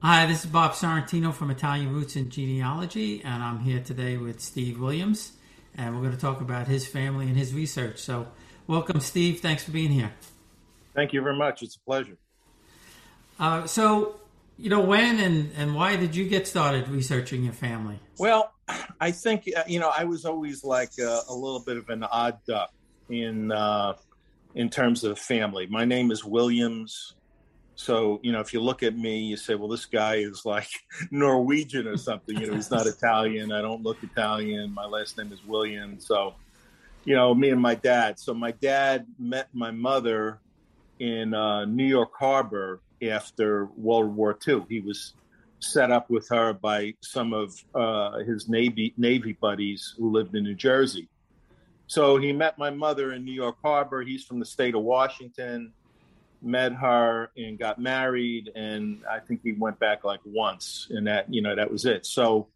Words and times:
Hi, 0.00 0.26
this 0.26 0.44
is 0.44 0.50
Bob 0.50 0.74
Sorrentino 0.74 1.34
from 1.34 1.50
Italian 1.50 1.92
Roots 1.92 2.14
and 2.14 2.30
Genealogy, 2.30 3.20
and 3.24 3.42
I'm 3.42 3.58
here 3.58 3.82
today 3.82 4.16
with 4.16 4.40
Steve 4.40 4.78
Williams, 4.78 5.32
and 5.76 5.92
we're 5.92 6.02
going 6.02 6.14
to 6.14 6.20
talk 6.20 6.40
about 6.40 6.68
his 6.68 6.86
family 6.86 7.26
and 7.26 7.36
his 7.36 7.52
research. 7.52 7.98
So, 7.98 8.28
welcome, 8.68 9.00
Steve. 9.00 9.40
Thanks 9.40 9.64
for 9.64 9.72
being 9.72 9.90
here. 9.90 10.12
Thank 10.94 11.12
you 11.12 11.20
very 11.20 11.36
much. 11.36 11.64
It's 11.64 11.74
a 11.74 11.80
pleasure. 11.80 12.16
Uh, 13.40 13.66
so, 13.66 14.20
you 14.56 14.70
know, 14.70 14.78
when 14.82 15.18
and, 15.18 15.50
and 15.56 15.74
why 15.74 15.96
did 15.96 16.14
you 16.14 16.28
get 16.28 16.46
started 16.46 16.86
researching 16.86 17.42
your 17.42 17.52
family? 17.52 17.98
Well, 18.20 18.52
I 19.00 19.10
think, 19.10 19.50
uh, 19.56 19.64
you 19.66 19.80
know, 19.80 19.90
I 19.92 20.04
was 20.04 20.24
always 20.24 20.62
like 20.62 20.92
a, 21.00 21.22
a 21.28 21.34
little 21.34 21.64
bit 21.66 21.76
of 21.76 21.88
an 21.88 22.04
odd 22.04 22.38
duck 22.46 22.70
in, 23.08 23.50
uh, 23.50 23.94
in 24.54 24.70
terms 24.70 25.02
of 25.02 25.18
family. 25.18 25.66
My 25.66 25.84
name 25.84 26.12
is 26.12 26.24
Williams. 26.24 27.14
So, 27.78 28.18
you 28.24 28.32
know, 28.32 28.40
if 28.40 28.52
you 28.52 28.60
look 28.60 28.82
at 28.82 28.98
me, 28.98 29.20
you 29.20 29.36
say, 29.36 29.54
well, 29.54 29.68
this 29.68 29.86
guy 29.86 30.16
is 30.16 30.44
like 30.44 30.68
Norwegian 31.12 31.86
or 31.86 31.96
something. 31.96 32.36
You 32.36 32.48
know, 32.48 32.54
he's 32.54 32.72
not 32.72 32.86
Italian. 32.96 33.52
I 33.52 33.62
don't 33.62 33.84
look 33.84 34.02
Italian. 34.02 34.74
My 34.74 34.84
last 34.84 35.16
name 35.16 35.32
is 35.32 35.38
William. 35.46 36.00
So, 36.00 36.34
you 37.04 37.14
know, 37.14 37.32
me 37.36 37.50
and 37.50 37.60
my 37.62 37.76
dad. 37.76 38.18
So, 38.18 38.34
my 38.34 38.50
dad 38.50 39.06
met 39.16 39.46
my 39.52 39.70
mother 39.70 40.40
in 40.98 41.32
uh, 41.32 41.66
New 41.66 41.86
York 41.86 42.10
Harbor 42.18 42.80
after 43.00 43.66
World 43.76 44.16
War 44.16 44.36
II. 44.46 44.64
He 44.68 44.80
was 44.80 45.14
set 45.60 45.92
up 45.92 46.10
with 46.10 46.28
her 46.30 46.54
by 46.54 46.94
some 47.00 47.32
of 47.32 47.64
uh, 47.76 48.18
his 48.24 48.48
Navy 48.48 48.92
Navy 48.96 49.34
buddies 49.40 49.94
who 49.96 50.10
lived 50.10 50.34
in 50.34 50.42
New 50.42 50.56
Jersey. 50.56 51.08
So 51.86 52.16
he 52.16 52.32
met 52.32 52.58
my 52.58 52.70
mother 52.70 53.12
in 53.12 53.24
New 53.24 53.32
York 53.32 53.58
Harbor. 53.62 54.02
He's 54.02 54.24
from 54.24 54.40
the 54.40 54.46
state 54.46 54.74
of 54.74 54.82
Washington 54.82 55.72
met 56.42 56.72
her 56.72 57.30
and 57.36 57.58
got 57.58 57.78
married 57.78 58.50
and 58.54 59.02
i 59.10 59.18
think 59.18 59.40
he 59.42 59.52
went 59.52 59.78
back 59.80 60.04
like 60.04 60.20
once 60.24 60.86
and 60.90 61.06
that 61.06 61.32
you 61.32 61.42
know 61.42 61.54
that 61.54 61.70
was 61.70 61.84
it. 61.84 62.06
So 62.06 62.48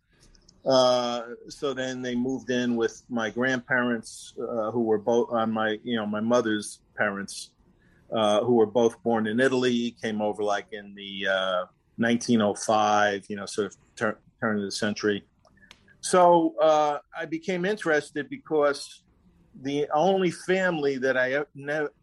uh, 0.64 1.22
so 1.48 1.74
then 1.74 2.02
they 2.02 2.14
moved 2.14 2.50
in 2.50 2.76
with 2.76 3.02
my 3.08 3.30
grandparents 3.30 4.34
uh, 4.40 4.70
who 4.70 4.82
were 4.82 4.98
both 4.98 5.30
on 5.32 5.50
my 5.50 5.78
you 5.82 5.96
know 5.96 6.06
my 6.06 6.20
mother's 6.20 6.80
parents 6.96 7.50
uh, 8.12 8.44
who 8.44 8.54
were 8.54 8.66
both 8.66 9.02
born 9.02 9.26
in 9.26 9.40
italy 9.40 9.96
came 10.02 10.20
over 10.20 10.44
like 10.44 10.66
in 10.72 10.94
the 10.94 11.26
1905 11.96 13.20
uh, 13.20 13.24
you 13.28 13.36
know 13.36 13.46
sort 13.46 13.68
of 13.68 13.76
turn, 13.96 14.14
turn 14.40 14.58
of 14.58 14.64
the 14.64 14.70
century. 14.70 15.24
So 16.00 16.54
uh, 16.60 16.98
i 17.16 17.24
became 17.24 17.64
interested 17.64 18.28
because 18.28 19.02
the 19.60 19.86
only 19.92 20.30
family 20.30 20.96
that 20.98 21.16
I 21.16 21.44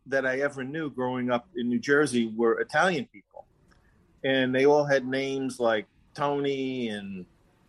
that 0.05 0.25
I 0.25 0.39
ever 0.42 0.64
knew 0.64 0.89
growing 0.89 1.31
up 1.31 1.47
in 1.55 1.69
New 1.69 1.80
Jersey 1.80 2.31
were 2.36 2.59
Italian 2.59 3.08
people, 3.11 3.45
and 4.23 4.53
they 4.53 4.66
all 4.66 4.86
had 4.86 5.08
names 5.08 5.59
like 5.59 5.88
Tony 6.14 6.89
and 6.89 7.25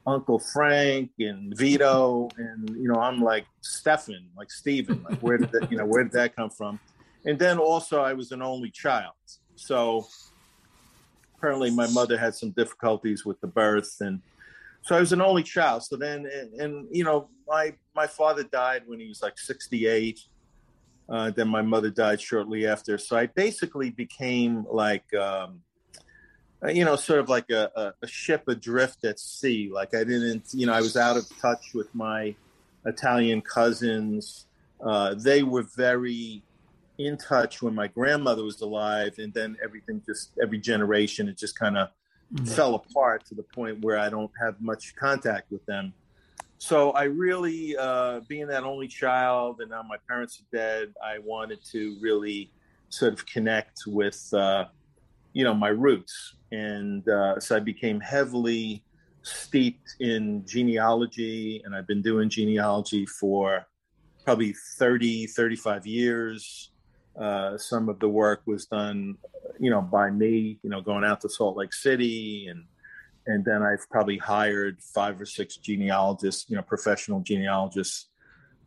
Uncle 0.07 0.39
Frank 0.39 1.11
and 1.19 1.57
Vito, 1.57 2.29
and 2.37 2.69
you 2.71 2.89
know 2.89 3.01
I'm 3.01 3.21
like 3.21 3.47
Stefan, 3.63 4.29
like 4.37 4.51
Stephen. 4.51 5.03
Like 5.09 5.21
where 5.21 5.39
did 5.39 5.51
that 5.53 5.71
you 5.71 5.79
know 5.79 5.87
where 5.87 6.03
did 6.03 6.13
that 6.13 6.37
come 6.37 6.51
from? 6.51 6.79
And 7.25 7.39
then 7.39 7.59
also 7.59 8.03
I 8.03 8.13
was 8.13 8.33
an 8.33 8.43
only 8.43 8.71
child, 8.71 9.15
so 9.57 10.07
apparently 11.37 11.71
my 11.71 11.87
mother 11.89 12.19
had 12.19 12.35
some 12.35 12.51
difficulties 12.51 13.25
with 13.25 13.41
the 13.41 13.47
birth 13.47 13.97
and 14.01 14.21
so 14.83 14.97
I 14.97 15.01
was 15.01 15.13
an 15.13 15.21
only 15.21 15.43
child. 15.43 15.85
So 15.85 15.97
then, 15.97 16.27
and, 16.27 16.55
and, 16.55 16.89
you 16.91 17.05
know, 17.05 17.29
my 17.47 17.75
my 17.95 18.07
father 18.07 18.45
died 18.45 18.83
when 18.87 19.01
he 19.01 19.09
was 19.09 19.23
like 19.23 19.39
68. 19.39 20.21
Uh, 21.09 21.31
then 21.31 21.49
my 21.49 21.63
mother 21.63 21.91
died 21.91 22.21
shortly 22.21 22.67
after. 22.67 22.97
So 22.97 23.17
I 23.17 23.27
basically 23.27 23.91
became 23.91 24.65
like, 24.71 25.13
um, 25.13 25.61
uh, 26.65 26.69
you 26.69 26.85
know, 26.85 26.95
sort 26.95 27.19
of 27.19 27.29
like 27.29 27.51
a, 27.51 27.93
a, 28.01 28.07
ship 28.07 28.45
adrift 28.47 29.05
at 29.05 29.19
sea. 29.19 29.71
Like 29.73 29.93
I 29.93 30.05
didn't, 30.05 30.45
you 30.53 30.67
know, 30.67 30.73
I 30.73 30.81
was 30.81 30.97
out 30.97 31.17
of 31.17 31.27
touch 31.41 31.75
with 31.75 31.93
my 31.97 32.35
Italian 32.87 33.41
cousins. 33.41 34.47
Uh, 34.81 35.15
they 35.15 35.43
were 35.43 35.67
very 35.77 36.45
in 36.99 37.17
touch 37.17 37.61
when 37.61 37.75
my 37.75 37.89
grandmother 37.89 38.45
was 38.45 38.61
alive, 38.61 39.15
and 39.19 39.35
then 39.35 39.57
everything 39.65 40.03
just 40.07 40.31
every 40.41 40.59
generation 40.59 41.29
it 41.29 41.37
just 41.37 41.59
kind 41.59 41.77
of 41.77 41.89
fell 42.45 42.75
apart 42.75 43.25
to 43.27 43.35
the 43.35 43.43
point 43.43 43.81
where 43.85 43.99
I 43.99 44.09
don't 44.09 44.31
have 44.41 44.61
much 44.61 44.95
contact 44.97 45.51
with 45.51 45.65
them. 45.67 45.93
So 46.59 46.91
I 46.91 47.05
really, 47.05 47.77
uh, 47.77 48.21
being 48.29 48.47
that 48.49 48.65
only 48.65 48.87
child, 48.87 49.61
and 49.61 49.71
now 49.71 49.83
my 49.83 49.97
parents 50.09 50.41
are 50.41 50.57
dead, 50.57 50.93
I 51.03 51.19
wanted 51.19 51.65
to 51.73 51.97
really 52.01 52.53
sort 52.91 53.15
of 53.15 53.25
connect 53.27 53.85
with, 53.87 54.29
uh, 54.35 54.67
you 55.33 55.43
know, 55.43 55.55
my 55.55 55.69
roots, 55.69 56.37
and 56.53 57.09
uh, 57.09 57.41
so 57.41 57.57
I 57.57 57.61
became 57.61 57.99
heavily 58.01 58.85
steeped 59.23 59.97
in 60.01 60.45
genealogy, 60.47 61.63
and 61.65 61.75
I've 61.75 61.87
been 61.87 62.03
doing 62.03 62.29
genealogy 62.29 63.07
for 63.07 63.67
probably 64.25 64.55
30, 64.77 65.29
35 65.29 65.87
years. 65.87 66.70
Uh, 67.21 67.59
some 67.59 67.89
of 67.89 67.99
the 68.01 68.09
work 68.09 68.43
was 68.47 68.67
done 68.67 69.17
you 69.61 69.71
know, 69.71 69.83
by 69.83 70.11
me, 70.11 70.59
you 70.63 70.71
know, 70.71 70.81
going 70.81 71.05
out 71.05 71.21
to 71.21 71.29
Salt 71.29 71.57
Lake 71.57 71.75
City 71.75 72.49
and 72.49 72.65
and 73.27 73.45
then 73.45 73.63
I've 73.63 73.89
probably 73.91 74.17
hired 74.17 74.83
five 74.83 75.21
or 75.21 75.27
six 75.27 75.57
genealogists, 75.59 76.49
you 76.49 76.57
know, 76.57 76.63
professional 76.63 77.21
genealogists 77.21 78.09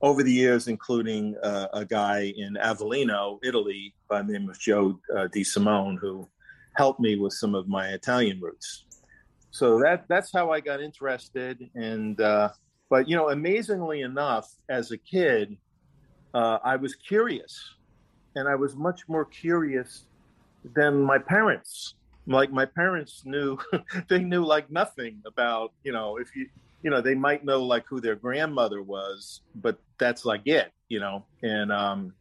over 0.01 0.21
the 0.21 0.31
years, 0.31 0.67
including 0.67 1.35
uh, 1.43 1.67
a 1.73 1.83
guy 1.83 2.31
in 2.37 2.53
Avellino, 2.53 3.39
Italy, 3.43 3.95
by 4.07 4.21
the 4.21 4.31
name 4.31 4.47
of 4.47 4.59
Joe 4.59 4.99
uh, 5.13 5.27
Di 5.33 5.43
Simone, 5.43 5.97
who 5.99 6.29
helped 6.75 6.99
me 6.99 7.17
with 7.17 7.33
some 7.33 7.55
of 7.55 7.67
my 7.67 7.87
Italian 7.89 8.39
roots. 8.39 8.85
So 9.49 9.79
that 9.79 10.05
that's 10.07 10.31
how 10.31 10.51
I 10.51 10.59
got 10.59 10.79
interested. 10.79 11.69
And 11.73 12.21
uh, 12.21 12.49
but 12.89 13.09
you 13.09 13.15
know, 13.15 13.31
amazingly 13.31 14.01
enough, 14.01 14.47
as 14.69 14.91
a 14.91 14.97
kid, 14.97 15.57
uh, 16.35 16.59
I 16.63 16.75
was 16.75 16.93
curious, 16.95 17.59
and 18.35 18.47
I 18.47 18.55
was 18.55 18.75
much 18.75 19.07
more 19.07 19.25
curious 19.25 20.05
than 20.75 21.01
my 21.01 21.17
parents. 21.17 21.95
Like 22.25 22.51
my 22.51 22.65
parents 22.65 23.23
knew, 23.25 23.57
they 24.07 24.23
knew 24.23 24.45
like 24.45 24.71
nothing 24.71 25.21
about, 25.25 25.73
you 25.83 25.91
know, 25.91 26.17
if 26.17 26.35
you, 26.35 26.47
you 26.81 26.89
know, 26.89 27.01
they 27.01 27.15
might 27.15 27.45
know 27.45 27.63
like 27.63 27.85
who 27.87 27.99
their 28.01 28.15
grandmother 28.15 28.81
was, 28.81 29.41
but 29.55 29.77
that's 29.97 30.25
like 30.25 30.41
it, 30.45 30.71
you 30.89 30.99
know. 30.99 31.25
And, 31.41 31.71
um, 31.71 32.13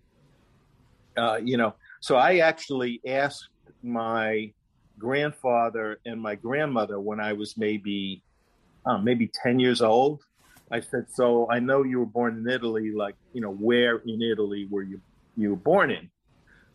uh, 1.17 1.39
you 1.43 1.57
know, 1.57 1.75
so 2.01 2.17
I 2.17 2.39
actually 2.39 3.01
asked 3.07 3.49
my 3.83 4.53
grandfather 4.99 5.99
and 6.07 6.21
my 6.21 6.35
grandmother 6.35 7.01
when 7.01 7.21
I 7.21 7.33
was 7.33 7.57
maybe, 7.57 8.23
uh, 8.87 8.99
maybe 8.99 9.31
10 9.43 9.59
years 9.59 9.83
old. 9.83 10.23
I 10.71 10.81
said, 10.81 11.07
so 11.13 11.49
I 11.51 11.59
know 11.59 11.83
you 11.83 11.99
were 11.99 12.07
born 12.07 12.39
in 12.39 12.49
Italy, 12.49 12.93
like, 12.93 13.15
you 13.35 13.41
know, 13.41 13.53
where 13.53 13.99
in 13.99 14.23
Italy 14.23 14.67
were 14.71 14.83
you, 14.83 15.01
you 15.37 15.51
were 15.51 15.57
born 15.57 15.91
in? 15.91 16.11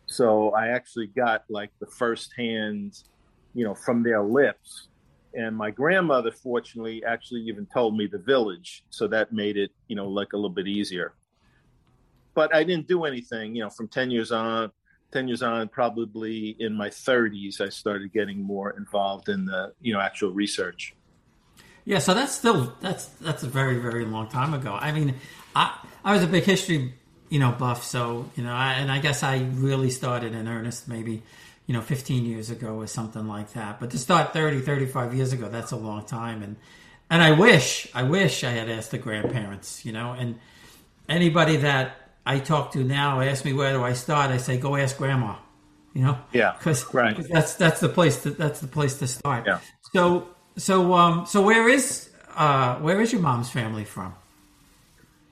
So 0.06 0.50
I 0.50 0.68
actually 0.68 1.08
got 1.08 1.44
like 1.48 1.70
the 1.80 1.86
firsthand, 1.86 2.94
you 3.54 3.64
know, 3.64 3.74
from 3.74 4.02
their 4.02 4.22
lips. 4.22 4.88
And 5.34 5.56
my 5.56 5.70
grandmother, 5.70 6.32
fortunately, 6.32 7.04
actually 7.04 7.42
even 7.42 7.66
told 7.66 7.96
me 7.96 8.06
the 8.06 8.18
village. 8.18 8.84
So 8.90 9.06
that 9.08 9.32
made 9.32 9.56
it, 9.56 9.70
you 9.86 9.96
know, 9.96 10.08
like 10.08 10.32
a 10.32 10.36
little 10.36 10.48
bit 10.50 10.66
easier. 10.66 11.14
But 12.34 12.54
I 12.54 12.64
didn't 12.64 12.88
do 12.88 13.04
anything, 13.04 13.54
you 13.54 13.62
know, 13.62 13.70
from 13.70 13.88
10 13.88 14.10
years 14.10 14.32
on, 14.32 14.70
10 15.12 15.28
years 15.28 15.42
on, 15.42 15.68
probably 15.68 16.56
in 16.58 16.74
my 16.74 16.88
30s, 16.88 17.60
I 17.60 17.68
started 17.68 18.12
getting 18.12 18.40
more 18.42 18.76
involved 18.76 19.28
in 19.28 19.44
the, 19.44 19.72
you 19.80 19.92
know, 19.92 20.00
actual 20.00 20.30
research. 20.30 20.94
Yeah, 21.84 22.00
so 22.00 22.12
that's 22.12 22.32
still 22.32 22.76
that's 22.80 23.06
that's 23.06 23.42
a 23.42 23.48
very 23.48 23.78
very 23.78 24.04
long 24.04 24.28
time 24.28 24.52
ago. 24.52 24.76
I 24.78 24.92
mean, 24.92 25.14
I 25.56 25.74
I 26.04 26.12
was 26.12 26.22
a 26.22 26.26
big 26.26 26.44
history 26.44 26.92
you 27.28 27.38
know, 27.38 27.52
buff. 27.52 27.84
So, 27.84 28.30
you 28.36 28.44
know, 28.44 28.52
I, 28.52 28.74
and 28.74 28.90
I 28.90 28.98
guess 28.98 29.22
I 29.22 29.38
really 29.54 29.90
started 29.90 30.34
in 30.34 30.48
earnest 30.48 30.88
maybe, 30.88 31.22
you 31.66 31.74
know, 31.74 31.80
15 31.80 32.24
years 32.24 32.50
ago 32.50 32.76
or 32.76 32.86
something 32.86 33.26
like 33.26 33.52
that. 33.52 33.80
But 33.80 33.90
to 33.90 33.98
start 33.98 34.32
30, 34.32 34.60
35 34.60 35.14
years 35.14 35.32
ago, 35.32 35.48
that's 35.48 35.72
a 35.72 35.76
long 35.76 36.04
time. 36.04 36.42
And, 36.42 36.56
and 37.10 37.22
I 37.22 37.32
wish, 37.32 37.88
I 37.94 38.04
wish 38.04 38.44
I 38.44 38.50
had 38.50 38.70
asked 38.70 38.90
the 38.90 38.98
grandparents, 38.98 39.84
you 39.84 39.92
know, 39.92 40.12
and 40.12 40.38
anybody 41.08 41.56
that 41.56 41.96
I 42.24 42.38
talk 42.38 42.72
to 42.72 42.84
now 42.84 43.20
ask 43.20 43.44
me 43.44 43.52
where 43.52 43.72
do 43.72 43.82
I 43.82 43.92
start, 43.92 44.30
I 44.30 44.38
say, 44.38 44.58
go 44.58 44.76
ask 44.76 44.96
grandma, 44.96 45.36
you 45.94 46.02
know? 46.02 46.18
Yeah. 46.32 46.56
Cause, 46.60 46.92
right. 46.94 47.14
Cause 47.14 47.28
that's, 47.28 47.54
that's 47.54 47.80
the 47.80 47.88
place 47.88 48.22
to, 48.22 48.30
that's 48.30 48.60
the 48.60 48.68
place 48.68 48.98
to 48.98 49.06
start. 49.06 49.46
Yeah. 49.46 49.60
So, 49.92 50.28
so, 50.56 50.94
um, 50.94 51.26
so 51.26 51.42
where 51.42 51.68
is, 51.68 52.10
uh, 52.36 52.76
where 52.76 53.00
is 53.00 53.12
your 53.12 53.22
mom's 53.22 53.50
family 53.50 53.84
from? 53.84 54.14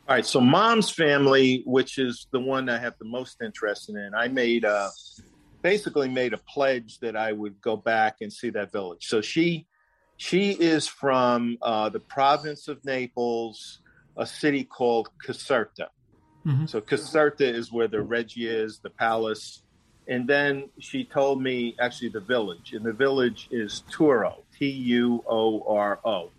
All 0.08 0.14
right, 0.14 0.24
so 0.24 0.40
mom's 0.40 0.88
family, 0.88 1.64
which 1.66 1.98
is 1.98 2.28
the 2.30 2.38
one 2.38 2.68
I 2.68 2.78
have 2.78 2.94
the 3.00 3.04
most 3.04 3.42
interest 3.42 3.88
in, 3.88 4.12
I 4.16 4.28
made 4.28 4.62
a 4.62 4.90
basically 5.62 6.08
made 6.08 6.32
a 6.32 6.38
pledge 6.38 7.00
that 7.00 7.16
I 7.16 7.32
would 7.32 7.60
go 7.60 7.76
back 7.76 8.18
and 8.20 8.32
see 8.32 8.50
that 8.50 8.70
village. 8.70 9.08
So 9.08 9.20
she 9.20 9.66
she 10.16 10.52
is 10.52 10.86
from 10.86 11.58
uh, 11.60 11.88
the 11.88 11.98
province 11.98 12.68
of 12.68 12.84
Naples, 12.84 13.80
a 14.16 14.24
city 14.24 14.62
called 14.62 15.08
Caserta. 15.26 15.88
Mm-hmm. 16.46 16.66
So 16.66 16.80
Caserta 16.80 17.40
is 17.40 17.72
where 17.72 17.88
the 17.88 17.96
Reggia 17.96 18.64
is, 18.64 18.78
the 18.78 18.90
palace. 18.90 19.64
And 20.06 20.28
then 20.28 20.68
she 20.78 21.02
told 21.02 21.42
me 21.42 21.74
actually 21.80 22.10
the 22.10 22.20
village, 22.20 22.74
and 22.74 22.84
the 22.84 22.92
village 22.92 23.48
is 23.50 23.82
Tuoro, 23.90 24.44
T 24.56 24.70
U 24.70 25.24
O 25.28 25.64
R 25.66 25.98
O. 26.04 26.30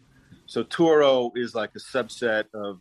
So 0.46 0.63
Tuoro 0.63 1.34
is 1.36 1.54
like 1.54 1.72
a 1.75 1.80
subset 1.80 2.46
of 2.54 2.80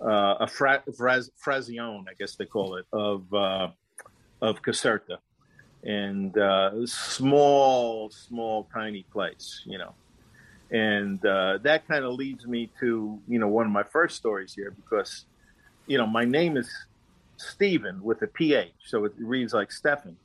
uh, 0.00 0.34
a 0.40 0.46
fra- 0.46 0.82
fraz- 0.90 1.30
frazione, 1.44 2.04
I 2.08 2.14
guess 2.18 2.36
they 2.36 2.46
call 2.46 2.76
it, 2.76 2.86
of 2.92 3.32
uh, 3.32 3.68
of 4.40 4.62
Caserta, 4.62 5.18
and 5.82 6.36
uh, 6.38 6.86
small, 6.86 8.10
small, 8.10 8.68
tiny 8.72 9.04
place, 9.12 9.62
you 9.66 9.78
know. 9.78 9.94
And 10.70 11.24
uh, 11.24 11.58
that 11.62 11.88
kind 11.88 12.04
of 12.04 12.14
leads 12.14 12.46
me 12.46 12.70
to 12.80 13.18
you 13.26 13.38
know 13.38 13.48
one 13.48 13.66
of 13.66 13.72
my 13.72 13.84
first 13.84 14.16
stories 14.16 14.54
here 14.54 14.70
because 14.70 15.24
you 15.86 15.98
know 15.98 16.06
my 16.06 16.24
name 16.24 16.56
is 16.56 16.70
Stephen 17.36 18.02
with 18.02 18.22
a 18.22 18.26
PH, 18.26 18.72
so 18.86 19.04
it 19.04 19.12
reads 19.18 19.54
like 19.54 19.72
Stephen. 19.72 20.16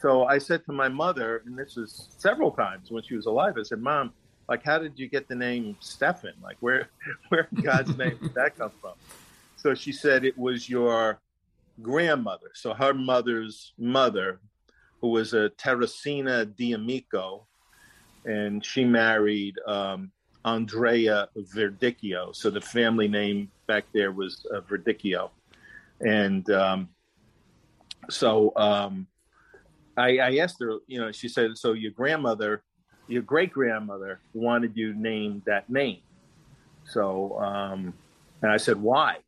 So 0.00 0.24
I 0.24 0.38
said 0.38 0.64
to 0.66 0.72
my 0.72 0.88
mother, 0.88 1.42
and 1.46 1.56
this 1.56 1.76
was 1.76 2.08
several 2.18 2.50
times 2.50 2.90
when 2.90 3.04
she 3.04 3.14
was 3.14 3.26
alive, 3.26 3.54
I 3.56 3.62
said, 3.62 3.78
Mom, 3.78 4.12
like, 4.48 4.62
how 4.64 4.78
did 4.78 4.98
you 4.98 5.08
get 5.08 5.28
the 5.28 5.34
name 5.34 5.76
Stephen? 5.80 6.34
Like, 6.42 6.56
where, 6.60 6.88
where 7.28 7.48
God's 7.62 7.96
name 7.96 8.18
did 8.20 8.34
that 8.34 8.56
come 8.56 8.72
from? 8.80 8.94
So 9.56 9.74
she 9.74 9.92
said 9.92 10.24
it 10.24 10.36
was 10.36 10.68
your 10.68 11.20
grandmother. 11.80 12.50
So 12.54 12.74
her 12.74 12.92
mother's 12.92 13.72
mother, 13.78 14.40
who 15.00 15.08
was 15.08 15.34
a 15.34 15.50
Teresina 15.50 16.44
D'Amico, 16.56 17.46
and 18.24 18.64
she 18.64 18.84
married 18.84 19.56
um, 19.66 20.10
Andrea 20.44 21.28
Verdicchio. 21.36 22.34
So 22.34 22.50
the 22.50 22.60
family 22.60 23.08
name 23.08 23.50
back 23.66 23.84
there 23.92 24.12
was 24.12 24.46
uh, 24.54 24.60
Verdicchio. 24.60 25.30
And 26.00 26.48
um, 26.50 26.88
so 28.10 28.52
um, 28.56 29.06
I, 29.96 30.18
I 30.18 30.36
asked 30.38 30.56
her, 30.60 30.78
you 30.86 31.00
know, 31.00 31.12
she 31.12 31.28
said, 31.28 31.56
so 31.56 31.72
your 31.72 31.92
grandmother, 31.92 32.62
your 33.08 33.22
great 33.22 33.52
grandmother 33.52 34.20
wanted 34.34 34.76
you 34.76 34.94
named 34.94 35.42
that 35.46 35.68
name. 35.70 35.98
So, 36.84 37.38
um, 37.38 37.94
and 38.42 38.50
I 38.50 38.56
said, 38.56 38.80
why? 38.80 39.18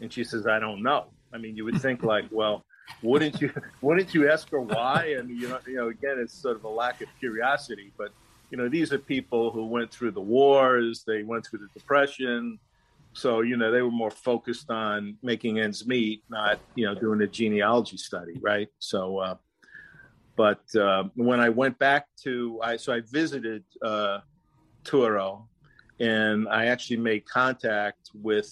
And 0.00 0.12
she 0.12 0.24
says, 0.24 0.46
I 0.46 0.58
don't 0.58 0.82
know. 0.82 1.06
I 1.32 1.38
mean, 1.38 1.56
you 1.56 1.64
would 1.64 1.80
think 1.80 2.02
like, 2.14 2.26
well, 2.30 2.64
wouldn't 3.02 3.40
you, 3.40 3.52
wouldn't 3.80 4.14
you 4.14 4.30
ask 4.30 4.50
her 4.50 4.60
why? 4.60 5.16
And, 5.18 5.28
you 5.28 5.48
know, 5.48 5.58
you 5.66 5.76
know, 5.76 5.88
again, 5.88 6.18
it's 6.18 6.34
sort 6.34 6.56
of 6.56 6.64
a 6.64 6.68
lack 6.68 7.00
of 7.00 7.08
curiosity, 7.18 7.92
but, 7.98 8.12
you 8.50 8.56
know, 8.56 8.68
these 8.68 8.92
are 8.92 8.98
people 8.98 9.50
who 9.50 9.66
went 9.66 9.90
through 9.90 10.12
the 10.12 10.20
wars, 10.20 11.02
they 11.06 11.24
went 11.24 11.44
through 11.44 11.58
the 11.60 11.68
depression, 11.74 12.58
so, 13.16 13.40
you 13.40 13.56
know, 13.56 13.70
they 13.70 13.80
were 13.80 13.90
more 13.90 14.10
focused 14.10 14.70
on 14.70 15.16
making 15.22 15.58
ends 15.58 15.86
meet, 15.86 16.22
not, 16.28 16.60
you 16.74 16.84
know, 16.84 16.94
doing 16.94 17.22
a 17.22 17.26
genealogy 17.26 17.96
study, 17.96 18.34
right? 18.42 18.68
So, 18.78 19.16
uh, 19.16 19.34
but 20.36 20.62
uh, 20.76 21.04
when 21.14 21.40
I 21.40 21.48
went 21.48 21.78
back 21.78 22.06
to, 22.24 22.60
I 22.62 22.76
so 22.76 22.92
I 22.92 23.00
visited 23.00 23.64
uh, 23.82 24.20
Tuoro, 24.84 25.46
and 25.98 26.48
I 26.48 26.66
actually 26.66 26.98
made 26.98 27.26
contact 27.26 28.10
with, 28.14 28.48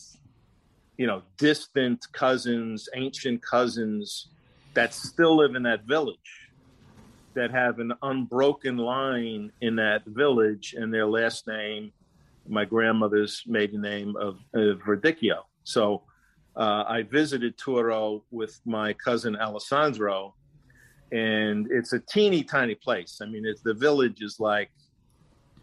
you 0.96 1.06
know, 1.06 1.22
distant 1.36 2.06
cousins, 2.12 2.88
ancient 2.94 3.42
cousins 3.42 4.28
that 4.72 4.94
still 4.94 5.36
live 5.36 5.54
in 5.54 5.62
that 5.64 5.84
village, 5.84 6.50
that 7.34 7.50
have 7.50 7.78
an 7.78 7.92
unbroken 8.02 8.78
line 8.78 9.52
in 9.60 9.76
that 9.76 10.02
village, 10.06 10.74
and 10.76 10.92
their 10.92 11.06
last 11.06 11.46
name 11.46 11.92
my 12.48 12.64
grandmother's 12.64 13.42
maiden 13.46 13.80
name 13.80 14.16
of, 14.16 14.38
of 14.54 14.78
Verdicchio. 14.80 15.42
So 15.64 16.02
uh, 16.56 16.84
I 16.86 17.02
visited 17.02 17.56
Tuoro 17.56 18.22
with 18.30 18.60
my 18.64 18.92
cousin 18.92 19.36
Alessandro, 19.36 20.34
and 21.14 21.66
it's 21.70 21.92
a 21.92 22.00
teeny 22.00 22.42
tiny 22.42 22.74
place. 22.74 23.20
I 23.22 23.26
mean, 23.26 23.44
it's, 23.46 23.62
the 23.62 23.74
village 23.74 24.20
is 24.20 24.40
like 24.40 24.70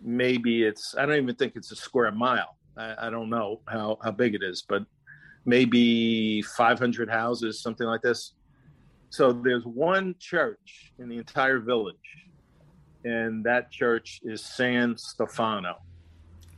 maybe 0.02 0.64
it's, 0.64 0.96
I 0.98 1.06
don't 1.06 1.18
even 1.18 1.36
think 1.36 1.54
it's 1.56 1.72
a 1.72 1.76
square 1.76 2.12
mile. 2.12 2.58
I, 2.78 3.08
I 3.08 3.10
don't 3.10 3.30
know 3.30 3.62
how, 3.68 3.98
how 4.04 4.12
big 4.12 4.34
it 4.34 4.44
is, 4.44 4.64
but 4.68 4.84
maybe 5.46 6.42
500 6.42 7.10
houses, 7.10 7.62
something 7.62 7.86
like 7.86 8.02
this. 8.02 8.34
So 9.10 9.34
there's 9.34 9.66
one 9.66 10.16
church 10.20 10.94
in 10.98 11.10
the 11.10 11.18
entire 11.18 11.60
village, 11.60 11.96
and 13.04 13.44
that 13.44 13.70
church 13.70 14.22
is 14.24 14.44
San 14.44 14.98
Stefano 14.98 15.76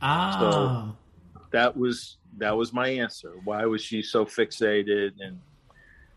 Ah. 0.04 0.36
So 0.38 0.96
that 1.52 1.76
was 1.76 2.18
that 2.36 2.56
was 2.56 2.72
my 2.72 2.88
answer. 2.88 3.32
Why 3.44 3.64
was 3.64 3.82
she 3.82 4.02
so 4.02 4.26
fixated 4.26 5.12
and 5.20 5.40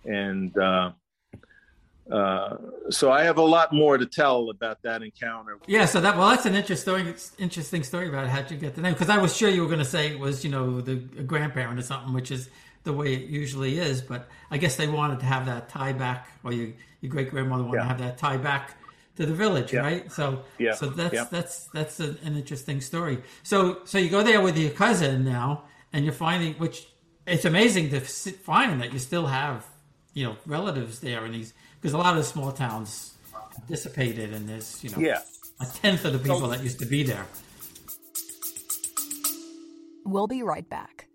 and 0.06 0.58
uh, 0.58 0.92
uh, 2.12 2.58
so 2.90 3.12
I 3.12 3.24
have 3.24 3.38
a 3.38 3.44
lot 3.44 3.74
more 3.74 3.98
to 3.98 4.06
tell 4.06 4.50
about 4.50 4.82
that 4.84 5.04
encounter. 5.04 5.58
Yeah, 5.68 5.86
so 5.86 6.00
that 6.02 6.18
well, 6.18 6.30
that's 6.30 6.46
an 6.46 6.56
interesting 6.56 7.14
interesting 7.38 7.84
story 7.84 8.08
about 8.08 8.28
how'd 8.28 8.50
you 8.50 8.58
get 8.58 8.76
the 8.76 8.82
name? 8.82 8.94
Because 8.94 9.10
I 9.10 9.18
was 9.18 9.36
sure 9.36 9.50
you 9.50 9.62
were 9.62 9.68
going 9.68 9.80
to 9.80 9.86
say 9.86 10.12
it 10.12 10.20
was 10.20 10.44
you 10.44 10.52
know 10.52 10.82
the 10.82 10.96
grandparent 10.96 11.80
or 11.80 11.84
something, 11.84 12.14
which 12.14 12.32
is 12.32 12.50
the 12.84 12.94
way 12.94 13.14
it 13.14 13.30
usually 13.30 13.78
is. 13.78 14.02
But 14.02 14.30
I 14.50 14.58
guess 14.58 14.78
they 14.78 14.88
wanted 14.88 15.20
to 15.20 15.26
have 15.26 15.46
that 15.48 15.70
tie 15.70 15.94
back, 15.94 16.30
or 16.44 16.54
your 16.54 16.70
your 17.02 17.12
great 17.12 17.30
grandmother 17.30 17.64
wanted 17.64 17.78
yeah. 17.78 17.84
to 17.84 17.88
have 17.90 18.00
that 18.00 18.18
tie 18.18 18.38
back 18.38 18.78
to 19.18 19.26
the 19.26 19.34
village, 19.34 19.74
yeah. 19.74 19.82
right? 19.82 20.12
So, 20.12 20.44
yeah. 20.58 20.74
so 20.74 20.90
that's 20.90 21.14
yeah. 21.14 21.26
that's 21.30 21.66
that's 21.66 22.00
a, 22.00 22.16
an 22.24 22.38
interesting 22.38 22.80
story. 22.82 23.18
So, 23.44 23.80
so 23.84 23.98
you 23.98 24.10
go 24.10 24.24
there 24.24 24.42
with 24.42 24.58
your 24.58 24.72
cousin 24.72 25.26
now, 25.26 25.64
and 25.92 26.06
you're 26.06 26.14
finding 26.14 26.54
which 26.54 26.88
it's 27.26 27.44
amazing 27.44 27.90
to 27.90 28.00
find 28.00 28.80
that 28.82 28.94
you 28.94 29.00
still 29.00 29.28
have 29.28 29.66
you 30.14 30.24
know 30.24 30.38
relatives 30.46 31.00
there 31.00 31.26
and 31.26 31.36
these 31.36 31.54
because 31.80 31.94
a 31.94 31.98
lot 31.98 32.14
of 32.14 32.18
the 32.18 32.24
small 32.24 32.52
towns 32.52 33.16
dissipated, 33.68 34.34
and 34.34 34.48
there's 34.48 34.84
you 34.84 34.90
know 34.90 35.00
yeah. 35.00 35.22
a 35.60 35.66
tenth 35.66 36.06
of 36.06 36.14
the 36.14 36.20
people 36.20 36.40
so, 36.40 36.48
that 36.48 36.64
used 36.64 36.80
to 36.80 36.86
be 36.86 37.04
there. 37.04 37.26
We'll 40.06 40.28
be 40.28 40.44
right 40.44 40.68
back. 40.70 41.08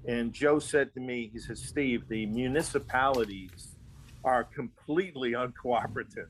And 0.07 0.33
Joe 0.33 0.59
said 0.59 0.93
to 0.95 1.01
me, 1.01 1.31
he 1.33 1.39
says, 1.39 1.63
Steve, 1.63 2.09
the 2.09 2.27
municipalities 2.27 3.77
are 4.25 4.45
completely 4.45 5.33
uncooperative. 5.33 6.29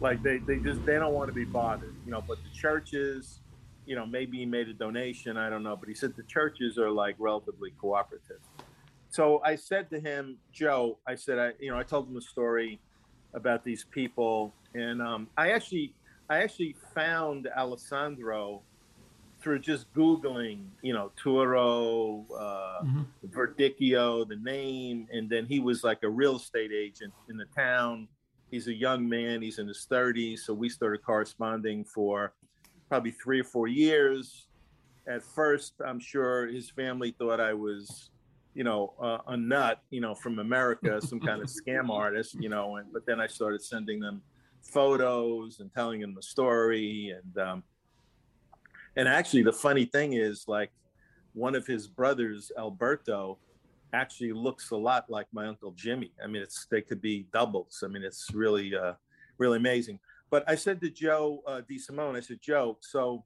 Like 0.00 0.22
they, 0.22 0.38
they 0.38 0.58
just 0.58 0.84
they 0.84 0.94
don't 0.94 1.14
want 1.14 1.28
to 1.28 1.34
be 1.34 1.44
bothered, 1.44 1.94
you 2.04 2.12
know. 2.12 2.22
But 2.26 2.38
the 2.44 2.50
churches, 2.54 3.40
you 3.86 3.94
know, 3.94 4.04
maybe 4.04 4.38
he 4.38 4.46
made 4.46 4.68
a 4.68 4.74
donation, 4.74 5.36
I 5.36 5.48
don't 5.48 5.62
know. 5.62 5.76
But 5.76 5.88
he 5.88 5.94
said 5.94 6.14
the 6.16 6.24
churches 6.24 6.78
are 6.78 6.90
like 6.90 7.16
relatively 7.18 7.70
cooperative. 7.80 8.40
So 9.08 9.40
I 9.44 9.56
said 9.56 9.88
to 9.90 10.00
him, 10.00 10.36
Joe, 10.52 10.98
I 11.06 11.14
said, 11.14 11.38
I 11.38 11.52
you 11.60 11.70
know, 11.70 11.78
I 11.78 11.84
told 11.84 12.08
him 12.08 12.16
a 12.16 12.20
story 12.20 12.80
about 13.34 13.64
these 13.64 13.84
people, 13.84 14.52
and 14.74 15.00
um, 15.00 15.28
I 15.36 15.52
actually 15.52 15.94
I 16.28 16.42
actually 16.42 16.76
found 16.94 17.48
Alessandro 17.56 18.62
through 19.40 19.60
just 19.60 19.92
Googling, 19.94 20.64
you 20.82 20.92
know, 20.92 21.12
Tuoro, 21.22 22.24
uh, 22.36 22.84
mm-hmm. 22.84 23.02
Verdicchio, 23.28 24.26
the 24.28 24.36
name, 24.36 25.06
and 25.12 25.30
then 25.30 25.46
he 25.46 25.60
was 25.60 25.84
like 25.84 26.02
a 26.02 26.08
real 26.08 26.36
estate 26.36 26.72
agent 26.72 27.12
in 27.28 27.36
the 27.36 27.44
town. 27.56 28.08
He's 28.50 28.66
a 28.68 28.74
young 28.74 29.08
man, 29.08 29.42
he's 29.42 29.58
in 29.58 29.68
his 29.68 29.86
30s. 29.90 30.40
So 30.40 30.54
we 30.54 30.68
started 30.68 31.04
corresponding 31.04 31.84
for 31.84 32.32
probably 32.88 33.10
three 33.10 33.40
or 33.40 33.44
four 33.44 33.68
years. 33.68 34.46
At 35.08 35.22
first, 35.22 35.74
I'm 35.84 36.00
sure 36.00 36.46
his 36.46 36.70
family 36.70 37.14
thought 37.16 37.40
I 37.40 37.52
was, 37.52 38.10
you 38.54 38.64
know, 38.64 38.94
uh, 39.00 39.18
a 39.28 39.36
nut, 39.36 39.80
you 39.90 40.00
know, 40.00 40.14
from 40.14 40.38
America, 40.38 41.00
some 41.00 41.20
kind 41.20 41.40
of 41.42 41.48
scam 41.48 41.90
artist, 41.90 42.36
you 42.40 42.48
know, 42.48 42.76
and, 42.76 42.92
but 42.92 43.06
then 43.06 43.20
I 43.20 43.26
started 43.26 43.62
sending 43.62 44.00
them 44.00 44.22
photos 44.62 45.60
and 45.60 45.72
telling 45.72 46.00
them 46.00 46.14
the 46.14 46.22
story. 46.22 47.14
And, 47.16 47.38
um, 47.38 47.62
and 48.96 49.06
actually, 49.06 49.42
the 49.42 49.52
funny 49.52 49.84
thing 49.84 50.14
is, 50.14 50.46
like, 50.48 50.70
one 51.34 51.54
of 51.54 51.66
his 51.66 51.86
brothers, 51.86 52.50
Alberto, 52.58 53.38
actually 53.92 54.32
looks 54.32 54.70
a 54.70 54.76
lot 54.76 55.08
like 55.08 55.26
my 55.32 55.46
uncle 55.46 55.70
Jimmy. 55.72 56.10
I 56.22 56.26
mean, 56.26 56.42
it's 56.42 56.66
they 56.70 56.80
could 56.80 57.00
be 57.00 57.26
doubles. 57.32 57.82
I 57.84 57.88
mean, 57.88 58.02
it's 58.02 58.30
really, 58.32 58.74
uh, 58.74 58.94
really 59.38 59.58
amazing. 59.58 60.00
But 60.30 60.44
I 60.48 60.54
said 60.54 60.80
to 60.80 60.90
Joe 60.90 61.42
uh, 61.46 61.62
DeSimone, 61.70 62.16
I 62.16 62.20
said, 62.20 62.40
Joe, 62.40 62.78
so 62.80 63.24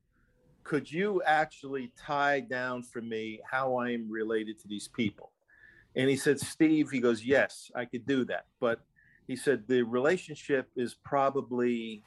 could 0.64 0.90
you 0.90 1.22
actually 1.24 1.92
tie 1.96 2.40
down 2.40 2.82
for 2.82 3.00
me 3.00 3.40
how 3.50 3.76
I 3.76 3.90
am 3.90 4.10
related 4.10 4.58
to 4.60 4.68
these 4.68 4.88
people? 4.88 5.32
And 5.96 6.08
he 6.08 6.16
said, 6.16 6.38
Steve, 6.38 6.90
he 6.90 7.00
goes, 7.00 7.24
yes, 7.24 7.70
I 7.74 7.84
could 7.84 8.06
do 8.06 8.24
that. 8.26 8.44
But 8.60 8.80
he 9.26 9.36
said, 9.36 9.64
the 9.66 9.82
relationship 9.82 10.68
is 10.76 10.94
probably, 10.94 12.02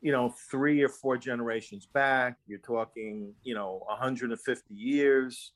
you 0.00 0.12
know, 0.12 0.34
three 0.50 0.82
or 0.82 0.88
four 0.88 1.16
generations 1.16 1.86
back. 1.86 2.36
You're 2.46 2.58
talking, 2.58 3.32
you 3.44 3.54
know, 3.54 3.82
150 3.86 4.74
years. 4.74 5.52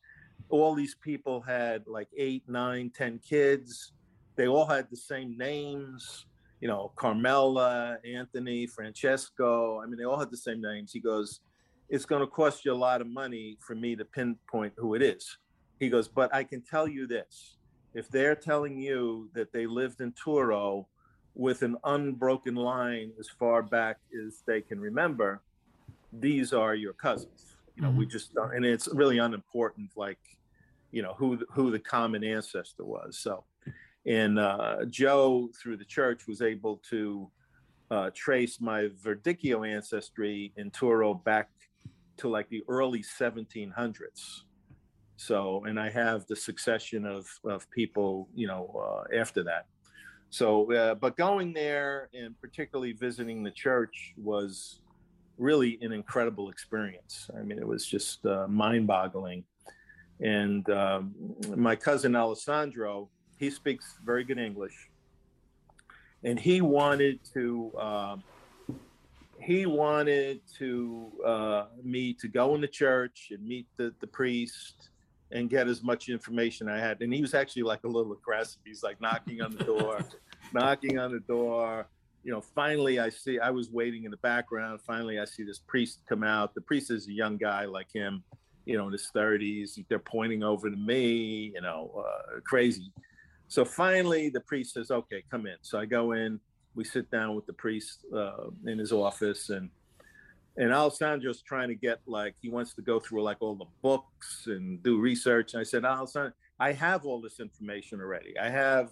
All 0.49 0.75
these 0.75 0.95
people 0.95 1.41
had 1.41 1.87
like 1.89 2.09
eight, 2.17 2.45
nine, 2.47 2.91
ten 2.91 3.19
kids. 3.19 3.93
They 4.37 4.47
all 4.47 4.67
had 4.67 4.89
the 4.91 4.97
same 4.97 5.37
names, 5.37 6.27
you 6.67 6.73
know, 6.73 6.91
Carmela, 6.97 7.99
Anthony, 8.05 8.67
Francesco. 8.67 9.81
I 9.81 9.87
mean, 9.87 9.97
they 9.97 10.03
all 10.03 10.19
had 10.19 10.33
the 10.33 10.37
same 10.37 10.61
names. 10.61 10.93
He 10.93 10.99
goes, 10.99 11.39
it's 11.89 12.05
going 12.05 12.23
to 12.23 12.27
cost 12.27 12.65
you 12.65 12.73
a 12.73 12.75
lot 12.75 13.01
of 13.01 13.07
money 13.07 13.57
for 13.61 13.77
me 13.77 13.95
to 13.95 14.05
pinpoint 14.05 14.73
who 14.77 14.97
it 14.97 15.01
is. 15.01 15.39
He 15.79 15.89
goes, 15.89 16.09
but 16.09 16.35
I 16.35 16.43
can 16.43 16.63
tell 16.63 16.89
you 16.89 17.07
this 17.07 17.59
if 17.95 18.09
they're 18.09 18.35
telling 18.35 18.77
you 18.77 19.31
that 19.33 19.53
they 19.53 19.65
lived 19.65 20.01
in 20.01 20.13
Tuoro 20.15 20.87
with 21.37 21.63
an 21.63 21.77
unbroken 21.85 22.57
line 22.57 23.13
as 23.21 23.29
far 23.29 23.63
back 23.63 23.99
as 24.27 24.43
they 24.45 24.61
can 24.61 24.81
remember, 24.81 25.43
these 26.13 26.53
are 26.53 26.75
your 26.75 26.95
cousins. 26.95 27.55
You 27.77 27.83
know, 27.83 27.91
mm-hmm. 27.91 27.99
we 27.99 28.07
just 28.07 28.35
don't, 28.35 28.53
and 28.57 28.65
it's 28.65 28.89
really 28.93 29.19
unimportant, 29.19 29.91
like, 29.95 30.19
you 30.91 31.03
know, 31.03 31.15
who 31.17 31.39
who 31.49 31.71
the 31.71 31.79
common 31.79 32.25
ancestor 32.25 32.85
was. 32.85 33.19
So, 33.19 33.45
and 34.07 34.39
uh, 34.39 34.85
Joe 34.89 35.51
through 35.61 35.77
the 35.77 35.85
church 35.85 36.27
was 36.27 36.41
able 36.41 36.81
to 36.91 37.31
uh, 37.91 38.11
trace 38.15 38.61
my 38.61 38.89
Verdicchio 39.03 39.69
ancestry 39.69 40.53
in 40.57 40.71
Tuoro 40.71 41.23
back 41.25 41.51
to 42.19 42.29
like 42.29 42.49
the 42.49 42.63
early 42.69 43.03
1700s. 43.03 44.43
So, 45.17 45.65
and 45.65 45.81
I 45.81 45.91
have 45.91 46.27
the 46.27 46.37
succession 46.37 47.07
of, 47.07 47.27
of 47.45 47.69
people, 47.71 48.29
you 48.35 48.47
know, 48.47 49.05
uh, 49.11 49.17
after 49.17 49.43
that. 49.45 49.67
So, 50.31 50.71
uh, 50.73 50.95
but 50.95 51.17
going 51.17 51.53
there 51.53 52.09
and 52.13 52.39
particularly 52.41 52.93
visiting 52.93 53.43
the 53.43 53.51
church 53.51 54.15
was 54.17 54.81
really 55.39 55.79
an 55.81 55.93
incredible 55.93 56.51
experience. 56.51 57.31
I 57.39 57.43
mean, 57.43 57.59
it 57.59 57.67
was 57.67 57.87
just 57.87 58.25
uh, 58.27 58.47
mind 58.49 58.87
boggling. 58.87 59.45
And 60.21 60.69
um, 60.71 61.15
my 61.57 61.77
cousin 61.77 62.17
Alessandro, 62.17 63.09
he 63.39 63.51
speaks 63.51 63.95
very 64.05 64.25
good 64.25 64.39
English. 64.39 64.91
And 66.25 66.41
he 66.41 66.61
wanted 66.61 67.21
to, 67.35 67.73
um, 67.79 68.25
he 69.41 69.67
wanted 69.67 70.41
to 70.59 71.13
uh, 71.25 71.67
me 71.83 72.15
to 72.15 72.29
go 72.29 72.55
in 72.55 72.61
the 72.61 72.69
church 72.69 73.29
and 73.31 73.47
meet 73.47 73.67
the, 73.77 73.95
the 74.01 74.07
priest 74.07 74.91
and 75.33 75.51
get 75.51 75.69
as 75.69 75.83
much 75.83 76.09
information 76.09 76.69
I 76.69 76.79
had. 76.79 77.01
And 77.01 77.13
he 77.13 77.21
was 77.21 77.35
actually 77.35 77.63
like 77.63 77.85
a 77.85 77.89
little 77.89 78.13
aggressive. 78.13 78.61
He's 78.65 78.83
like 78.83 79.01
knocking 79.01 79.41
on 79.43 79.57
the 79.57 79.65
door, 79.65 80.01
knocking 80.53 80.99
on 80.99 81.13
the 81.13 81.21
door. 81.21 81.87
You 82.25 82.33
know, 82.33 82.41
finally 82.41 82.99
I 82.99 83.09
see, 83.09 83.39
I 83.39 83.51
was 83.51 83.71
waiting 83.71 84.05
in 84.05 84.11
the 84.11 84.17
background. 84.19 84.81
Finally, 84.81 85.19
I 85.19 85.25
see 85.25 85.45
this 85.45 85.59
priest 85.59 86.01
come 86.09 86.25
out. 86.25 86.55
The 86.55 86.61
priest 86.61 86.91
is 86.91 87.07
a 87.09 87.13
young 87.13 87.37
guy 87.37 87.67
like 87.67 87.93
him, 87.93 88.23
you 88.65 88.77
know, 88.77 88.87
in 88.87 88.93
his 88.93 89.11
30s. 89.15 89.85
They're 89.89 89.99
pointing 89.99 90.43
over 90.43 90.71
to 90.71 90.77
me, 90.77 91.53
you 91.55 91.61
know, 91.61 92.05
uh, 92.05 92.41
crazy. 92.45 92.93
So 93.49 93.65
finally, 93.65 94.29
the 94.29 94.41
priest 94.41 94.75
says, 94.75 94.91
okay, 94.91 95.23
come 95.31 95.47
in. 95.47 95.57
So 95.63 95.79
I 95.79 95.87
go 95.87 96.13
in 96.13 96.41
we 96.77 96.85
sit 96.85 97.11
down 97.11 97.35
with 97.35 97.47
the 97.47 97.53
priest 97.55 98.05
uh, 98.15 98.51
in 98.67 98.79
his 98.79 98.93
office 98.93 99.51
and 99.51 99.71
and 100.59 100.73
Alessandro's 100.73 101.43
trying 101.43 101.69
to 101.69 101.75
get 101.75 102.01
like 102.07 102.35
he 102.41 102.49
wants 102.49 102.73
to 102.75 102.83
go 102.83 103.01
through 103.01 103.23
like 103.23 103.39
all 103.41 103.57
the 103.57 103.67
books 103.83 104.45
and 104.47 104.83
do 104.83 104.99
research. 104.99 105.53
And 105.53 105.61
I 105.61 105.65
said, 105.65 105.85
Alessandro, 105.85 106.33
I 106.59 106.73
have 106.73 107.05
all 107.05 107.21
this 107.21 107.41
information 107.41 108.01
already. 108.01 108.39
I 108.39 108.49
have 108.49 108.91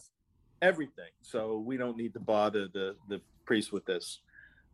everything, 0.60 1.08
so 1.22 1.56
we 1.56 1.78
don't 1.78 1.96
need 1.96 2.12
to 2.14 2.20
bother 2.20 2.68
the 2.68 2.96
the 3.08 3.20
priest 3.46 3.72
with 3.72 3.84
this. 3.86 4.20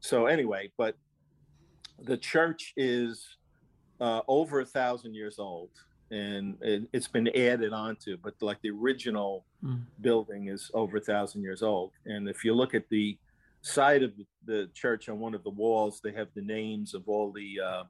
So 0.01 0.27
anyway, 0.27 0.73
but 0.77 0.97
the 2.03 2.17
church 2.17 2.73
is 2.77 3.37
uh, 4.01 4.23
over 4.27 4.61
a 4.61 4.67
thousand 4.67 5.15
years 5.15 5.39
old, 5.39 5.71
and 6.11 6.57
it, 6.61 6.89
has 6.93 7.09
been 7.09 7.29
added 7.29 7.73
onto, 7.73 8.17
but 8.17 8.35
like 8.41 8.61
the 8.63 8.71
original 8.71 9.45
mm. 9.65 9.81
building 10.01 10.49
is 10.49 10.71
over 10.75 10.97
a 10.97 11.01
thousand 11.01 11.43
years 11.43 11.63
old. 11.63 11.93
And 12.07 12.29
if 12.29 12.45
you 12.45 12.55
look 12.55 12.75
at 12.75 12.89
the 12.89 13.17
side 13.63 14.03
of 14.03 14.13
the 14.45 14.69
church 14.75 15.09
on 15.09 15.19
one 15.19 15.35
of 15.35 15.45
the 15.45 15.51
walls, 15.51 16.01
they 16.03 16.13
have 16.13 16.29
the 16.35 16.43
names 16.43 16.95
of 16.95 17.09
all 17.09 17.33
the 17.33 17.61
uh, 17.61 17.85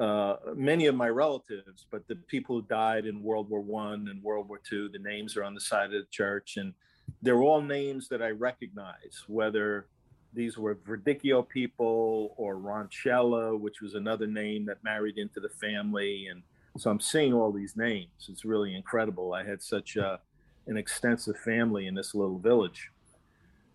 uh, 0.00 0.36
many 0.54 0.86
of 0.86 0.94
my 0.94 1.08
relatives, 1.08 1.86
but 1.90 2.06
the 2.06 2.16
people 2.16 2.56
who 2.56 2.62
died 2.62 3.06
in 3.06 3.22
World 3.22 3.48
War 3.48 3.60
One 3.60 4.08
and 4.08 4.22
World 4.22 4.48
War 4.48 4.60
Two, 4.62 4.88
the 4.88 4.98
names 4.98 5.36
are 5.36 5.44
on 5.44 5.54
the 5.54 5.60
side 5.60 5.86
of 5.86 5.92
the 5.92 6.06
church, 6.10 6.58
and 6.58 6.74
they're 7.22 7.42
all 7.42 7.62
names 7.62 8.08
that 8.08 8.22
I 8.22 8.30
recognize, 8.30 9.24
whether 9.26 9.86
these 10.34 10.58
were 10.58 10.74
Verdicchio 10.74 11.48
people 11.48 12.34
or 12.36 12.56
Roncella, 12.56 13.58
which 13.58 13.80
was 13.80 13.94
another 13.94 14.26
name 14.26 14.66
that 14.66 14.84
married 14.84 15.16
into 15.16 15.40
the 15.40 15.48
family, 15.48 16.26
and 16.26 16.42
so 16.78 16.90
I'm 16.90 17.00
seeing 17.00 17.32
all 17.32 17.52
these 17.52 17.76
names. 17.76 18.28
It's 18.28 18.44
really 18.44 18.74
incredible. 18.74 19.32
I 19.32 19.44
had 19.44 19.62
such 19.62 19.96
a, 19.96 20.20
an 20.66 20.76
extensive 20.76 21.36
family 21.38 21.86
in 21.86 21.94
this 21.94 22.14
little 22.14 22.38
village. 22.38 22.90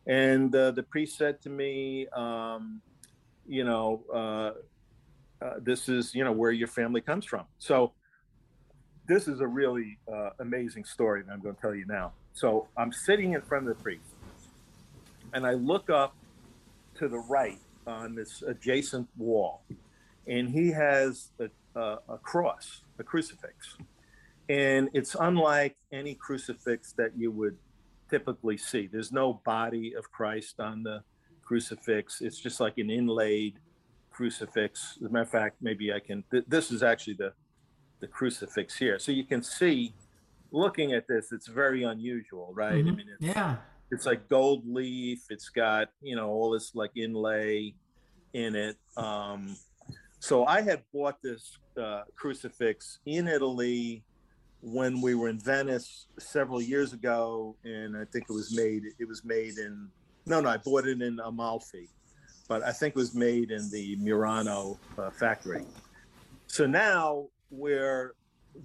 And 0.08 0.53
uh, 0.55 0.72
the 0.72 0.84
priest 0.84 1.17
said 1.17 1.41
to 1.43 1.50
me, 1.50 2.08
um, 2.08 2.81
you 3.48 3.63
know, 3.63 4.03
uh, 4.13 5.46
uh, 5.46 5.53
this 5.62 5.89
is, 5.89 6.13
you 6.13 6.24
know, 6.24 6.31
where 6.31 6.51
your 6.51 6.67
family 6.67 7.01
comes 7.01 7.25
from. 7.25 7.46
So 7.60 7.93
this 9.08 9.27
is 9.27 9.41
a 9.41 9.48
really 9.48 9.98
uh, 10.12 10.31
amazing 10.39 10.86
story 10.86 11.24
that 11.24 11.31
I'm 11.31 11.41
going 11.41 11.55
to 11.55 11.62
tell 11.62 11.75
you 11.75 11.86
now. 11.88 12.13
So 12.34 12.67
I'm 12.77 12.91
sitting 12.91 13.34
in 13.34 13.41
front 13.41 13.67
of 13.67 13.77
the 13.77 13.84
priest 13.84 14.15
and 15.34 15.46
I 15.46 15.53
look 15.53 15.89
up 15.89 16.15
to 16.96 17.08
the 17.08 17.20
right 17.20 17.60
on 17.88 18.15
this 18.15 18.43
adjacent 18.46 19.08
wall 19.17 19.63
and 20.27 20.50
he 20.50 20.70
has 20.72 21.29
a, 21.39 21.50
a, 21.75 21.98
a 22.10 22.18
cross 22.18 22.82
a 23.01 23.04
crucifix. 23.04 23.75
And 24.50 24.90
it's 24.94 25.16
unlike 25.20 25.75
any 25.92 26.16
crucifix 26.16 26.94
that 26.94 27.12
you 27.18 27.32
would 27.32 27.58
typically 28.10 28.58
see. 28.58 28.88
There's 28.88 29.12
no 29.12 29.42
body 29.46 29.94
of 29.96 30.12
Christ 30.12 30.60
on 30.60 30.84
the 30.84 31.04
crucifix. 31.42 32.22
It's 32.22 32.38
just 32.38 32.60
like 32.60 32.78
an 32.78 32.90
inlaid 32.90 33.60
crucifix. 34.12 34.98
As 34.98 35.10
a 35.10 35.10
matter 35.10 35.24
of 35.24 35.30
fact, 35.30 35.58
maybe 35.62 35.92
I 35.94 36.00
can. 36.00 36.24
Th- 36.32 36.44
this 36.48 36.72
is 36.72 36.84
actually 36.84 37.16
the 37.16 37.34
the 38.00 38.08
crucifix 38.08 38.78
here, 38.78 39.00
so 39.00 39.12
you 39.12 39.25
can 39.25 39.44
see. 39.44 39.94
Looking 40.54 40.92
at 40.92 41.08
this, 41.08 41.32
it's 41.32 41.48
very 41.48 41.84
unusual, 41.84 42.51
right? 42.54 42.84
Mm-hmm. 42.84 42.88
I 42.90 42.92
mean, 42.92 43.08
it's, 43.13 43.36
yeah, 43.36 43.56
it's 43.90 44.06
like 44.06 44.28
gold 44.28 44.68
leaf. 44.68 45.20
It's 45.30 45.48
got 45.48 45.90
you 46.01 46.18
know 46.18 46.30
all 46.30 46.51
this 46.51 46.75
like 46.75 46.92
inlay 46.98 47.74
in 48.34 48.56
it. 48.56 48.78
Um, 48.98 49.56
so 50.22 50.46
I 50.46 50.62
had 50.62 50.84
bought 50.94 51.20
this 51.24 51.58
uh, 51.75 52.04
crucifix 52.16 53.00
in 53.08 53.28
Italy 53.28 54.04
when 54.62 55.01
we 55.01 55.16
were 55.16 55.30
in 55.30 55.40
Venice 55.40 56.06
several 56.20 56.62
years 56.62 56.94
ago, 56.94 57.56
and 57.63 57.98
I 57.98 58.06
think 58.06 58.25
it 58.30 58.34
was 58.34 58.56
made. 58.56 58.84
It 59.00 59.08
was 59.08 59.25
made 59.25 59.58
in 59.58 59.90
no, 60.28 60.40
no, 60.40 60.48
I 60.50 60.58
bought 60.58 60.86
it 60.86 61.01
in 61.01 61.20
Amalfi, 61.20 61.90
but 62.48 62.62
I 62.62 62.72
think 62.72 62.92
it 62.96 63.00
was 63.00 63.16
made 63.16 63.50
in 63.50 63.68
the 63.72 63.96
Murano 63.96 64.78
uh, 64.96 65.10
factory. 65.10 65.66
So 66.46 66.68
now 66.68 67.25
we're 67.50 68.13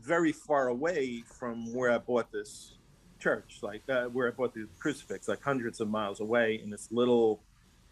very 0.02 0.32
far 0.32 0.68
away 0.68 1.22
from 1.38 1.72
where 1.72 1.90
I 1.90 1.96
bought 1.96 2.30
this 2.30 2.74
church, 3.18 3.60
like 3.62 3.80
uh, 3.88 4.04
where 4.04 4.28
I 4.28 4.32
bought 4.32 4.52
the 4.52 4.68
crucifix, 4.78 5.26
like 5.26 5.42
hundreds 5.42 5.80
of 5.80 5.88
miles 5.88 6.20
away 6.20 6.60
in 6.62 6.68
this 6.68 6.92
little 6.92 7.40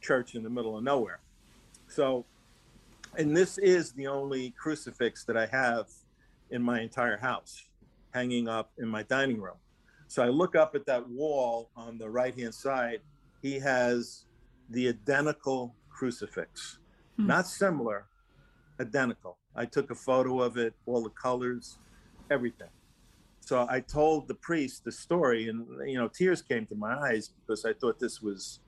church 0.02 0.34
in 0.34 0.42
the 0.42 0.50
middle 0.50 0.76
of 0.76 0.84
nowhere. 0.84 1.20
So 1.88 2.26
and 3.16 3.36
this 3.36 3.58
is 3.58 3.92
the 3.92 4.06
only 4.06 4.50
crucifix 4.50 5.24
that 5.24 5.36
I 5.36 5.46
have 5.46 5.88
in 6.50 6.62
my 6.62 6.80
entire 6.80 7.16
house, 7.16 7.68
hanging 8.12 8.48
up 8.48 8.72
in 8.78 8.88
my 8.88 9.02
dining 9.02 9.40
room. 9.40 9.56
So 10.08 10.22
I 10.22 10.28
look 10.28 10.54
up 10.54 10.74
at 10.74 10.86
that 10.86 11.08
wall 11.08 11.70
on 11.76 11.98
the 11.98 12.08
right 12.08 12.38
hand 12.38 12.54
side. 12.54 13.00
He 13.42 13.58
has 13.58 14.26
the 14.70 14.88
identical 14.88 15.74
crucifix, 15.88 16.78
hmm. 17.16 17.26
not 17.26 17.46
similar, 17.46 18.06
identical. 18.80 19.38
I 19.54 19.66
took 19.66 19.90
a 19.90 19.94
photo 19.94 20.40
of 20.40 20.56
it, 20.56 20.74
all 20.86 21.02
the 21.02 21.10
colors, 21.10 21.78
everything. 22.30 22.70
So 23.40 23.66
I 23.68 23.80
told 23.80 24.26
the 24.26 24.34
priest 24.34 24.84
the 24.84 24.92
story, 24.92 25.48
and 25.48 25.66
you 25.86 25.98
know, 25.98 26.08
tears 26.08 26.40
came 26.40 26.66
to 26.66 26.74
my 26.74 26.94
eyes 26.94 27.28
because 27.28 27.64
I 27.64 27.74
thought 27.74 27.98
this 27.98 28.22
was 28.22 28.60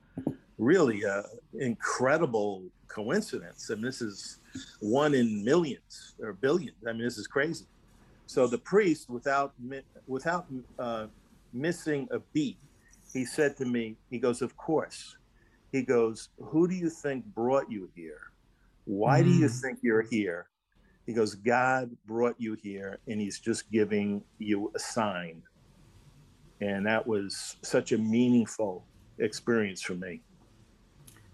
really 0.59 1.03
a 1.03 1.25
incredible 1.55 2.65
coincidence. 2.89 3.71
And 3.71 3.83
this 3.83 4.01
is 4.01 4.39
one 4.81 5.15
in 5.15 5.45
millions 5.45 6.15
or 6.21 6.33
billions. 6.33 6.77
I 6.89 6.93
mean, 6.93 7.03
this 7.03 7.19
is 7.19 7.27
crazy. 7.27 7.67
So 8.27 8.47
the 8.47 8.59
priest, 8.59 9.09
without 9.09 9.53
without 10.07 10.47
uh, 10.79 11.07
missing 11.53 12.09
a 12.11 12.19
beat, 12.33 12.59
he 13.13 13.25
said 13.25 13.57
to 13.59 13.65
me, 13.65 13.97
he 14.11 14.19
goes, 14.19 14.43
"Of 14.43 14.57
course." 14.57 15.17
He 15.73 15.83
goes, 15.83 16.31
"Who 16.41 16.67
do 16.69 16.75
you 16.75 16.91
think 16.91 17.25
brought 17.27 17.71
you 17.71 17.89
here? 17.95 18.21
Why 18.85 19.21
mm. 19.21 19.25
do 19.25 19.31
you 19.31 19.47
mm. 19.47 19.61
think 19.61 19.79
you're 19.83 20.03
here?" 20.03 20.49
He 21.07 21.13
goes, 21.13 21.37
God 21.37 21.97
brought 22.05 22.35
you 22.39 22.55
here 22.61 22.99
and 23.07 23.21
he's 23.21 23.39
just 23.39 23.71
giving 23.71 24.23
you 24.39 24.73
a 24.75 24.79
sign. 24.79 25.41
And 26.61 26.85
that 26.87 27.07
was 27.07 27.57
such 27.63 27.93
a 27.93 27.99
meaningful 27.99 28.85
experience 29.19 29.81
for 29.81 29.95
me. 29.95 30.21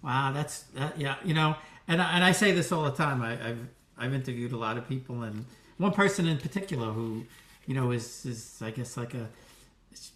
Wow, 0.03 0.33
that's 0.33 0.63
that, 0.75 0.99
yeah, 0.99 1.17
you 1.25 1.35
know, 1.35 1.57
and 1.87 2.03
I, 2.03 2.13
and 2.13 2.25
I 2.25 2.33
say 2.33 2.53
this 2.53 2.73
all 2.73 2.85
the 2.85 2.91
time. 2.91 3.23
I, 3.23 3.37
have 3.37 3.59
I've 3.97 4.15
interviewed 4.15 4.53
a 4.53 4.57
lot 4.57 4.77
of 4.77 4.89
people, 4.89 5.23
and 5.23 5.45
one 5.79 5.93
person 5.93 6.27
in 6.27 6.39
particular 6.39 6.87
who, 6.87 7.25
you 7.67 7.75
know, 7.75 7.93
is 7.93 8.27
is 8.27 8.61
I 8.61 8.71
guess 8.71 8.97
like 8.97 9.15
a, 9.15 9.29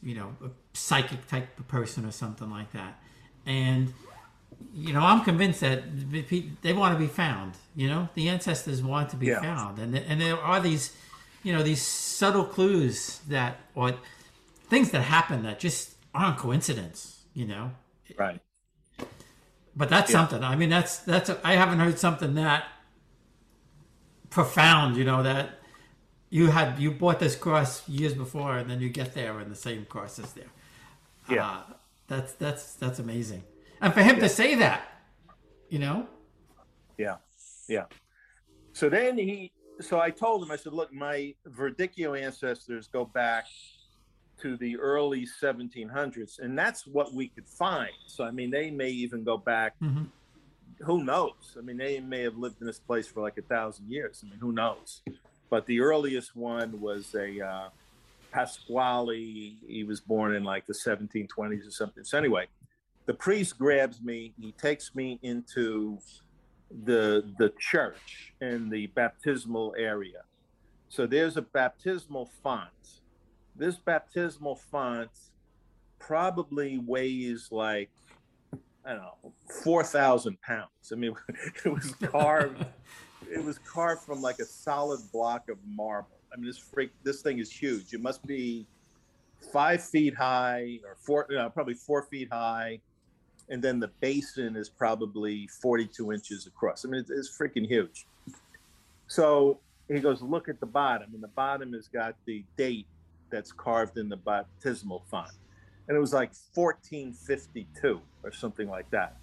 you 0.02 0.14
know, 0.14 0.34
a 0.44 0.48
psychic 0.72 1.26
type 1.28 1.58
of 1.58 1.68
person 1.68 2.04
or 2.04 2.10
something 2.10 2.50
like 2.50 2.72
that, 2.72 3.00
and 3.44 3.92
you 4.74 4.92
know, 4.92 5.00
I'm 5.00 5.22
convinced 5.22 5.60
that 5.60 5.82
they 6.62 6.72
want 6.72 6.94
to 6.94 6.98
be 6.98 7.06
found. 7.06 7.54
You 7.74 7.88
know, 7.88 8.08
the 8.14 8.28
ancestors 8.28 8.82
want 8.82 9.10
to 9.10 9.16
be 9.16 9.26
yeah. 9.26 9.40
found, 9.40 9.78
and 9.78 9.96
and 9.96 10.20
there 10.20 10.36
are 10.36 10.60
these, 10.60 10.96
you 11.42 11.52
know, 11.52 11.62
these 11.62 11.82
subtle 11.82 12.44
clues 12.44 13.20
that 13.28 13.58
or 13.74 13.94
things 14.68 14.90
that 14.90 15.02
happen 15.02 15.42
that 15.44 15.60
just 15.60 15.94
aren't 16.14 16.38
coincidence. 16.38 17.22
You 17.34 17.46
know, 17.46 17.70
right. 18.18 18.40
But 19.76 19.90
that's 19.90 20.10
yeah. 20.10 20.16
something. 20.16 20.42
I 20.42 20.56
mean, 20.56 20.70
that's 20.70 20.98
that's. 20.98 21.28
A, 21.28 21.38
I 21.44 21.54
haven't 21.54 21.80
heard 21.80 21.98
something 21.98 22.34
that 22.34 22.64
profound. 24.30 24.96
You 24.96 25.04
know 25.04 25.22
that 25.22 25.58
you 26.30 26.46
had 26.48 26.78
you 26.78 26.90
bought 26.90 27.20
this 27.20 27.36
cross 27.36 27.86
years 27.86 28.14
before, 28.14 28.56
and 28.56 28.70
then 28.70 28.80
you 28.80 28.88
get 28.88 29.14
there, 29.14 29.38
and 29.38 29.50
the 29.50 29.56
same 29.56 29.84
cross 29.84 30.18
is 30.18 30.32
there. 30.32 30.50
Yeah, 31.28 31.46
uh, 31.46 31.62
that's 32.08 32.32
that's 32.32 32.74
that's 32.74 32.98
amazing. 32.98 33.44
And 33.82 33.92
for 33.92 34.00
him 34.00 34.16
yeah. 34.16 34.22
to 34.22 34.28
say 34.30 34.54
that, 34.54 34.88
you 35.68 35.78
know. 35.78 36.06
Yeah, 36.96 37.16
yeah. 37.68 37.84
So 38.72 38.88
then 38.88 39.18
he. 39.18 39.52
So 39.80 40.00
I 40.00 40.08
told 40.08 40.42
him. 40.42 40.50
I 40.50 40.56
said, 40.56 40.72
"Look, 40.72 40.90
my 40.90 41.34
Verdicchio 41.46 42.18
ancestors 42.18 42.88
go 42.88 43.04
back 43.04 43.44
to 44.42 44.56
the 44.56 44.76
early 44.76 45.26
1700s, 45.26 46.38
and 46.38 46.58
that's 46.58 46.86
what 46.86 47.12
we 47.14 47.28
could 47.28 47.48
find. 47.48 47.92
So, 48.06 48.24
I 48.24 48.30
mean, 48.30 48.50
they 48.50 48.70
may 48.70 48.90
even 48.90 49.24
go 49.24 49.36
back. 49.36 49.74
Mm-hmm. 49.82 50.04
Who 50.84 51.04
knows? 51.04 51.56
I 51.56 51.62
mean, 51.62 51.78
they 51.78 52.00
may 52.00 52.22
have 52.22 52.36
lived 52.36 52.60
in 52.60 52.66
this 52.66 52.78
place 52.78 53.06
for 53.06 53.22
like 53.22 53.38
a 53.38 53.42
thousand 53.42 53.90
years. 53.90 54.22
I 54.24 54.30
mean, 54.30 54.38
who 54.38 54.52
knows? 54.52 55.00
But 55.48 55.64
the 55.66 55.80
earliest 55.80 56.36
one 56.36 56.80
was 56.80 57.14
a 57.14 57.40
uh, 57.40 57.68
Pasquale. 58.30 59.56
He 59.66 59.84
was 59.84 60.00
born 60.00 60.34
in 60.34 60.44
like 60.44 60.66
the 60.66 60.74
1720s 60.74 61.66
or 61.66 61.70
something. 61.70 62.04
So, 62.04 62.18
anyway, 62.18 62.46
the 63.06 63.14
priest 63.14 63.58
grabs 63.58 64.02
me. 64.02 64.34
He 64.38 64.52
takes 64.52 64.94
me 64.94 65.18
into 65.22 65.98
the 66.84 67.24
the 67.38 67.52
church 67.58 68.34
in 68.40 68.68
the 68.68 68.88
baptismal 68.88 69.74
area. 69.78 70.22
So 70.88 71.06
there's 71.06 71.36
a 71.36 71.42
baptismal 71.42 72.30
font 72.42 72.70
this 73.58 73.76
baptismal 73.76 74.56
font 74.56 75.10
probably 75.98 76.78
weighs 76.78 77.48
like 77.50 77.90
I 78.84 78.90
don't 78.90 79.02
know 79.02 79.32
four 79.64 79.82
thousand 79.82 80.40
pounds. 80.42 80.92
I 80.92 80.94
mean, 80.94 81.14
it 81.64 81.72
was 81.72 81.94
carved. 81.94 82.64
it 83.30 83.42
was 83.42 83.58
carved 83.58 84.02
from 84.02 84.22
like 84.22 84.38
a 84.38 84.44
solid 84.44 85.00
block 85.12 85.48
of 85.48 85.58
marble. 85.66 86.18
I 86.32 86.36
mean, 86.36 86.46
this 86.46 86.58
freak, 86.58 86.90
this 87.02 87.22
thing 87.22 87.38
is 87.38 87.50
huge. 87.50 87.92
It 87.92 88.00
must 88.00 88.24
be 88.26 88.66
five 89.52 89.82
feet 89.82 90.14
high 90.14 90.78
or 90.84 90.96
four, 90.96 91.26
uh, 91.36 91.48
probably 91.48 91.74
four 91.74 92.02
feet 92.02 92.28
high, 92.30 92.80
and 93.48 93.62
then 93.62 93.80
the 93.80 93.88
basin 94.00 94.54
is 94.54 94.68
probably 94.68 95.48
forty-two 95.60 96.12
inches 96.12 96.46
across. 96.46 96.84
I 96.84 96.88
mean, 96.88 97.00
it's, 97.00 97.10
it's 97.10 97.36
freaking 97.36 97.66
huge. 97.66 98.06
So 99.08 99.60
he 99.88 100.00
goes, 100.00 100.20
look 100.20 100.48
at 100.48 100.60
the 100.60 100.66
bottom, 100.66 101.14
and 101.14 101.22
the 101.22 101.28
bottom 101.28 101.72
has 101.72 101.88
got 101.88 102.16
the 102.24 102.44
date 102.56 102.86
that's 103.30 103.52
carved 103.52 103.98
in 103.98 104.08
the 104.08 104.16
baptismal 104.16 105.04
font. 105.10 105.32
And 105.88 105.96
it 105.96 106.00
was 106.00 106.12
like 106.12 106.32
1452 106.54 108.00
or 108.22 108.32
something 108.32 108.68
like 108.68 108.90
that. 108.90 109.16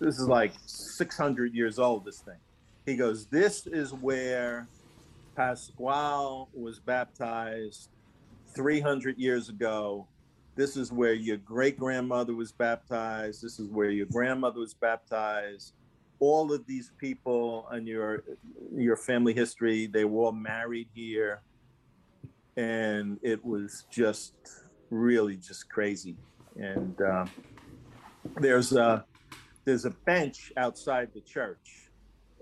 This 0.00 0.18
is 0.18 0.26
like 0.26 0.52
600 0.66 1.54
years 1.54 1.78
old, 1.78 2.04
this 2.04 2.20
thing. 2.20 2.38
He 2.86 2.96
goes, 2.96 3.26
This 3.26 3.66
is 3.66 3.92
where 3.92 4.66
Pasquale 5.36 6.46
was 6.54 6.80
baptized 6.80 7.90
300 8.54 9.18
years 9.18 9.48
ago. 9.48 10.06
This 10.56 10.76
is 10.76 10.90
where 10.90 11.12
your 11.12 11.36
great 11.36 11.78
grandmother 11.78 12.34
was 12.34 12.50
baptized. 12.50 13.42
This 13.42 13.60
is 13.60 13.68
where 13.68 13.90
your 13.90 14.06
grandmother 14.06 14.60
was 14.60 14.74
baptized. 14.74 15.74
All 16.18 16.52
of 16.52 16.66
these 16.66 16.92
people 16.98 17.66
in 17.72 17.86
your 17.86 18.24
your 18.74 18.96
family 18.96 19.32
history, 19.32 19.86
they 19.86 20.04
were 20.04 20.24
all 20.24 20.32
married 20.32 20.88
here 20.94 21.40
and 22.60 23.18
it 23.22 23.42
was 23.42 23.86
just 23.90 24.34
really 24.90 25.36
just 25.36 25.70
crazy. 25.70 26.16
And 26.56 27.00
uh, 27.00 27.24
there's 28.38 28.72
a 28.72 29.04
there's 29.64 29.86
a 29.86 29.90
bench 30.04 30.52
outside 30.56 31.08
the 31.14 31.22
church, 31.22 31.88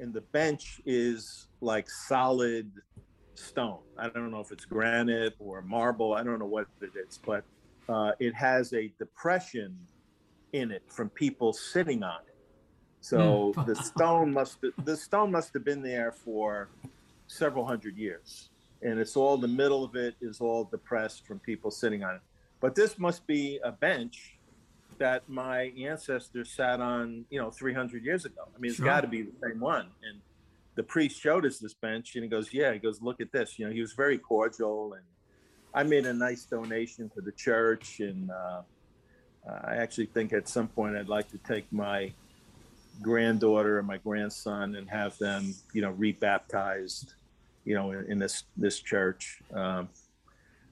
and 0.00 0.12
the 0.12 0.22
bench 0.32 0.80
is 0.84 1.46
like 1.60 1.88
solid 1.88 2.70
stone. 3.34 3.78
I 3.96 4.08
don't 4.08 4.32
know 4.32 4.40
if 4.40 4.50
it's 4.50 4.64
granite 4.64 5.34
or 5.38 5.62
marble. 5.62 6.14
I 6.14 6.24
don't 6.24 6.40
know 6.40 6.46
what 6.46 6.66
it 6.80 6.90
is, 6.96 7.20
but 7.24 7.44
uh, 7.88 8.12
it 8.18 8.34
has 8.34 8.72
a 8.72 8.92
depression 8.98 9.78
in 10.52 10.72
it 10.72 10.82
from 10.88 11.10
people 11.10 11.52
sitting 11.52 12.02
on 12.02 12.20
it. 12.26 12.34
So 13.00 13.52
hmm. 13.54 13.66
the 13.66 13.76
stone 13.76 14.32
must 14.32 14.58
the 14.84 14.96
stone 14.96 15.30
must 15.30 15.54
have 15.54 15.64
been 15.64 15.82
there 15.82 16.10
for 16.10 16.70
several 17.28 17.64
hundred 17.64 17.96
years 17.96 18.48
and 18.82 18.98
it's 18.98 19.16
all 19.16 19.36
the 19.36 19.48
middle 19.48 19.84
of 19.84 19.96
it 19.96 20.14
is 20.20 20.40
all 20.40 20.64
depressed 20.64 21.26
from 21.26 21.38
people 21.40 21.70
sitting 21.70 22.04
on 22.04 22.16
it. 22.16 22.20
But 22.60 22.74
this 22.74 22.98
must 22.98 23.26
be 23.26 23.60
a 23.62 23.72
bench 23.72 24.38
that 24.98 25.28
my 25.28 25.72
ancestors 25.78 26.50
sat 26.50 26.80
on, 26.80 27.24
you 27.30 27.40
know, 27.40 27.50
300 27.50 28.04
years 28.04 28.24
ago. 28.24 28.42
I 28.54 28.58
mean, 28.58 28.70
it's 28.70 28.78
sure. 28.78 28.86
got 28.86 29.02
to 29.02 29.06
be 29.06 29.22
the 29.22 29.32
same 29.42 29.60
one. 29.60 29.86
And 30.02 30.20
the 30.74 30.82
priest 30.82 31.20
showed 31.20 31.44
us 31.44 31.58
this 31.58 31.74
bench, 31.74 32.14
and 32.14 32.22
he 32.22 32.30
goes, 32.30 32.52
"Yeah." 32.52 32.72
He 32.72 32.78
goes, 32.78 33.02
"Look 33.02 33.20
at 33.20 33.32
this." 33.32 33.58
You 33.58 33.66
know, 33.66 33.72
he 33.72 33.80
was 33.80 33.94
very 33.94 34.16
cordial, 34.16 34.92
and 34.92 35.04
I 35.74 35.82
made 35.82 36.06
a 36.06 36.12
nice 36.12 36.44
donation 36.44 37.10
to 37.16 37.20
the 37.20 37.32
church, 37.32 37.98
and 37.98 38.30
uh, 38.30 38.62
I 39.64 39.76
actually 39.76 40.06
think 40.06 40.32
at 40.32 40.48
some 40.48 40.68
point 40.68 40.96
I'd 40.96 41.08
like 41.08 41.28
to 41.30 41.38
take 41.38 41.72
my 41.72 42.12
granddaughter 43.02 43.78
and 43.78 43.86
my 43.86 43.98
grandson 43.98 44.76
and 44.76 44.88
have 44.88 45.18
them, 45.18 45.54
you 45.72 45.82
know, 45.82 45.90
rebaptized 45.90 47.14
you 47.68 47.74
know, 47.74 47.90
in, 47.90 48.12
in 48.12 48.18
this 48.18 48.44
this 48.56 48.80
church. 48.80 49.42
Um, 49.52 49.90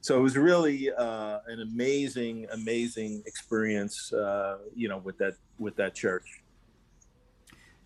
so 0.00 0.16
it 0.18 0.22
was 0.22 0.36
really 0.36 0.90
uh, 0.90 1.40
an 1.46 1.60
amazing, 1.60 2.46
amazing 2.52 3.22
experience, 3.26 4.12
uh, 4.12 4.58
you 4.74 4.88
know, 4.88 4.98
with 4.98 5.18
that 5.18 5.34
with 5.58 5.76
that 5.76 5.94
church. 5.94 6.42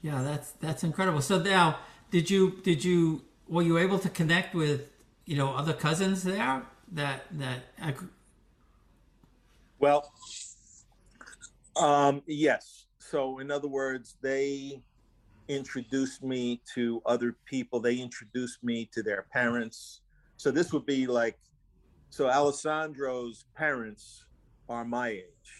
Yeah, 0.00 0.22
that's 0.22 0.52
that's 0.52 0.84
incredible. 0.84 1.22
So 1.22 1.42
now, 1.42 1.80
did 2.12 2.30
you 2.30 2.60
did 2.62 2.84
you 2.84 3.22
were 3.48 3.62
you 3.62 3.78
able 3.78 3.98
to 3.98 4.08
connect 4.08 4.54
with 4.54 4.82
you 5.26 5.36
know 5.36 5.54
other 5.54 5.72
cousins 5.72 6.22
there 6.22 6.62
that 6.92 7.24
that? 7.32 7.58
I... 7.82 7.94
Well, 9.80 10.12
um, 11.74 12.22
yes. 12.26 12.86
So 12.98 13.40
in 13.40 13.50
other 13.50 13.66
words, 13.66 14.16
they 14.22 14.82
introduced 15.56 16.22
me 16.22 16.60
to 16.74 17.02
other 17.06 17.36
people. 17.44 17.80
They 17.80 17.96
introduced 17.96 18.62
me 18.62 18.88
to 18.92 19.02
their 19.02 19.26
parents. 19.32 20.00
So 20.36 20.50
this 20.50 20.72
would 20.72 20.86
be 20.86 21.06
like, 21.06 21.38
so 22.10 22.28
Alessandro's 22.28 23.44
parents 23.56 24.24
are 24.68 24.84
my 24.84 25.08
age. 25.08 25.50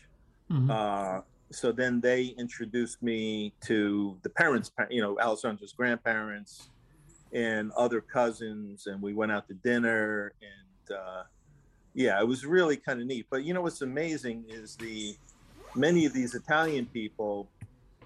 Mm-hmm. 0.50 0.70
Uh, 0.70 1.20
so 1.52 1.72
then 1.72 2.00
they 2.00 2.34
introduced 2.38 3.02
me 3.02 3.52
to 3.66 4.16
the 4.22 4.30
parents, 4.30 4.70
you 4.88 5.02
know, 5.02 5.18
Alessandro's 5.20 5.72
grandparents 5.72 6.70
and 7.32 7.72
other 7.72 8.00
cousins, 8.00 8.86
and 8.86 9.00
we 9.00 9.14
went 9.14 9.32
out 9.32 9.48
to 9.48 9.54
dinner. 9.54 10.32
And 10.40 10.96
uh, 10.96 11.22
yeah, 11.94 12.20
it 12.20 12.26
was 12.26 12.44
really 12.44 12.76
kind 12.76 13.00
of 13.00 13.06
neat. 13.06 13.26
But 13.30 13.44
you 13.44 13.54
know 13.54 13.62
what's 13.62 13.82
amazing 13.82 14.44
is 14.48 14.76
the 14.76 15.16
many 15.74 16.06
of 16.06 16.12
these 16.12 16.34
Italian 16.34 16.86
people 16.86 17.48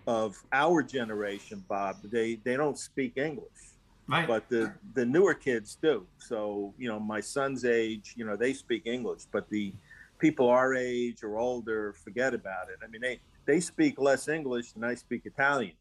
of 0.06 0.42
our 0.52 0.82
generation, 0.82 1.64
Bob, 1.68 1.96
they 2.04 2.36
they 2.44 2.56
don't 2.56 2.78
speak 2.78 3.16
English, 3.16 3.74
right? 4.08 4.26
But 4.26 4.48
the 4.48 4.72
the 4.94 5.04
newer 5.04 5.34
kids 5.34 5.78
do. 5.80 6.06
So 6.18 6.74
you 6.78 6.88
know, 6.88 7.00
my 7.00 7.20
son's 7.20 7.64
age, 7.64 8.14
you 8.16 8.24
know, 8.24 8.36
they 8.36 8.52
speak 8.52 8.82
English, 8.86 9.22
but 9.32 9.48
the 9.50 9.72
people 10.18 10.48
our 10.48 10.74
age 10.74 11.22
or 11.22 11.36
older 11.36 11.94
forget 12.04 12.34
about 12.34 12.68
it. 12.68 12.78
I 12.82 12.86
mean, 12.88 13.00
they 13.00 13.20
they 13.46 13.60
speak 13.60 14.00
less 14.00 14.28
English 14.28 14.72
than 14.72 14.84
I 14.84 14.94
speak 14.94 15.22
Italian. 15.24 15.74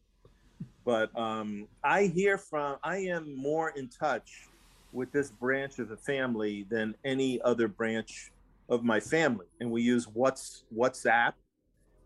But 0.84 1.16
um, 1.18 1.66
I 1.82 2.04
hear 2.04 2.36
from, 2.36 2.76
I 2.84 2.98
am 2.98 3.34
more 3.34 3.70
in 3.70 3.88
touch 3.88 4.48
with 4.92 5.10
this 5.12 5.30
branch 5.30 5.78
of 5.78 5.88
the 5.88 5.96
family 5.96 6.66
than 6.68 6.94
any 7.04 7.40
other 7.40 7.68
branch 7.68 8.30
of 8.68 8.84
my 8.84 9.00
family. 9.00 9.46
And 9.60 9.70
we 9.70 9.82
use 9.82 10.06
what's 10.06 10.64
WhatsApp 10.74 11.32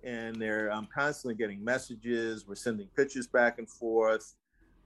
and 0.04 0.36
they're 0.36 0.70
I'm 0.72 0.86
constantly 0.86 1.34
getting 1.34 1.62
messages. 1.62 2.46
We're 2.46 2.54
sending 2.54 2.88
pictures 2.96 3.26
back 3.26 3.58
and 3.58 3.68
forth. 3.68 4.34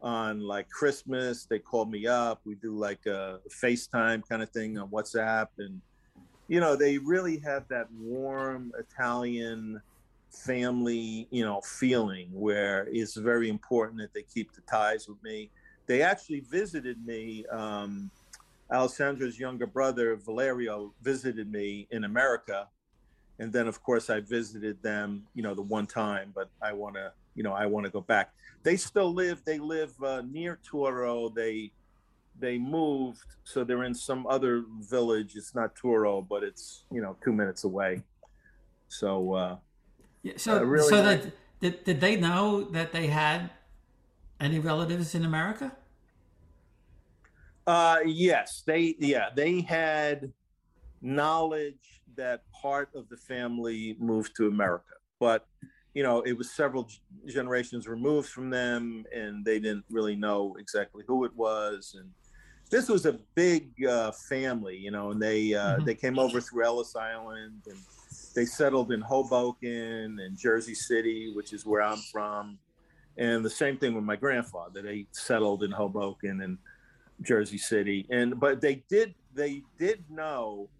on 0.02 0.40
like 0.40 0.68
Christmas. 0.68 1.46
They 1.46 1.60
call 1.60 1.86
me 1.86 2.06
up. 2.06 2.40
We 2.44 2.56
do 2.56 2.76
like 2.76 3.06
a 3.06 3.40
FaceTime 3.62 4.22
kind 4.28 4.42
of 4.42 4.50
thing 4.50 4.78
on 4.78 4.88
WhatsApp, 4.88 5.48
and 5.58 5.80
you 6.48 6.60
know 6.60 6.76
they 6.76 6.98
really 6.98 7.38
have 7.38 7.68
that 7.68 7.86
warm 7.92 8.72
Italian 8.78 9.80
family, 10.32 11.28
you 11.30 11.44
know, 11.44 11.60
feeling 11.60 12.28
where 12.32 12.88
it's 12.90 13.16
very 13.16 13.48
important 13.48 14.00
that 14.00 14.14
they 14.14 14.22
keep 14.22 14.52
the 14.52 14.62
ties 14.62 15.06
with 15.08 15.22
me. 15.22 15.50
They 15.86 16.02
actually 16.02 16.40
visited 16.40 17.04
me. 17.04 17.44
Um, 17.52 18.10
Alessandro's 18.72 19.38
younger 19.38 19.66
brother 19.66 20.16
Valerio 20.16 20.94
visited 21.02 21.52
me 21.52 21.86
in 21.90 22.04
America, 22.04 22.68
and 23.42 23.52
then 23.52 23.66
of 23.66 23.82
course 23.82 24.08
I 24.08 24.20
visited 24.20 24.80
them, 24.82 25.24
you 25.34 25.42
know, 25.42 25.52
the 25.52 25.62
one 25.62 25.86
time. 25.86 26.30
But 26.32 26.48
I 26.62 26.72
want 26.72 26.94
to, 26.94 27.12
you 27.34 27.42
know, 27.42 27.52
I 27.52 27.66
want 27.66 27.84
to 27.86 27.90
go 27.90 28.00
back. 28.00 28.32
They 28.62 28.76
still 28.76 29.12
live. 29.12 29.42
They 29.44 29.58
live 29.58 29.92
uh, 30.00 30.22
near 30.30 30.60
Tuoro. 30.64 31.34
They 31.34 31.72
they 32.38 32.56
moved, 32.56 33.26
so 33.42 33.64
they're 33.64 33.82
in 33.82 33.94
some 33.94 34.28
other 34.28 34.64
village. 34.88 35.34
It's 35.34 35.56
not 35.56 35.74
Tuoro, 35.74 36.26
but 36.26 36.44
it's 36.44 36.84
you 36.92 37.02
know 37.02 37.16
two 37.24 37.32
minutes 37.32 37.64
away. 37.64 38.02
So 38.86 39.34
uh, 39.34 39.56
yeah, 40.22 40.34
so 40.36 40.58
uh, 40.58 40.62
really 40.62 40.88
so 40.88 41.02
that 41.02 41.32
did, 41.58 41.82
did 41.82 42.00
they 42.00 42.14
know 42.14 42.62
that 42.70 42.92
they 42.92 43.08
had 43.08 43.50
any 44.40 44.60
relatives 44.60 45.16
in 45.16 45.24
America? 45.24 45.72
Uh, 47.66 47.98
yes, 48.06 48.62
they 48.64 48.94
yeah 49.00 49.30
they 49.34 49.62
had 49.62 50.32
knowledge 51.00 52.01
that 52.16 52.42
part 52.60 52.90
of 52.94 53.08
the 53.08 53.16
family 53.16 53.96
moved 53.98 54.34
to 54.36 54.46
America, 54.48 54.94
but 55.20 55.46
you 55.94 56.02
know 56.02 56.22
it 56.22 56.32
was 56.32 56.52
several 56.52 56.88
generations 57.26 57.86
removed 57.86 58.28
from 58.28 58.50
them, 58.50 59.04
and 59.14 59.44
they 59.44 59.58
didn't 59.58 59.84
really 59.90 60.16
know 60.16 60.56
exactly 60.58 61.04
who 61.06 61.24
it 61.24 61.34
was. 61.36 61.94
And 61.98 62.10
this 62.70 62.88
was 62.88 63.04
a 63.06 63.18
big 63.34 63.70
uh, 63.84 64.12
family, 64.28 64.76
you 64.76 64.90
know, 64.90 65.10
and 65.10 65.20
they 65.20 65.54
uh, 65.54 65.78
Mhm. 65.78 65.84
they 65.84 65.94
came 65.94 66.18
over 66.18 66.40
through 66.40 66.64
Ellis 66.64 66.96
Island 66.96 67.62
and 67.66 67.78
they 68.34 68.46
settled 68.46 68.92
in 68.92 69.00
Hoboken 69.02 70.18
and 70.18 70.38
Jersey 70.38 70.74
City, 70.74 71.32
which 71.34 71.52
is 71.52 71.66
where 71.66 71.82
I'm 71.82 71.98
from. 72.10 72.58
And 73.18 73.44
the 73.44 73.50
same 73.50 73.76
thing 73.76 73.94
with 73.94 74.04
my 74.04 74.16
grandfather. 74.16 74.80
They 74.80 75.06
settled 75.12 75.64
in 75.64 75.70
Hoboken 75.70 76.40
and 76.40 76.56
Jersey 77.20 77.58
City. 77.58 78.06
And 78.10 78.40
but 78.40 78.60
they 78.62 78.84
did 78.88 79.14
they 79.34 79.62
did 79.78 80.04
know 80.08 80.70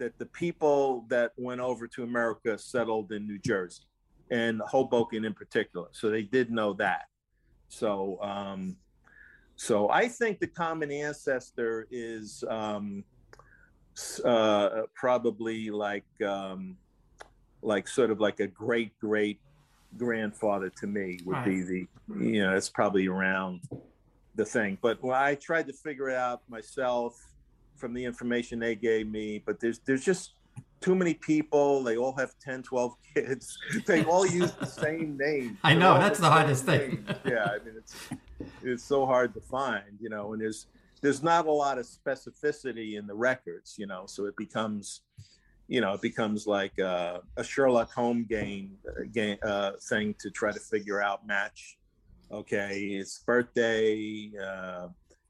that 0.00 0.18
the 0.18 0.26
people 0.26 1.04
that 1.08 1.32
went 1.36 1.60
over 1.60 1.86
to 1.86 2.02
America 2.02 2.58
settled 2.58 3.12
in 3.12 3.26
New 3.26 3.38
Jersey 3.38 3.82
and 4.30 4.60
Hoboken 4.62 5.24
in 5.24 5.34
particular. 5.34 5.88
So 5.92 6.08
they 6.08 6.22
did 6.22 6.50
know 6.50 6.72
that. 6.74 7.04
So 7.68 8.18
um 8.22 8.76
so 9.56 9.90
I 9.90 10.08
think 10.08 10.40
the 10.40 10.46
common 10.46 10.90
ancestor 10.90 11.86
is 11.90 12.42
um 12.48 13.04
uh 14.24 14.82
probably 14.94 15.70
like 15.70 16.06
um 16.26 16.76
like 17.62 17.86
sort 17.86 18.10
of 18.10 18.20
like 18.20 18.40
a 18.40 18.46
great 18.46 18.98
great 18.98 19.38
grandfather 19.98 20.70
to 20.70 20.86
me 20.86 21.18
would 21.26 21.44
be 21.44 21.62
the 21.62 21.86
you 22.20 22.42
know 22.42 22.56
it's 22.56 22.68
probably 22.70 23.08
around 23.08 23.60
the 24.36 24.44
thing 24.44 24.78
but 24.80 25.02
well, 25.02 25.20
i 25.20 25.34
tried 25.34 25.66
to 25.66 25.72
figure 25.72 26.08
it 26.08 26.16
out 26.16 26.42
myself 26.48 27.29
from 27.80 27.94
the 27.94 28.04
information 28.04 28.58
they 28.58 28.74
gave 28.74 29.08
me 29.08 29.42
but 29.44 29.58
there's 29.60 29.80
there's 29.80 30.04
just 30.04 30.34
too 30.80 30.94
many 30.94 31.14
people 31.14 31.82
they 31.82 31.96
all 31.96 32.12
have 32.12 32.34
10 32.40 32.62
12 32.62 32.94
kids 33.14 33.58
they 33.86 34.04
all 34.04 34.26
use 34.26 34.52
the 34.52 34.66
same 34.66 35.16
name 35.16 35.58
I 35.64 35.74
know, 35.74 35.94
that's 35.94 36.18
the 36.18 36.24
same 36.24 36.32
hardest 36.32 36.64
thing. 36.64 37.06
yeah 37.24 37.44
i 37.44 37.64
mean 37.64 37.74
it's 37.76 37.94
it's 38.62 38.84
so 38.84 39.06
hard 39.06 39.34
to 39.34 39.40
find 39.40 39.98
you 40.00 40.08
know 40.08 40.32
and 40.32 40.40
there's 40.40 40.66
there's 41.02 41.22
not 41.22 41.46
a 41.46 41.52
lot 41.52 41.78
of 41.78 41.86
specificity 41.86 42.98
in 42.98 43.06
the 43.06 43.14
records 43.14 43.76
you 43.78 43.86
know 43.86 44.04
so 44.06 44.26
it 44.26 44.36
becomes 44.36 45.02
you 45.70 45.80
know, 45.80 45.94
it 45.94 46.02
becomes 46.02 46.48
like 46.48 46.76
uh, 46.80 47.20
a 47.36 47.44
Sherlock 47.44 47.92
Holmes 47.92 48.26
game, 48.28 48.76
uh, 48.88 49.04
game 49.12 49.38
uh, 49.44 49.72
thing 49.88 50.16
to 50.18 50.28
try 50.28 50.50
to 50.50 50.58
figure 50.58 51.00
out 51.00 51.24
match. 51.24 51.78
Okay, 52.32 52.96
it's 52.98 53.20
birthday. 53.20 54.32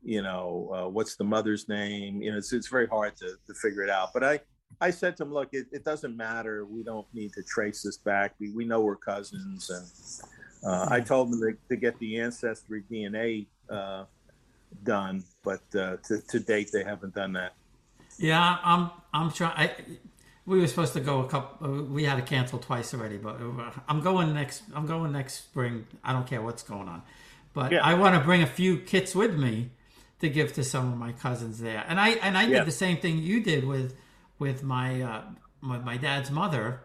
Uh, 0.02 0.08
you 0.08 0.22
know, 0.22 0.70
uh, 0.74 0.88
what's 0.88 1.16
the 1.16 1.24
mother's 1.24 1.68
name? 1.68 2.22
You 2.22 2.32
know, 2.32 2.38
it's, 2.38 2.52
it's 2.52 2.68
very 2.68 2.86
hard 2.86 3.16
to, 3.16 3.34
to 3.46 3.54
figure 3.54 3.82
it 3.82 3.90
out. 3.90 4.10
But 4.12 4.24
I, 4.24 4.40
I 4.80 4.90
said 4.90 5.16
to 5.18 5.24
him, 5.24 5.32
look, 5.32 5.48
it, 5.52 5.66
it 5.72 5.84
doesn't 5.84 6.16
matter. 6.16 6.64
We 6.64 6.82
don't 6.82 7.06
need 7.12 7.32
to 7.34 7.42
trace 7.42 7.82
this 7.82 7.98
back. 7.98 8.34
We, 8.40 8.50
we 8.50 8.64
know 8.64 8.80
we're 8.80 8.96
cousins. 8.96 9.70
And 9.70 9.86
uh, 10.64 10.86
I 10.90 11.00
told 11.00 11.32
them 11.32 11.40
to, 11.40 11.56
to 11.68 11.76
get 11.76 11.98
the 11.98 12.20
ancestry 12.20 12.84
DNA 12.90 13.46
uh, 13.68 14.04
done, 14.84 15.24
but 15.42 15.62
uh, 15.74 15.96
to, 16.08 16.20
to 16.28 16.40
date, 16.40 16.70
they 16.72 16.84
haven't 16.84 17.14
done 17.14 17.32
that. 17.34 17.54
Yeah, 18.18 18.58
I'm 18.62 18.90
I'm 19.14 19.30
trying. 19.30 19.54
I, 19.56 19.72
we 20.44 20.58
were 20.58 20.66
supposed 20.66 20.92
to 20.94 21.00
go 21.00 21.20
a 21.20 21.28
couple. 21.28 21.84
We 21.84 22.04
had 22.04 22.16
to 22.16 22.22
cancel 22.22 22.58
twice 22.58 22.92
already, 22.92 23.16
but 23.16 23.40
uh, 23.40 23.70
I'm 23.88 24.00
going 24.02 24.34
next. 24.34 24.62
I'm 24.74 24.86
going 24.86 25.12
next 25.12 25.34
spring. 25.34 25.86
I 26.04 26.12
don't 26.12 26.26
care 26.26 26.42
what's 26.42 26.62
going 26.62 26.88
on, 26.88 27.02
but 27.54 27.72
Yeah. 27.72 27.84
I 27.84 27.94
want 27.94 28.14
to 28.16 28.20
bring 28.20 28.42
a 28.42 28.46
few 28.46 28.78
kits 28.78 29.14
with 29.14 29.38
me 29.38 29.70
to 30.20 30.28
give 30.28 30.52
to 30.54 30.64
some 30.64 30.92
of 30.92 30.98
my 30.98 31.12
cousins 31.12 31.58
there. 31.60 31.84
And 31.88 31.98
I 31.98 32.10
and 32.10 32.36
I 32.36 32.46
did 32.46 32.66
the 32.66 32.72
same 32.72 32.98
thing 32.98 33.18
you 33.18 33.40
did 33.40 33.64
with 33.64 33.96
with 34.38 34.62
my 34.62 35.02
uh, 35.02 35.22
with 35.62 35.84
my 35.84 35.96
dad's 35.96 36.30
mother. 36.30 36.80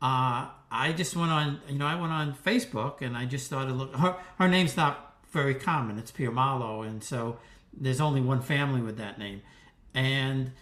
Uh, 0.00 0.48
I 0.70 0.92
just 0.96 1.14
went 1.14 1.30
on, 1.30 1.60
you 1.68 1.78
know, 1.78 1.86
I 1.86 1.94
went 1.94 2.12
on 2.12 2.34
Facebook 2.34 3.02
and 3.02 3.16
I 3.16 3.24
just 3.24 3.46
started 3.46 3.74
looking. 3.74 3.98
Her 3.98 4.16
her 4.38 4.48
name's 4.48 4.76
not 4.76 5.14
very 5.30 5.54
common. 5.54 5.98
It's 5.98 6.10
Piermalo, 6.10 6.86
and 6.86 7.02
so 7.04 7.38
there's 7.72 8.00
only 8.00 8.20
one 8.20 8.40
family 8.42 8.80
with 8.80 8.96
that 8.98 9.18
name. 9.18 9.42
And 9.94 10.52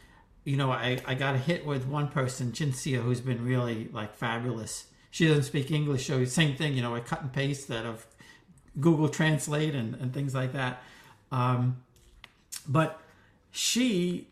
you 0.45 0.57
know, 0.57 0.71
I, 0.71 0.99
I 1.07 1.15
got 1.15 1.35
a 1.35 1.39
hit 1.39 1.67
with 1.67 1.87
one 1.87 2.09
person, 2.09 2.53
Cinzia, 2.53 3.03
who's 3.03 3.21
been 3.21 3.45
really 3.45 3.89
like 3.93 4.15
fabulous. 4.15 4.87
She 5.11 5.27
doesn't 5.27 5.45
speak 5.45 5.71
English, 5.71 6.07
so 6.07 6.25
same 6.25 6.57
thing, 6.57 6.75
you 6.75 6.83
know, 6.83 6.95
I 6.95 7.01
cut 7.01 7.21
and 7.21 7.33
paste 7.33 7.69
that 7.69 7.85
of 7.85 8.07
Google 8.79 9.09
Translate 9.09 9.75
and, 9.75 9.95
and 9.97 10.15
things 10.15 10.35
like 10.35 10.53
that. 10.53 10.83
Um, 11.33 11.83
but 12.69 13.01
she 13.51 14.29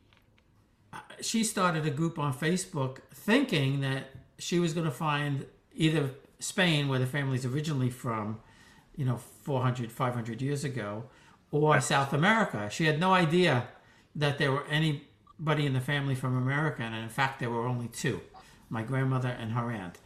she 1.20 1.42
started 1.42 1.86
a 1.86 1.90
group 1.90 2.18
on 2.18 2.32
Facebook 2.32 2.98
thinking 3.12 3.80
that 3.80 4.04
she 4.38 4.58
was 4.58 4.72
going 4.72 4.86
to 4.86 4.92
find 4.92 5.46
either 5.74 6.10
Spain, 6.38 6.88
where 6.88 6.98
the 6.98 7.06
family's 7.06 7.44
originally 7.44 7.90
from, 7.90 8.40
you 8.94 9.04
know, 9.04 9.16
400, 9.16 9.90
500 9.90 10.40
years 10.40 10.62
ago, 10.62 11.04
or 11.50 11.80
South 11.80 12.12
America. 12.12 12.68
She 12.70 12.84
had 12.84 13.00
no 13.00 13.12
idea 13.12 13.68
that 14.14 14.38
there 14.38 14.52
were 14.52 14.64
anybody 14.68 15.66
in 15.66 15.72
the 15.72 15.80
family 15.80 16.14
from 16.14 16.36
America, 16.36 16.82
and 16.82 16.94
in 16.94 17.08
fact, 17.08 17.40
there 17.40 17.50
were 17.50 17.66
only 17.66 17.88
two 17.88 18.20
my 18.70 18.82
grandmother 18.82 19.28
and 19.28 19.52
her 19.52 19.70
aunt. 19.70 19.98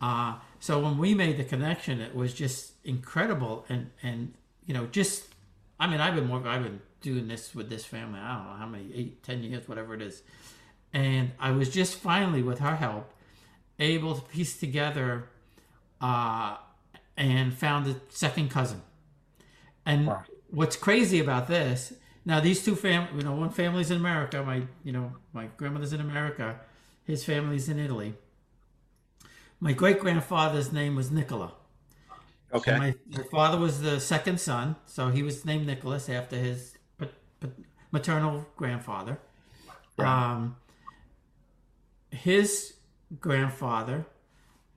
Uh, 0.00 0.34
so 0.60 0.78
when 0.80 0.98
we 0.98 1.14
made 1.14 1.36
the 1.36 1.44
connection, 1.44 2.00
it 2.00 2.14
was 2.14 2.34
just 2.34 2.72
incredible, 2.84 3.64
and 3.68 3.90
and 4.02 4.34
you 4.66 4.74
know, 4.74 4.86
just 4.86 5.26
I 5.80 5.86
mean, 5.86 6.00
I've 6.00 6.14
been 6.14 6.28
working, 6.28 6.48
I've 6.48 6.62
been 6.62 6.80
doing 7.02 7.28
this 7.28 7.54
with 7.54 7.68
this 7.68 7.84
family. 7.84 8.20
I 8.20 8.36
don't 8.36 8.46
know 8.46 8.52
how 8.54 8.66
many, 8.66 8.92
eight, 8.94 9.22
ten 9.22 9.42
years, 9.42 9.68
whatever 9.68 9.94
it 9.94 10.02
is, 10.02 10.22
and 10.92 11.32
I 11.38 11.50
was 11.52 11.68
just 11.70 11.96
finally, 11.96 12.42
with 12.42 12.60
her 12.60 12.76
help, 12.76 13.12
able 13.78 14.14
to 14.16 14.22
piece 14.22 14.58
together, 14.58 15.28
uh, 16.00 16.56
and 17.16 17.54
found 17.54 17.86
a 17.86 17.96
second 18.10 18.50
cousin. 18.50 18.82
And 19.84 20.06
Wow. 20.06 20.24
what's 20.50 20.76
crazy 20.76 21.20
about 21.20 21.48
this? 21.48 21.92
Now 22.24 22.40
these 22.40 22.64
two 22.64 22.76
fam, 22.76 23.08
you 23.16 23.24
know, 23.24 23.34
one 23.34 23.50
family's 23.50 23.90
in 23.90 23.98
America. 23.98 24.42
My, 24.42 24.62
you 24.84 24.92
know, 24.92 25.12
my 25.32 25.46
grandmother's 25.56 25.92
in 25.92 26.00
America. 26.00 26.60
His 27.04 27.24
family's 27.24 27.68
in 27.68 27.78
Italy. 27.78 28.14
My 29.60 29.72
great 29.72 29.98
grandfather's 30.00 30.72
name 30.72 30.94
was 30.96 31.10
Nicola. 31.10 31.54
Okay. 32.52 32.76
My, 32.76 32.94
my 33.08 33.22
father 33.24 33.58
was 33.58 33.80
the 33.80 34.00
second 34.00 34.40
son, 34.40 34.76
so 34.86 35.08
he 35.08 35.22
was 35.22 35.44
named 35.44 35.66
Nicholas 35.66 36.08
after 36.08 36.36
his 36.36 36.71
maternal 37.90 38.46
grandfather. 38.56 39.18
Um, 39.98 40.56
his 42.10 42.74
grandfather 43.20 44.06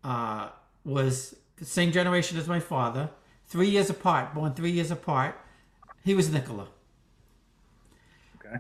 uh, 0.04 0.50
was 0.84 1.36
the 1.58 1.66
same 1.66 1.92
generation 1.92 2.38
as 2.38 2.48
my 2.48 2.60
father, 2.60 3.10
three 3.48 3.70
years 3.70 3.90
apart, 3.90 4.34
born 4.34 4.54
three 4.54 4.72
years 4.72 4.92
apart. 4.92 5.36
He 6.04 6.14
was 6.14 6.32
Nicola. 6.32 6.68
okay. 8.38 8.58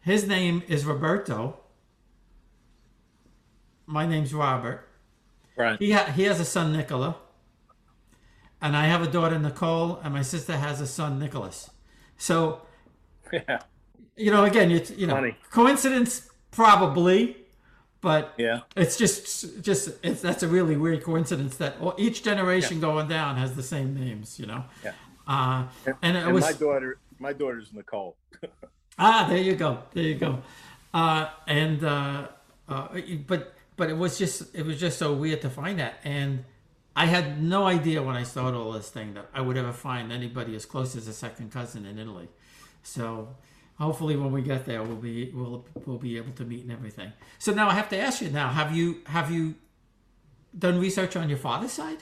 His 0.00 0.26
name 0.28 0.62
is 0.68 0.84
Roberto. 0.84 1.58
My 3.86 4.06
name's 4.06 4.32
Robert. 4.34 4.88
Right. 5.56 5.78
He 5.78 5.92
ha- 5.92 6.12
he 6.14 6.24
has 6.24 6.38
a 6.38 6.44
son 6.44 6.72
Nicola, 6.72 7.16
and 8.60 8.76
I 8.76 8.86
have 8.86 9.02
a 9.02 9.06
daughter 9.06 9.38
Nicole, 9.38 9.98
and 10.02 10.12
my 10.12 10.22
sister 10.22 10.56
has 10.56 10.80
a 10.80 10.86
son 10.86 11.18
Nicholas. 11.18 11.70
So 12.18 12.62
Yeah. 13.32 13.60
you 14.16 14.30
know, 14.30 14.44
again, 14.44 14.70
it's 14.70 14.90
you 14.90 15.06
know, 15.06 15.14
Funny. 15.14 15.36
coincidence 15.50 16.28
probably, 16.50 17.36
but 18.00 18.34
Yeah. 18.38 18.60
it's 18.76 18.96
just 18.96 19.62
just 19.62 19.90
it's 20.02 20.20
that's 20.20 20.42
a 20.42 20.48
really 20.48 20.76
weird 20.76 21.02
coincidence 21.02 21.56
that 21.58 21.76
each 21.98 22.22
generation 22.22 22.80
going 22.80 23.08
down 23.08 23.36
has 23.36 23.54
the 23.56 23.62
same 23.62 23.94
names. 23.94 24.38
You 24.38 24.46
know. 24.46 24.64
Yeah. 24.84 24.92
Uh, 25.26 25.66
and, 26.02 26.16
and 26.16 26.32
was 26.32 26.44
my 26.44 26.52
daughter, 26.52 26.98
my 27.18 27.32
daughter's 27.32 27.72
Nicole. 27.72 28.16
ah, 28.98 29.26
there 29.28 29.38
you 29.38 29.56
go, 29.56 29.82
there 29.92 30.04
you 30.04 30.14
go. 30.14 30.38
Uh, 30.94 31.28
and 31.46 31.84
uh, 31.84 32.28
uh, 32.68 32.88
but 33.26 33.54
but 33.76 33.90
it 33.90 33.96
was 33.98 34.18
just 34.18 34.54
it 34.54 34.64
was 34.64 34.78
just 34.78 34.98
so 34.98 35.12
weird 35.12 35.40
to 35.42 35.50
find 35.50 35.78
that, 35.78 35.94
and 36.04 36.44
I 36.94 37.06
had 37.06 37.42
no 37.42 37.66
idea 37.66 38.02
when 38.02 38.16
I 38.16 38.22
started 38.22 38.56
all 38.56 38.72
this 38.72 38.88
thing 38.88 39.14
that 39.14 39.26
I 39.34 39.40
would 39.40 39.56
ever 39.58 39.72
find 39.72 40.10
anybody 40.12 40.54
as 40.56 40.64
close 40.64 40.96
as 40.96 41.08
a 41.08 41.12
second 41.12 41.52
cousin 41.52 41.84
in 41.84 41.98
Italy. 41.98 42.28
So 42.86 43.28
hopefully 43.78 44.16
when 44.16 44.32
we 44.32 44.40
get 44.42 44.64
there 44.64 44.82
we'll 44.82 44.96
be 44.96 45.30
we'll 45.34 45.66
we'll 45.84 45.98
be 45.98 46.16
able 46.16 46.32
to 46.32 46.44
meet 46.44 46.62
and 46.62 46.72
everything. 46.72 47.12
So 47.38 47.52
now 47.52 47.68
I 47.68 47.74
have 47.74 47.88
to 47.90 47.98
ask 47.98 48.22
you 48.22 48.30
now, 48.30 48.48
have 48.48 48.74
you 48.74 49.00
have 49.06 49.30
you 49.30 49.54
done 50.56 50.78
research 50.80 51.16
on 51.16 51.28
your 51.28 51.38
father's 51.38 51.72
side? 51.72 51.98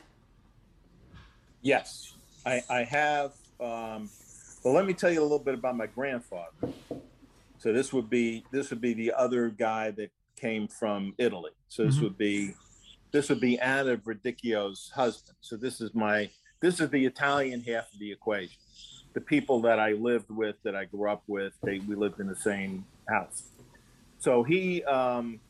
Yes, 1.62 2.12
I, 2.44 2.62
I 2.68 2.84
have. 2.84 3.32
Um, 3.58 4.10
well, 4.62 4.74
let 4.74 4.84
me 4.84 4.92
tell 4.92 5.10
you 5.10 5.20
a 5.20 5.22
little 5.22 5.38
bit 5.38 5.54
about 5.54 5.76
my 5.76 5.86
grandfather. 5.86 6.52
So 7.58 7.72
this 7.72 7.92
would 7.92 8.10
be 8.10 8.44
this 8.52 8.68
would 8.70 8.82
be 8.82 8.92
the 8.92 9.12
other 9.12 9.48
guy 9.48 9.90
that 9.92 10.10
came 10.36 10.68
from 10.68 11.14
Italy. 11.16 11.52
So 11.68 11.84
this 11.86 11.96
Mhm. 11.96 12.02
would 12.02 12.18
be 12.18 12.54
this 13.10 13.28
would 13.30 13.40
be 13.40 13.58
Anna 13.58 13.96
Verdicchio's 13.96 14.90
husband. 14.94 15.36
So 15.40 15.56
this 15.56 15.80
is 15.80 15.94
my 15.94 16.30
this 16.60 16.80
is 16.80 16.90
the 16.90 17.06
Italian 17.06 17.62
half 17.62 17.90
of 17.92 17.98
the 17.98 18.12
equation. 18.12 18.58
The 19.14 19.20
people 19.20 19.60
that 19.62 19.78
I 19.78 19.92
lived 19.92 20.30
with, 20.30 20.56
that 20.64 20.74
I 20.74 20.84
grew 20.86 21.08
up 21.08 21.22
with, 21.26 21.52
they 21.62 21.78
we 21.78 21.94
lived 21.94 22.20
in 22.20 22.26
the 22.26 22.36
same 22.36 22.84
house. 23.08 23.44
So 24.18 24.42
he 24.42 24.82
um, 24.84 25.40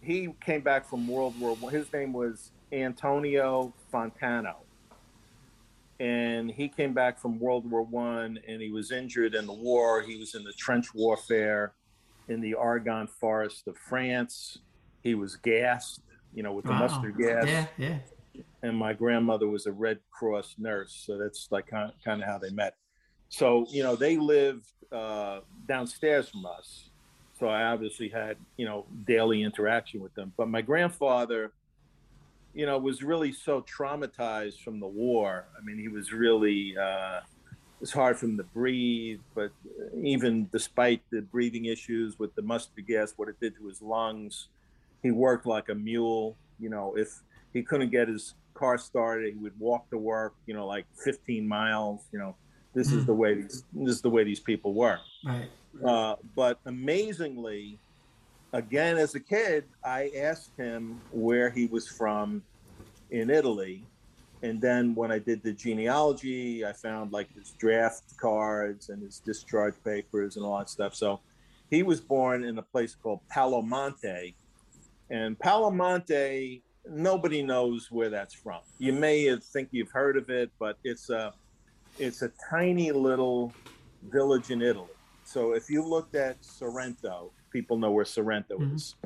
he 0.00 0.28
came 0.44 0.60
back 0.60 0.88
from 0.88 1.08
World 1.08 1.38
War 1.40 1.54
One. 1.54 1.72
His 1.72 1.90
name 1.92 2.12
was 2.12 2.52
Antonio 2.72 3.72
Fontano, 3.92 4.56
and 5.98 6.50
he 6.50 6.68
came 6.68 6.92
back 6.92 7.18
from 7.20 7.38
World 7.38 7.70
War 7.70 7.82
One, 7.82 8.38
and 8.46 8.60
he 8.60 8.70
was 8.70 8.90
injured 8.92 9.34
in 9.34 9.46
the 9.46 9.52
war. 9.54 10.02
He 10.02 10.18
was 10.18 10.34
in 10.34 10.44
the 10.44 10.52
trench 10.52 10.92
warfare 10.94 11.72
in 12.28 12.40
the 12.40 12.54
Argonne 12.54 13.06
Forest 13.06 13.66
of 13.68 13.76
France. 13.78 14.58
He 15.02 15.14
was 15.14 15.36
gassed, 15.36 16.00
you 16.34 16.42
know, 16.42 16.52
with 16.52 16.64
the 16.64 16.72
Wow. 16.72 16.80
mustard 16.80 17.16
gas 17.16 17.46
Yeah, 17.46 17.66
yeah. 17.78 17.98
And 18.62 18.76
my 18.76 18.92
grandmother 18.92 19.48
was 19.48 19.66
a 19.66 19.72
Red 19.72 19.98
Cross 20.10 20.56
nurse, 20.58 21.04
so 21.06 21.18
that's 21.18 21.48
like 21.50 21.66
kind 21.66 21.90
of, 21.90 22.04
kind 22.04 22.22
of 22.22 22.28
how 22.28 22.38
they 22.38 22.50
met. 22.50 22.76
So 23.28 23.66
you 23.70 23.82
know 23.82 23.96
they 23.96 24.16
lived 24.16 24.66
uh, 24.92 25.40
downstairs 25.66 26.28
from 26.28 26.46
us, 26.46 26.90
so 27.38 27.48
I 27.48 27.64
obviously 27.64 28.08
had 28.08 28.36
you 28.56 28.66
know 28.66 28.86
daily 29.06 29.42
interaction 29.42 30.00
with 30.00 30.14
them. 30.14 30.32
But 30.36 30.48
my 30.48 30.62
grandfather, 30.62 31.52
you 32.54 32.66
know, 32.66 32.78
was 32.78 33.02
really 33.02 33.32
so 33.32 33.62
traumatized 33.62 34.60
from 34.60 34.80
the 34.80 34.86
war. 34.86 35.46
I 35.58 35.64
mean, 35.64 35.78
he 35.78 35.88
was 35.88 36.12
really 36.12 36.76
uh, 36.76 37.18
it 37.18 37.80
was 37.80 37.92
hard 37.92 38.18
for 38.18 38.26
him 38.26 38.36
to 38.36 38.44
breathe. 38.44 39.20
But 39.34 39.50
even 40.02 40.48
despite 40.52 41.02
the 41.10 41.22
breathing 41.22 41.66
issues 41.66 42.18
with 42.18 42.34
the 42.34 42.42
mustard 42.42 42.86
gas, 42.86 43.14
what 43.16 43.28
it 43.28 43.38
did 43.40 43.56
to 43.56 43.66
his 43.66 43.82
lungs, 43.82 44.48
he 45.02 45.10
worked 45.10 45.46
like 45.46 45.68
a 45.68 45.74
mule. 45.74 46.36
You 46.60 46.70
know, 46.70 46.94
if 46.96 47.20
he 47.54 47.62
couldn't 47.62 47.90
get 47.90 48.08
his 48.08 48.34
car 48.52 48.76
started, 48.76 49.32
he 49.32 49.40
would 49.40 49.58
walk 49.58 49.88
to 49.90 49.96
work. 49.96 50.34
You 50.46 50.54
know, 50.54 50.66
like 50.66 50.84
15 51.02 51.48
miles. 51.48 52.06
You 52.12 52.18
know, 52.18 52.36
this 52.74 52.92
is 52.92 53.04
Mhm. 53.04 53.06
the 53.06 53.14
way 53.14 53.34
these, 53.34 53.64
this 53.72 53.94
is 53.96 54.02
the 54.02 54.10
way 54.10 54.24
these 54.24 54.40
people 54.40 54.74
work. 54.74 55.00
Right. 55.24 55.48
Uh, 55.82 56.16
but 56.36 56.58
amazingly, 56.66 57.78
again, 58.52 58.96
as 58.98 59.14
a 59.14 59.20
kid, 59.20 59.64
I 59.82 60.10
asked 60.16 60.52
him 60.56 61.00
where 61.10 61.50
he 61.50 61.66
was 61.66 61.88
from 61.88 62.42
in 63.10 63.30
Italy. 63.30 63.86
And 64.42 64.60
then 64.60 64.94
when 64.94 65.10
I 65.10 65.18
did 65.18 65.42
the 65.42 65.52
genealogy, 65.52 66.64
I 66.66 66.72
found 66.72 67.12
like 67.12 67.32
his 67.34 67.52
draft 67.52 68.16
cards 68.18 68.90
and 68.90 69.02
his 69.02 69.20
discharge 69.20 69.74
papers 69.82 70.36
and 70.36 70.44
all 70.44 70.58
that 70.58 70.68
stuff. 70.68 70.94
So 70.94 71.20
he 71.70 71.82
was 71.82 72.00
born 72.00 72.44
in 72.44 72.58
a 72.58 72.62
place 72.62 72.94
called 72.94 73.20
Palomonte. 73.34 74.34
And 75.10 75.38
Palomonte, 75.38 76.62
nobody 76.86 77.42
knows 77.42 77.88
where 77.90 78.10
that's 78.10 78.34
from. 78.34 78.60
You 78.78 78.92
may 78.92 79.36
think 79.52 79.68
you've 79.72 79.90
heard 79.92 80.16
of 80.16 80.28
it, 80.30 80.50
but 80.58 80.76
it's 80.84 81.10
a 81.10 81.32
it's 81.98 82.22
a 82.22 82.30
tiny 82.50 82.90
little 82.90 83.54
village 84.02 84.50
in 84.50 84.60
Italy. 84.62 84.88
So 85.24 85.52
if 85.54 85.70
you 85.70 85.84
looked 85.86 86.16
at 86.16 86.36
Sorrento, 86.40 87.32
people 87.52 87.78
know 87.78 87.92
where 87.92 88.04
Sorrento 88.04 88.58
Mhm. 88.58 88.74
is. 88.74 88.96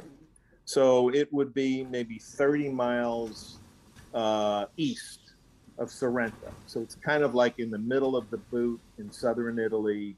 So 0.65 1.11
it 1.11 1.33
would 1.33 1.53
be 1.55 1.85
maybe 1.85 2.19
30 2.37 2.71
miles 2.71 3.61
uh, 4.15 4.65
east 4.79 5.21
of 5.77 5.91
Sorrento. 5.91 6.51
So 6.65 6.81
it's 6.81 6.95
kind 6.95 7.23
of 7.23 7.35
like 7.35 7.59
in 7.59 7.71
the 7.71 7.79
middle 7.79 8.17
of 8.17 8.31
the 8.31 8.39
boot 8.51 8.81
in 8.97 9.13
southern 9.13 9.59
Italy, 9.59 10.17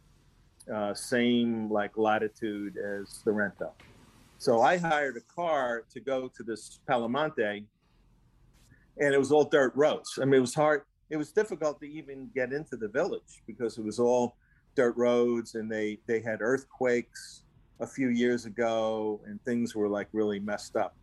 uh, 0.72 0.94
same 0.94 1.68
like 1.68 1.96
latitude 1.98 2.76
as 2.78 3.10
Sorrento. 3.24 3.74
So 4.40 4.62
I 4.62 4.78
hired 4.78 5.18
a 5.18 5.34
car 5.34 5.84
to 5.92 6.00
go 6.00 6.26
to 6.34 6.42
this 6.42 6.80
Palomonte, 6.88 7.62
and 8.98 9.14
it 9.14 9.18
was 9.18 9.32
all 9.32 9.44
dirt 9.44 9.74
roads. 9.76 10.18
I 10.18 10.24
mean, 10.24 10.36
it 10.36 10.40
was 10.40 10.54
hard. 10.54 10.84
It 11.10 11.18
was 11.18 11.30
difficult 11.30 11.78
to 11.80 11.86
even 11.86 12.30
get 12.34 12.54
into 12.54 12.78
the 12.78 12.88
village 12.88 13.42
because 13.46 13.76
it 13.76 13.84
was 13.84 13.98
all 13.98 14.36
dirt 14.76 14.96
roads, 14.96 15.56
and 15.56 15.70
they 15.70 15.98
they 16.06 16.22
had 16.22 16.40
earthquakes 16.40 17.42
a 17.80 17.86
few 17.86 18.08
years 18.08 18.46
ago, 18.46 19.20
and 19.26 19.44
things 19.44 19.74
were 19.74 19.90
like 19.90 20.08
really 20.12 20.40
messed 20.40 20.74
up. 20.74 20.96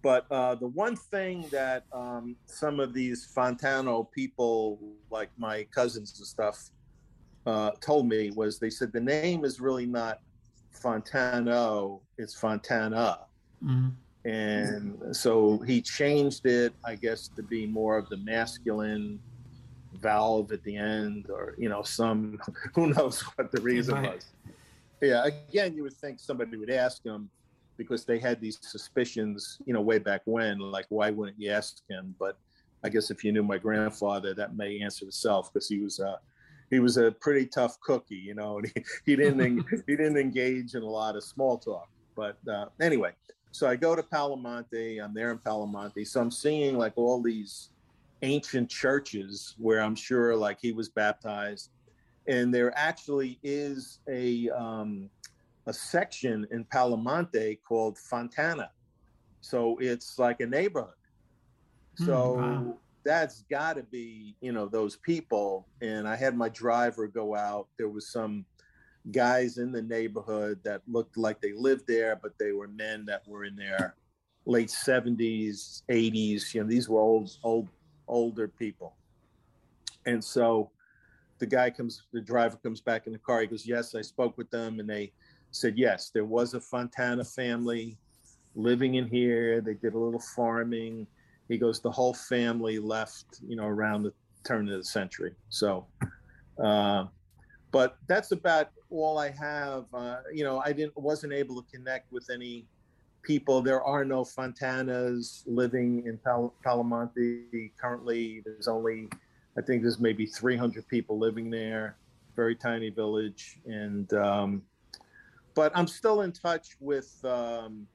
But 0.00 0.24
uh, 0.30 0.54
the 0.54 0.68
one 0.68 0.96
thing 0.96 1.44
that 1.52 1.84
um, 1.92 2.36
some 2.46 2.80
of 2.80 2.94
these 2.94 3.30
Fontano 3.36 4.10
people, 4.12 4.78
like 5.10 5.28
my 5.36 5.64
cousins 5.64 6.14
and 6.16 6.26
stuff, 6.26 6.70
uh, 7.44 7.72
told 7.82 8.08
me 8.08 8.30
was 8.30 8.58
they 8.58 8.70
said 8.70 8.94
the 8.94 9.00
name 9.00 9.44
is 9.44 9.60
really 9.60 9.84
not 9.84 10.20
Fontano, 10.72 12.00
it's 12.18 12.34
Fontana. 12.34 13.18
hmm 13.62 13.88
And 14.24 15.14
so 15.16 15.58
he 15.58 15.80
changed 15.82 16.46
it, 16.46 16.74
I 16.84 16.96
guess, 16.96 17.28
to 17.36 17.42
be 17.42 17.66
more 17.66 17.96
of 17.96 18.08
the 18.08 18.16
masculine 18.18 19.20
valve 19.94 20.52
at 20.52 20.62
the 20.64 20.76
end, 20.76 21.26
or, 21.30 21.54
you 21.58 21.68
know, 21.68 21.82
some, 21.82 22.38
who 22.74 22.88
knows 22.88 23.20
what 23.36 23.52
the 23.52 23.60
reason 23.60 23.94
Right. 23.94 24.14
was. 24.14 24.26
Yeah, 25.00 25.26
again, 25.26 25.74
you 25.74 25.82
would 25.82 25.96
think 25.96 26.18
somebody 26.18 26.56
would 26.56 26.70
ask 26.70 27.04
him 27.04 27.30
because 27.78 28.04
they 28.04 28.18
had 28.18 28.40
these 28.40 28.58
suspicions, 28.62 29.58
you 29.66 29.74
know, 29.74 29.82
way 29.82 29.98
back 29.98 30.22
when, 30.24 30.58
like, 30.58 30.86
why 30.88 31.10
wouldn't 31.10 31.38
you 31.38 31.50
ask 31.50 31.82
him? 31.88 32.14
But 32.18 32.38
I 32.82 32.88
guess 32.88 33.10
if 33.10 33.22
you 33.22 33.30
knew 33.32 33.42
my 33.42 33.58
grandfather, 33.58 34.34
that 34.34 34.56
may 34.56 34.80
answer 34.80 35.04
itself 35.06 35.52
because 35.52 35.68
he 35.68 35.80
was 35.80 35.98
a, 36.00 36.18
he 36.70 36.80
was 36.80 36.96
a 36.96 37.12
pretty 37.12 37.46
tough 37.46 37.78
cookie, 37.80 38.16
you 38.16 38.34
know, 38.34 38.58
and 38.58 38.72
he, 38.74 38.84
he 39.04 39.16
didn't 39.16 39.64
he 39.86 39.96
didn't 39.96 40.16
engage 40.18 40.74
in 40.74 40.82
a 40.82 40.88
lot 40.88 41.14
of 41.16 41.24
small 41.24 41.58
talk. 41.58 41.88
But 42.16 42.38
uh, 42.50 42.66
anyway, 42.80 43.12
so 43.52 43.68
I 43.68 43.76
go 43.76 43.94
to 43.94 44.02
Palomonte. 44.02 45.02
I'm 45.02 45.14
there 45.14 45.30
in 45.30 45.38
Palomonte. 45.38 46.06
So 46.06 46.20
I'm 46.20 46.30
seeing 46.30 46.76
like 46.76 46.94
all 46.96 47.22
these 47.22 47.70
ancient 48.22 48.70
churches 48.70 49.54
where 49.58 49.80
I'm 49.80 49.94
sure 49.94 50.34
like 50.34 50.58
he 50.60 50.72
was 50.72 50.88
baptized, 50.88 51.70
and 52.26 52.52
there 52.52 52.72
actually 52.76 53.38
is 53.42 54.00
a 54.08 54.48
um, 54.50 55.10
a 55.66 55.72
section 55.72 56.46
in 56.50 56.64
Palomonte 56.64 57.58
called 57.66 57.98
Fontana. 57.98 58.70
So 59.40 59.76
it's 59.80 60.18
like 60.18 60.40
a 60.40 60.46
neighborhood. 60.46 60.94
Hmm, 61.98 62.04
So 62.04 62.32
wow. 62.32 62.78
that's 63.04 63.42
got 63.50 63.76
to 63.76 63.82
be 63.84 64.36
you 64.40 64.52
know 64.52 64.66
those 64.66 64.96
people. 64.96 65.68
And 65.82 66.08
I 66.08 66.16
had 66.16 66.36
my 66.36 66.48
driver 66.48 67.06
go 67.06 67.36
out. 67.36 67.68
There 67.78 67.88
was 67.88 68.10
some 68.10 68.44
guys 69.12 69.58
in 69.58 69.72
the 69.72 69.82
neighborhood 69.82 70.60
that 70.64 70.82
looked 70.88 71.16
like 71.16 71.40
they 71.40 71.52
lived 71.52 71.86
there, 71.86 72.18
but 72.20 72.32
they 72.38 72.52
were 72.52 72.68
men 72.68 73.04
that 73.06 73.26
were 73.26 73.44
in 73.44 73.56
their 73.56 73.94
late 74.46 74.68
70s, 74.68 75.82
80s. 75.90 76.54
You 76.54 76.62
know, 76.62 76.68
these 76.68 76.88
were 76.88 77.00
old, 77.00 77.30
old, 77.42 77.68
older 78.08 78.48
people. 78.48 78.96
And 80.06 80.22
so 80.22 80.70
the 81.38 81.46
guy 81.46 81.70
comes, 81.70 82.02
the 82.12 82.20
driver 82.20 82.56
comes 82.56 82.80
back 82.80 83.06
in 83.06 83.12
the 83.12 83.18
car. 83.18 83.40
He 83.40 83.46
goes, 83.46 83.66
Yes, 83.66 83.94
I 83.94 84.02
spoke 84.02 84.36
with 84.38 84.50
them. 84.50 84.80
And 84.80 84.88
they 84.88 85.12
said, 85.50 85.76
Yes, 85.76 86.10
there 86.10 86.24
was 86.24 86.54
a 86.54 86.60
Fontana 86.60 87.24
family 87.24 87.98
living 88.54 88.94
in 88.94 89.06
here. 89.06 89.60
They 89.60 89.74
did 89.74 89.94
a 89.94 89.98
little 89.98 90.22
farming. 90.34 91.06
He 91.48 91.58
goes, 91.58 91.80
The 91.80 91.90
whole 91.90 92.14
family 92.14 92.78
left, 92.78 93.40
you 93.46 93.56
know, 93.56 93.66
around 93.66 94.02
the 94.02 94.12
turn 94.44 94.68
of 94.68 94.78
the 94.78 94.84
century. 94.84 95.34
So, 95.48 95.86
uh, 96.62 97.06
but 97.76 97.98
that's 98.06 98.32
about 98.32 98.70
all 98.88 99.18
I 99.18 99.28
have. 99.32 99.84
Uh, 99.92 100.20
you 100.32 100.44
know, 100.44 100.62
I 100.64 100.72
didn't 100.72 100.96
wasn't 100.96 101.34
able 101.34 101.60
to 101.60 101.70
connect 101.70 102.10
with 102.10 102.30
any 102.30 102.64
people. 103.22 103.60
There 103.60 103.84
are 103.84 104.02
no 104.02 104.24
Fontanas 104.24 105.42
living 105.44 106.06
in 106.06 106.16
Pal- 106.16 106.54
Palomonte 106.64 107.72
currently. 107.78 108.40
There's 108.46 108.66
only, 108.66 109.10
I 109.58 109.60
think, 109.60 109.82
there's 109.82 110.00
maybe 110.00 110.24
300 110.24 110.88
people 110.88 111.18
living 111.18 111.50
there. 111.50 111.98
Very 112.34 112.56
tiny 112.56 112.88
village, 112.88 113.58
and 113.66 114.10
um, 114.14 114.62
but 115.54 115.70
I'm 115.74 115.86
still 115.86 116.22
in 116.22 116.32
touch 116.32 116.78
with 116.80 117.14
um, 117.26 117.86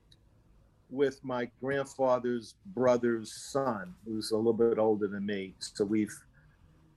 with 0.91 1.23
my 1.23 1.49
grandfather's 1.59 2.53
brother's 2.67 3.33
son, 3.33 3.95
who's 4.05 4.29
a 4.29 4.37
little 4.37 4.53
bit 4.53 4.77
older 4.77 5.07
than 5.07 5.25
me. 5.25 5.55
So 5.57 5.85
we've 5.85 6.15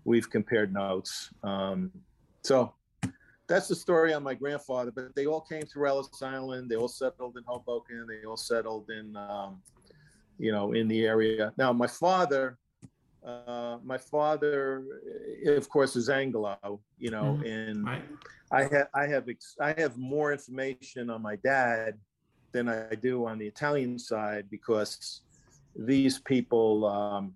we've 0.04 0.28
compared 0.28 0.70
notes. 0.74 1.30
Um, 1.42 1.90
so 2.44 2.72
that's 3.46 3.68
the 3.68 3.74
story 3.74 4.12
on 4.14 4.22
my 4.22 4.34
grandfather. 4.34 4.90
But 4.94 5.14
they 5.14 5.26
all 5.26 5.40
came 5.40 5.62
through 5.66 5.88
Ellis 5.88 6.22
Island. 6.22 6.70
They 6.70 6.76
all 6.76 6.88
settled 6.88 7.36
in 7.36 7.44
Hoboken. 7.46 8.06
They 8.08 8.26
all 8.26 8.36
settled 8.36 8.90
in, 8.90 9.16
um, 9.16 9.62
you 10.38 10.52
know, 10.52 10.72
in 10.72 10.88
the 10.88 11.04
area. 11.06 11.52
Now, 11.56 11.72
my 11.72 11.86
father, 11.86 12.58
uh, 13.24 13.78
my 13.82 13.98
father, 13.98 14.84
of 15.46 15.68
course, 15.68 15.96
is 15.96 16.08
Anglo. 16.08 16.58
You 16.98 17.10
know, 17.10 17.38
Mhm. 17.40 17.46
and 17.46 17.84
Right. 17.84 18.02
I 18.50 18.62
have 18.64 18.88
I 18.94 19.06
have 19.06 19.28
ex- 19.28 19.56
I 19.60 19.72
have 19.80 19.96
more 19.96 20.32
information 20.32 21.10
on 21.10 21.20
my 21.22 21.36
dad 21.36 21.98
than 22.52 22.68
I 22.68 22.94
do 22.94 23.26
on 23.26 23.38
the 23.38 23.46
Italian 23.46 23.98
side 23.98 24.48
because 24.50 25.22
these 25.74 26.18
people 26.20 26.84
um, 26.86 27.34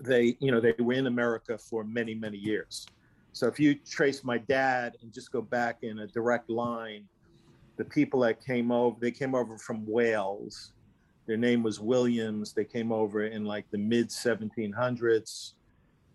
they 0.00 0.36
you 0.40 0.50
know 0.52 0.60
they 0.60 0.74
were 0.78 0.92
in 0.94 1.06
America 1.06 1.56
for 1.56 1.82
many 1.84 2.14
many 2.14 2.36
years. 2.36 2.86
So 3.32 3.46
if 3.46 3.58
you 3.58 3.74
trace 3.74 4.24
my 4.24 4.38
dad 4.38 4.96
and 5.02 5.12
just 5.12 5.32
go 5.32 5.40
back 5.40 5.78
in 5.82 6.00
a 6.00 6.06
direct 6.06 6.50
line, 6.50 7.08
the 7.76 7.84
people 7.84 8.20
that 8.20 8.44
came 8.44 8.70
over 8.70 8.96
they 9.00 9.10
came 9.10 9.34
over 9.34 9.58
from 9.58 9.86
Wales. 9.86 10.72
Their 11.26 11.36
name 11.36 11.62
was 11.62 11.80
Williams. 11.80 12.52
They 12.52 12.64
came 12.64 12.92
over 12.92 13.24
in 13.24 13.44
like 13.44 13.70
the 13.70 13.78
mid 13.78 14.08
1700s 14.08 15.54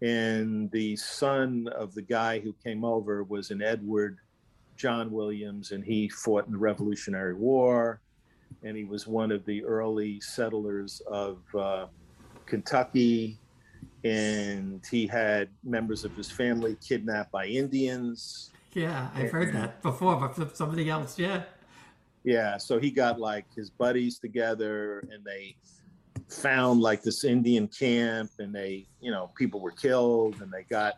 and 0.01 0.69
the 0.71 0.95
son 0.95 1.67
of 1.75 1.93
the 1.95 2.01
guy 2.01 2.39
who 2.39 2.53
came 2.63 2.85
over 2.85 3.23
was 3.23 3.49
an 3.51 3.61
Edward 3.61 4.19
John 4.75 5.11
Williams, 5.11 5.71
and 5.71 5.83
he 5.83 6.07
fought 6.07 6.45
in 6.45 6.51
the 6.51 6.57
Revolutionary 6.57 7.33
War, 7.33 7.99
and 8.63 8.77
he 8.77 8.83
was 8.83 9.07
one 9.07 9.31
of 9.31 9.43
the 9.45 9.63
early 9.63 10.21
settlers 10.21 11.01
of 11.07 11.39
uh, 11.55 11.87
Kentucky, 12.45 13.39
and 14.03 14.83
he 14.89 15.07
had 15.07 15.49
members 15.63 16.03
of 16.03 16.15
his 16.15 16.29
family 16.29 16.77
kidnapped 16.87 17.31
by 17.31 17.45
Indians. 17.45 18.51
Yeah, 18.73 19.09
I've 19.15 19.31
heard 19.31 19.53
that 19.53 19.81
before, 19.81 20.15
but 20.17 20.35
from 20.35 20.51
somebody 20.53 20.89
else. 20.89 21.17
Yeah. 21.17 21.43
Yeah, 22.23 22.57
so 22.57 22.79
he 22.79 22.91
got 22.91 23.19
like 23.19 23.45
his 23.55 23.69
buddies 23.69 24.19
together, 24.19 24.99
and 25.11 25.23
they 25.23 25.55
found 26.29 26.81
like 26.81 27.01
this 27.01 27.23
Indian 27.23 27.67
camp, 27.67 28.31
and 28.39 28.53
they, 28.53 28.85
you 28.99 29.11
know, 29.11 29.31
people 29.37 29.61
were 29.61 29.71
killed, 29.71 30.41
and 30.41 30.51
they 30.51 30.63
got, 30.63 30.95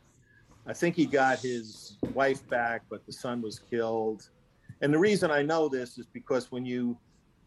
I 0.66 0.74
think 0.74 0.96
he 0.96 1.06
got 1.06 1.40
his 1.40 1.98
wife 2.14 2.48
back, 2.50 2.84
but 2.90 3.06
the 3.06 3.14
son 3.14 3.42
was 3.42 3.60
killed. 3.60 4.30
And 4.82 4.94
the 4.94 5.00
reason 5.00 5.30
I 5.30 5.42
know 5.42 5.70
this 5.70 5.98
is 5.98 6.08
because 6.08 6.52
when 6.52 6.66
you 6.66 6.98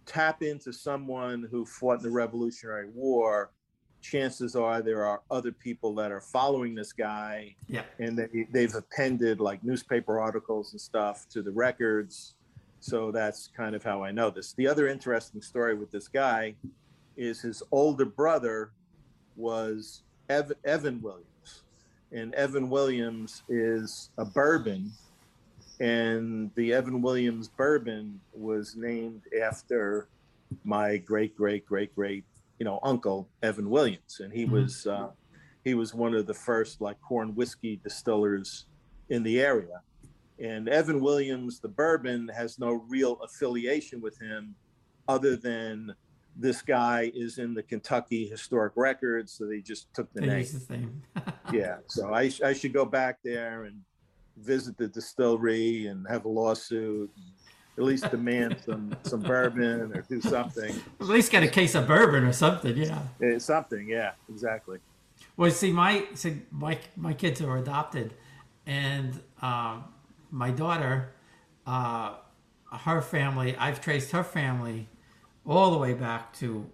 tap 0.06 0.42
into 0.42 0.72
someone 0.72 1.48
who 1.50 1.64
fought 1.64 1.98
in 1.98 2.02
the 2.02 2.10
Revolutionary 2.10 2.88
War, 2.94 3.50
chances 4.02 4.54
are 4.56 4.82
there 4.82 5.06
are 5.06 5.22
other 5.30 5.52
people 5.52 5.94
that 5.94 6.12
are 6.12 6.20
following 6.20 6.74
this 6.74 6.92
guy, 6.92 7.54
Yeah. 7.68 7.84
and 7.98 8.18
they, 8.18 8.46
they've 8.50 8.74
appended 8.74 9.40
like 9.40 9.62
newspaper 9.64 10.20
articles 10.20 10.72
and 10.72 10.80
stuff 10.80 11.26
to 11.30 11.40
the 11.42 11.52
records. 11.52 12.34
So 12.80 13.10
that's 13.12 13.48
kind 13.56 13.74
of 13.76 13.82
how 13.84 14.02
I 14.02 14.10
know 14.10 14.28
this. 14.28 14.52
The 14.54 14.66
other 14.66 14.88
interesting 14.88 15.40
story 15.40 15.74
with 15.74 15.90
this 15.92 16.08
guy 16.08 16.54
is 17.16 17.40
his 17.40 17.62
older 17.70 18.04
brother 18.04 18.72
was 19.36 20.02
Ev- 20.28 20.52
Evan 20.64 21.00
Williams. 21.00 21.62
And 22.10 22.34
Evan 22.34 22.68
Williams 22.68 23.42
is 23.48 24.10
a 24.18 24.24
bourbon. 24.24 24.90
And 25.80 26.50
the 26.54 26.72
Evan 26.72 27.00
Williams 27.02 27.48
bourbon 27.48 28.20
was 28.34 28.76
named 28.76 29.22
after 29.42 30.08
my 30.64 30.96
great, 30.98 31.36
great, 31.36 31.64
great, 31.66 31.94
great, 31.94 32.24
you 32.62 32.64
know, 32.64 32.78
uncle, 32.84 33.28
Evan 33.42 33.68
Williams. 33.68 34.20
And 34.20 34.32
he 34.32 34.46
Mhm. 34.46 34.52
was, 34.52 34.86
uh, 34.86 35.10
he 35.64 35.74
was 35.74 35.92
one 35.94 36.14
of 36.14 36.28
the 36.28 36.34
first 36.48 36.80
like 36.80 36.96
corn 37.00 37.34
whiskey 37.34 37.80
distillers 37.82 38.66
in 39.08 39.24
the 39.24 39.40
area. 39.40 39.82
And 40.38 40.68
Evan 40.68 41.00
Williams, 41.00 41.58
the 41.58 41.66
bourbon, 41.68 42.28
has 42.28 42.60
no 42.60 42.74
real 42.88 43.14
affiliation 43.20 44.00
with 44.00 44.16
him 44.20 44.54
other 45.08 45.34
than 45.34 45.92
this 46.36 46.62
guy 46.62 47.10
is 47.16 47.38
in 47.38 47.52
the 47.52 47.64
Kentucky 47.64 48.28
Historic 48.28 48.74
Records, 48.76 49.32
so 49.32 49.44
they 49.48 49.60
just 49.60 49.92
took 49.92 50.08
the 50.12 50.20
They 50.20 50.26
name. 50.28 50.46
the. 50.68 51.02
Yeah, 51.52 51.78
so 51.88 52.14
I, 52.14 52.28
sh- 52.28 52.42
I 52.42 52.52
should 52.52 52.72
go 52.72 52.84
back 52.84 53.18
there 53.24 53.64
and 53.64 53.80
visit 54.36 54.76
the 54.78 54.86
distillery 54.86 55.86
and 55.88 56.06
have 56.08 56.26
a 56.26 56.28
lawsuit, 56.28 57.10
at 57.82 57.88
least 57.88 58.10
demand 58.10 58.56
some 58.64 58.96
some 59.02 59.20
bourbon 59.20 59.92
or 59.92 60.02
do 60.02 60.20
something. 60.20 60.74
At 61.00 61.06
least 61.06 61.32
get 61.32 61.42
a 61.42 61.48
case 61.48 61.74
of 61.74 61.86
bourbon 61.86 62.24
or 62.24 62.32
something. 62.32 62.76
Yeah. 62.76 63.02
Eh, 63.20 63.38
something, 63.38 63.88
yeah, 63.88 64.12
exactly. 64.28 64.78
Well, 65.36 65.50
see, 65.50 65.72
my 65.72 66.06
see, 66.14 66.42
my 66.50 66.78
my 66.96 67.12
kids 67.12 67.40
are 67.42 67.56
adopted, 67.56 68.14
and 68.66 69.20
um, 69.40 69.84
my 70.30 70.50
daughter, 70.50 71.12
uh, 71.66 72.14
her 72.70 73.02
family, 73.02 73.56
I've 73.56 73.80
traced 73.80 74.12
her 74.12 74.24
family 74.24 74.88
all 75.44 75.72
the 75.72 75.78
way 75.78 75.94
back 75.94 76.32
to 76.34 76.70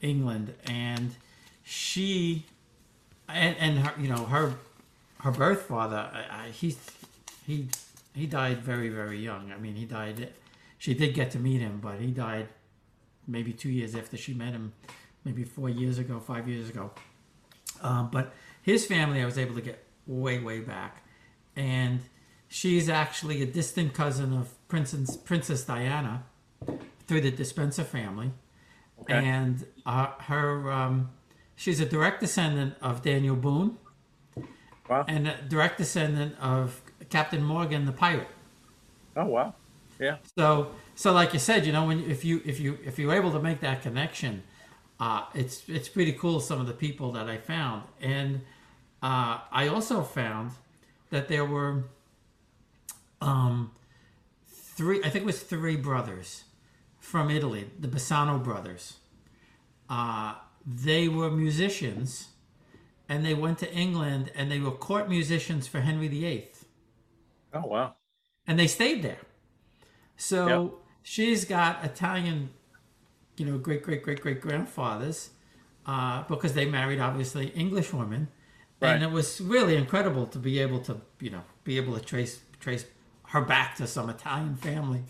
England, 0.00 0.54
and 0.66 1.14
she, 1.62 2.46
and, 3.28 3.56
and 3.58 3.78
her, 3.78 4.00
you 4.00 4.08
know, 4.08 4.24
her 4.24 4.54
her 5.20 5.30
birth 5.30 5.62
father, 5.62 6.10
I, 6.12 6.46
I, 6.46 6.50
he 6.50 6.76
he 7.46 7.68
he 8.14 8.26
died 8.26 8.58
very 8.58 8.88
very 8.88 9.18
young. 9.20 9.52
I 9.52 9.58
mean, 9.58 9.76
he 9.76 9.84
died. 9.84 10.32
She 10.78 10.94
did 10.94 11.14
get 11.14 11.30
to 11.32 11.38
meet 11.38 11.60
him, 11.60 11.80
but 11.82 11.98
he 12.00 12.08
died 12.12 12.48
maybe 13.26 13.52
two 13.52 13.68
years 13.70 13.94
after 13.94 14.16
she 14.16 14.32
met 14.34 14.52
him, 14.52 14.72
maybe 15.24 15.44
four 15.44 15.68
years 15.68 15.98
ago, 15.98 16.20
five 16.20 16.48
years 16.48 16.68
ago. 16.68 16.90
Um, 17.82 18.10
but 18.12 18.32
his 18.62 18.86
family, 18.86 19.20
I 19.20 19.24
was 19.24 19.38
able 19.38 19.54
to 19.56 19.60
get 19.60 19.84
way, 20.06 20.38
way 20.38 20.60
back, 20.60 21.02
and 21.56 22.00
she's 22.48 22.88
actually 22.88 23.42
a 23.42 23.46
distant 23.46 23.92
cousin 23.92 24.32
of 24.32 24.54
Princess 24.68 25.16
Princess 25.16 25.64
Diana 25.64 26.24
through 27.06 27.20
the 27.22 27.30
Despenser 27.30 27.84
family, 27.84 28.30
Okay. 29.02 29.14
and 29.14 29.64
uh, 29.86 30.06
her 30.20 30.70
um, 30.72 31.10
she's 31.56 31.80
a 31.80 31.86
direct 31.86 32.20
descendant 32.20 32.74
of 32.80 33.02
Daniel 33.02 33.36
Boone 33.36 33.76
Wow. 34.88 35.04
and 35.06 35.28
a 35.28 35.40
direct 35.42 35.78
descendant 35.78 36.34
of 36.40 36.80
Captain 37.10 37.42
Morgan 37.42 37.84
the 37.84 37.92
pirate. 37.92 38.28
Oh 39.16 39.26
wow. 39.26 39.54
Yeah. 39.98 40.18
So, 40.36 40.72
so 40.94 41.12
like 41.12 41.32
you 41.32 41.38
said, 41.38 41.66
you 41.66 41.72
know, 41.72 41.86
when 41.86 42.00
if 42.10 42.24
you 42.24 42.40
if 42.44 42.60
you 42.60 42.78
if 42.84 42.98
you're 42.98 43.14
able 43.14 43.32
to 43.32 43.40
make 43.40 43.60
that 43.60 43.82
connection, 43.82 44.42
uh, 45.00 45.24
it's 45.34 45.68
it's 45.68 45.88
pretty 45.88 46.12
cool. 46.12 46.40
Some 46.40 46.60
of 46.60 46.66
the 46.66 46.72
people 46.72 47.12
that 47.12 47.28
I 47.28 47.38
found, 47.38 47.84
and 48.00 48.42
uh, 49.02 49.40
I 49.50 49.68
also 49.68 50.02
found 50.02 50.52
that 51.10 51.28
there 51.28 51.44
were 51.44 51.84
um, 53.20 53.72
three. 54.48 54.98
I 55.00 55.10
think 55.10 55.24
it 55.24 55.26
was 55.26 55.42
three 55.42 55.76
brothers 55.76 56.44
from 57.00 57.30
Italy, 57.30 57.70
the 57.78 57.88
Bassano 57.88 58.42
brothers. 58.42 58.94
Uh, 59.88 60.34
they 60.66 61.08
were 61.08 61.30
musicians, 61.30 62.28
and 63.08 63.24
they 63.24 63.34
went 63.34 63.58
to 63.58 63.72
England, 63.72 64.32
and 64.34 64.50
they 64.50 64.60
were 64.60 64.72
court 64.72 65.08
musicians 65.08 65.68
for 65.68 65.80
Henry 65.80 66.08
VIII 66.08 66.50
Oh 67.52 67.66
wow. 67.66 67.96
and 68.46 68.58
they 68.58 68.66
stayed 68.66 69.02
there. 69.02 69.18
So 70.18 70.46
Yep. 70.48 70.72
she's 71.02 71.46
got 71.46 71.84
Italian, 71.84 72.50
you 73.38 73.46
know, 73.46 73.58
great 73.58 73.82
great 73.82 74.02
great 74.02 74.20
great 74.20 74.40
grandfathers, 74.42 75.30
uh, 75.86 76.24
because 76.28 76.54
they 76.54 76.66
married 76.66 77.00
obviously 77.00 77.48
English 77.48 77.92
women, 77.94 78.28
and 78.82 79.02
it 79.02 79.10
was 79.10 79.40
really 79.40 79.76
incredible 79.76 80.26
to 80.26 80.38
be 80.38 80.58
able 80.60 80.80
to 80.80 81.00
you 81.20 81.30
know 81.30 81.42
be 81.64 81.78
able 81.78 81.98
to 81.98 82.04
trace 82.04 82.40
trace 82.60 82.84
her 83.28 83.40
back 83.42 83.76
to 83.76 83.86
some 83.86 84.10
Italian 84.10 84.56
family 84.56 85.02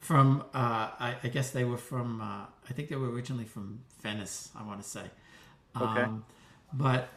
from 0.00 0.42
uh, 0.54 0.90
I, 0.98 1.16
I 1.24 1.28
guess 1.28 1.50
they 1.50 1.64
were 1.64 1.76
from 1.78 2.20
uh, 2.20 2.46
I 2.68 2.72
think 2.72 2.88
they 2.88 2.96
were 2.96 3.10
originally 3.10 3.44
from 3.44 3.80
Venice 4.02 4.50
I 4.56 4.62
want 4.64 4.82
to 4.82 4.88
say, 4.88 5.10
Okay. 5.80 6.02
um, 6.02 6.24
but 6.72 7.08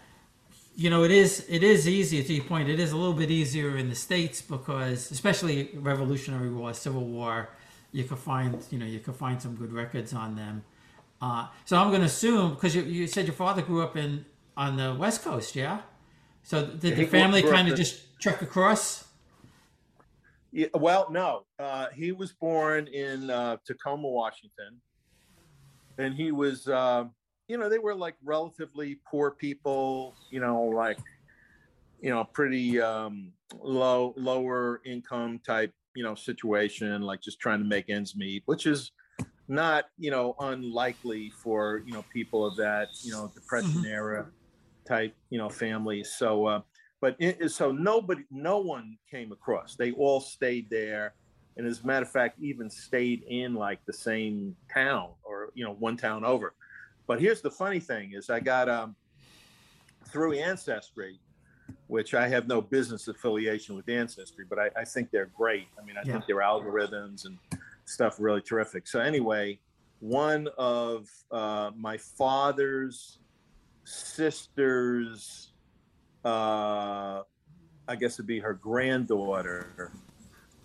you 0.76 0.90
know 0.90 1.04
it 1.04 1.12
is 1.12 1.46
it 1.50 1.64
is 1.64 1.88
easier 1.88 2.24
to 2.24 2.34
your 2.34 2.44
point 2.46 2.70
it 2.70 2.80
is 2.80 2.92
a 2.92 2.98
little 2.98 3.14
bit 3.14 3.30
easier 3.30 3.78
in 3.78 3.90
the 3.90 3.96
states 3.96 4.42
because 4.42 5.12
especially 5.12 5.70
revolutionary 5.76 6.50
war 6.50 6.74
civil 6.74 7.06
war 7.06 7.50
you 7.92 8.04
can 8.04 8.18
find 8.18 8.64
you 8.72 8.80
know 8.80 8.86
you 8.86 9.00
can 9.00 9.14
find 9.14 9.42
some 9.42 9.56
good 9.56 9.74
records 9.74 10.14
on 10.14 10.36
them. 10.36 10.64
Uh, 11.22 11.48
so 11.66 11.78
i'm 11.78 11.90
going 11.90 12.02
to 12.02 12.08
assume 12.08 12.52
because 12.52 12.76
you, 12.76 12.84
you 12.84 13.06
said 13.06 13.26
your 13.26 13.36
father 13.36 13.62
grew 13.62 13.82
up 13.82 13.96
in 13.98 14.26
on 14.58 14.78
the 14.78 14.96
west 14.96 15.24
coast 15.24 15.56
yeah? 15.56 15.82
So 16.44 16.66
did 16.66 16.98
he 16.98 17.04
the 17.04 17.10
family 17.10 17.44
kind 17.44 17.70
of 17.70 17.78
just 17.78 18.20
trek 18.20 18.42
across? 18.42 19.06
Yeah, 20.52 20.68
well, 20.74 21.08
no. 21.10 21.46
Uh, 21.58 21.88
he 21.94 22.12
was 22.12 22.34
born 22.34 22.88
in 22.88 23.30
uh, 23.30 23.58
Tacoma, 23.66 24.10
Washington, 24.10 24.82
and 25.98 26.14
he 26.14 26.32
was, 26.32 26.68
uh, 26.68 27.06
you 27.52 27.58
know, 27.58 27.68
they 27.68 27.80
were 27.80 27.94
like 27.94 28.16
relatively 28.24 28.98
poor 29.06 29.30
people, 29.30 30.16
you 30.30 30.40
know, 30.40 30.64
like, 30.64 30.98
you 32.00 32.10
know, 32.10 32.24
pretty 32.24 32.80
um, 32.80 33.34
low, 33.62 34.14
lower 34.16 34.80
income 34.86 35.38
type, 35.46 35.74
you 35.94 36.02
know, 36.02 36.16
situation, 36.16 37.02
like 37.02 37.20
just 37.20 37.42
trying 37.42 37.60
to 37.60 37.66
make 37.66 37.90
ends 37.90 38.16
meet, 38.16 38.42
which 38.46 38.66
is 38.66 38.94
not, 39.50 39.88
you 40.00 40.12
know, 40.12 40.34
unlikely 40.40 41.30
for 41.44 41.84
you 41.86 41.92
know 41.92 42.06
people 42.14 42.46
of 42.46 42.56
that, 42.56 42.88
you 43.02 43.12
know, 43.12 43.30
depression 43.36 43.86
era 43.86 44.28
type, 44.88 45.14
you 45.30 45.38
know, 45.38 45.50
families. 45.50 46.14
So. 46.18 46.46
Uh, 46.46 46.62
but 47.02 47.16
it, 47.18 47.50
so 47.50 47.72
nobody, 47.72 48.22
no 48.30 48.60
one 48.60 48.96
came 49.10 49.32
across. 49.32 49.76
They 49.76 49.92
all 49.94 50.22
stayed 50.22 50.70
there, 50.70 51.16
and 51.58 51.66
as 51.66 51.82
a 51.82 51.88
matter 51.88 52.06
of 52.06 52.12
fact, 52.12 52.38
even 52.40 52.70
stayed 52.70 53.24
in 53.24 53.56
like 53.56 53.84
the 53.88 53.94
same 53.94 54.56
town 54.72 55.10
or 55.24 55.50
you 55.56 55.66
know 55.66 55.74
one 55.74 55.98
town 55.98 56.24
over. 56.24 56.54
But 57.12 57.20
here's 57.20 57.42
the 57.42 57.52
funny 57.52 57.82
thing: 57.82 58.14
is 58.14 58.30
I 58.30 58.40
got 58.40 58.70
um, 58.70 58.96
through 60.08 60.32
Ancestry, 60.36 61.20
which 61.88 62.14
I 62.14 62.30
have 62.30 62.48
no 62.48 62.62
business 62.62 63.10
affiliation 63.10 63.76
with 63.76 63.90
Ancestry, 63.90 64.46
but 64.50 64.58
I, 64.58 64.70
I 64.78 64.86
think 64.86 65.12
they're 65.12 65.30
great. 65.38 65.68
I 65.78 65.84
mean, 65.84 65.98
I 65.98 66.04
yeah. 66.06 66.14
think 66.14 66.26
their 66.26 66.38
algorithms 66.38 67.26
and 67.26 67.38
stuff 67.84 68.16
really 68.18 68.40
terrific. 68.40 68.88
So 68.88 69.02
anyway, 69.02 69.60
one 70.00 70.48
of 70.58 71.10
uh, 71.34 71.72
my 71.76 71.98
father's 71.98 73.20
sister's, 73.84 75.52
uh, 76.24 77.24
I 77.90 77.96
guess 78.00 78.14
it'd 78.14 78.26
be 78.26 78.40
her 78.40 78.54
granddaughter. 78.54 79.92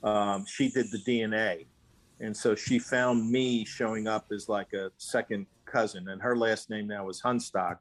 Um, 0.05 0.47
she 0.47 0.69
did 0.69 0.93
the 0.93 0.99
DNA, 0.99 1.67
and 2.21 2.37
so 2.37 2.55
she 2.55 2.79
found 2.79 3.29
me 3.29 3.65
showing 3.65 4.07
up 4.07 4.27
as 4.31 4.49
like 4.49 4.75
a 4.75 4.93
second 4.97 5.47
cousin, 5.67 6.09
and 6.09 6.23
her 6.23 6.37
last 6.37 6.71
name 6.71 6.87
now 6.87 7.09
is 7.09 7.21
Hunstock. 7.21 7.79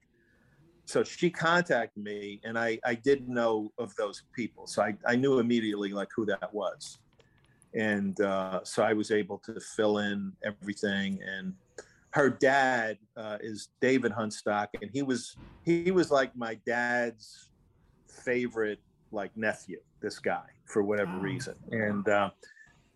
So 0.85 1.03
she 1.03 1.29
contacted 1.29 2.03
me, 2.03 2.41
and 2.43 2.57
I 2.57 2.79
I 2.85 2.95
did 2.95 3.27
know 3.29 3.71
of 3.77 3.95
those 3.95 4.23
people, 4.35 4.67
so 4.67 4.83
I 4.83 4.95
I 5.07 5.15
knew 5.15 5.39
immediately 5.39 5.89
like 5.89 6.09
who 6.15 6.25
that 6.25 6.53
was 6.53 6.99
and 7.75 8.19
uh, 8.21 8.61
so 8.63 8.83
I 8.83 8.93
was 8.93 9.11
able 9.11 9.37
to 9.39 9.59
fill 9.59 9.99
in 9.99 10.31
everything. 10.43 11.19
And 11.21 11.53
her 12.11 12.29
dad 12.29 12.97
uh, 13.17 13.37
is 13.41 13.69
David 13.81 14.13
Hunstock, 14.13 14.67
and 14.81 14.89
he 14.91 15.01
was 15.01 15.35
he 15.63 15.91
was 15.91 16.09
like 16.09 16.35
my 16.35 16.57
dad's 16.65 17.49
favorite 18.07 18.79
like 19.11 19.35
nephew. 19.35 19.79
This 20.01 20.19
guy 20.19 20.45
for 20.65 20.81
whatever 20.81 21.11
wow. 21.11 21.19
reason, 21.19 21.55
and 21.71 22.07
uh, 22.07 22.29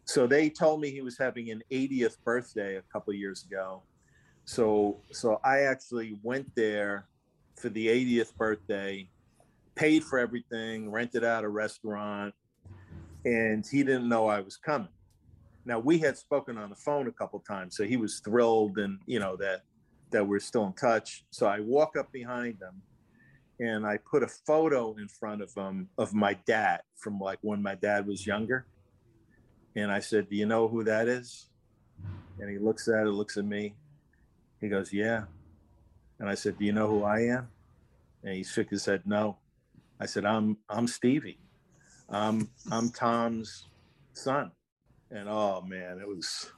so 0.06 0.26
they 0.26 0.50
told 0.50 0.80
me 0.80 0.90
he 0.90 1.02
was 1.02 1.18
having 1.18 1.52
an 1.52 1.62
80th 1.72 2.18
birthday 2.24 2.78
a 2.78 2.82
couple 2.94 3.14
years 3.14 3.46
ago. 3.46 3.84
So 4.50 4.98
so 5.12 5.40
I 5.44 5.60
actually 5.60 6.18
went 6.24 6.48
there 6.56 7.06
for 7.56 7.70
the 7.70 7.86
80th 7.86 8.36
birthday, 8.36 9.08
paid 9.76 10.04
for 10.04 10.18
everything, 10.18 10.90
rented 10.90 11.24
out 11.24 11.44
a 11.44 11.48
restaurant, 11.50 12.34
and 13.26 13.64
he 13.64 13.84
didn't 13.84 14.10
know 14.10 14.26
I 14.26 14.40
was 14.40 14.58
coming. 14.58 14.90
Now 15.66 15.78
we 15.78 16.00
had 16.00 16.18
spoken 16.18 16.58
on 16.58 16.72
the 16.72 16.76
phone 16.76 17.08
a 17.08 17.12
couple 17.12 17.40
times, 17.42 17.78
so 17.78 17.84
he 17.84 17.96
was 17.96 18.22
thrilled, 18.22 18.80
and 18.80 18.98
you 19.06 19.20
know 19.20 19.36
that 19.36 19.62
that 20.10 20.28
we're 20.28 20.40
still 20.40 20.66
in 20.66 20.74
touch. 20.74 21.26
So 21.30 21.46
I 21.46 21.60
walk 21.60 21.96
up 21.96 22.12
behind 22.12 22.58
him, 22.60 22.82
and 23.60 23.86
I 23.86 23.98
put 23.98 24.24
a 24.24 24.28
photo 24.48 24.96
in 24.96 25.10
front 25.10 25.44
of 25.44 25.54
him 25.54 25.90
of 26.00 26.16
my 26.16 26.34
dad 26.48 26.82
from 26.98 27.20
like 27.20 27.38
when 27.42 27.62
my 27.62 27.76
dad 27.76 28.08
was 28.08 28.26
younger, 28.26 28.66
and 29.76 29.92
I 29.92 30.00
said, 30.00 30.28
"Do 30.28 30.36
you 30.36 30.48
know 30.48 30.68
who 30.68 30.84
that 30.86 31.08
is?" 31.08 31.52
And 32.40 32.50
he 32.50 32.58
looks 32.58 32.88
at 32.88 33.06
it, 33.06 33.12
looks 33.12 33.38
at 33.38 33.46
me. 33.46 33.76
He 34.62 34.70
goes, 34.70 34.92
"Yeah," 34.92 35.24
and 36.20 36.30
I 36.30 36.36
said, 36.36 36.58
"Do 36.58 36.66
you 36.66 36.74
know 36.74 36.88
who 36.88 37.04
I 37.04 37.20
am?" 37.22 37.48
And 38.24 38.36
he 38.36 38.44
shook 38.44 38.70
his 38.70 38.86
head, 38.86 39.04
"No." 39.06 39.38
I 40.00 40.06
said, 40.06 40.26
"I'm 40.26 40.58
I'm 40.70 40.88
Stevie." 40.88 41.40
I'm 42.12 42.50
I'm 42.72 42.90
Tom's 42.90 43.68
son, 44.14 44.52
and 45.12 45.28
oh 45.30 45.62
man, 45.68 46.00
it 46.00 46.08
was. 46.08 46.52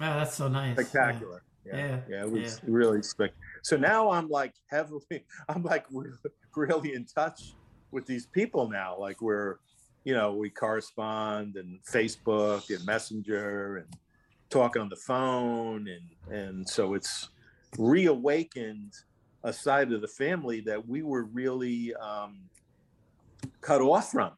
Wow, 0.00 0.18
that's 0.18 0.34
so 0.36 0.48
nice. 0.48 0.74
Spectacular. 0.74 1.42
Yeah, 1.64 1.76
yeah, 1.76 1.86
yeah, 1.86 2.00
yeah 2.08 2.22
it 2.22 2.30
was 2.30 2.60
yeah. 2.62 2.68
really 2.68 3.02
spectacular. 3.02 3.46
So 3.62 3.76
now 3.76 4.10
I'm 4.10 4.28
like 4.28 4.54
heavily, 4.68 5.24
I'm 5.48 5.62
like 5.62 5.86
really, 5.90 6.16
really 6.56 6.94
in 6.94 7.04
touch 7.04 7.54
with 7.90 8.06
these 8.06 8.26
people 8.26 8.68
now. 8.68 8.96
Like 8.98 9.20
we're, 9.20 9.56
you 10.04 10.14
know, 10.14 10.34
we 10.34 10.50
correspond 10.50 11.56
and 11.56 11.80
Facebook 11.84 12.74
and 12.74 12.84
Messenger 12.84 13.78
and 13.78 13.96
talk 14.50 14.76
on 14.76 14.88
the 14.88 14.96
phone, 14.96 15.88
and 15.88 16.36
and 16.36 16.68
so 16.68 16.94
it's 16.94 17.30
reawakened 17.78 18.92
a 19.44 19.52
side 19.52 19.92
of 19.92 20.00
the 20.00 20.08
family 20.08 20.60
that 20.60 20.86
we 20.86 21.02
were 21.02 21.24
really 21.24 21.94
um, 21.94 22.38
cut 23.60 23.80
off 23.80 24.10
from. 24.10 24.32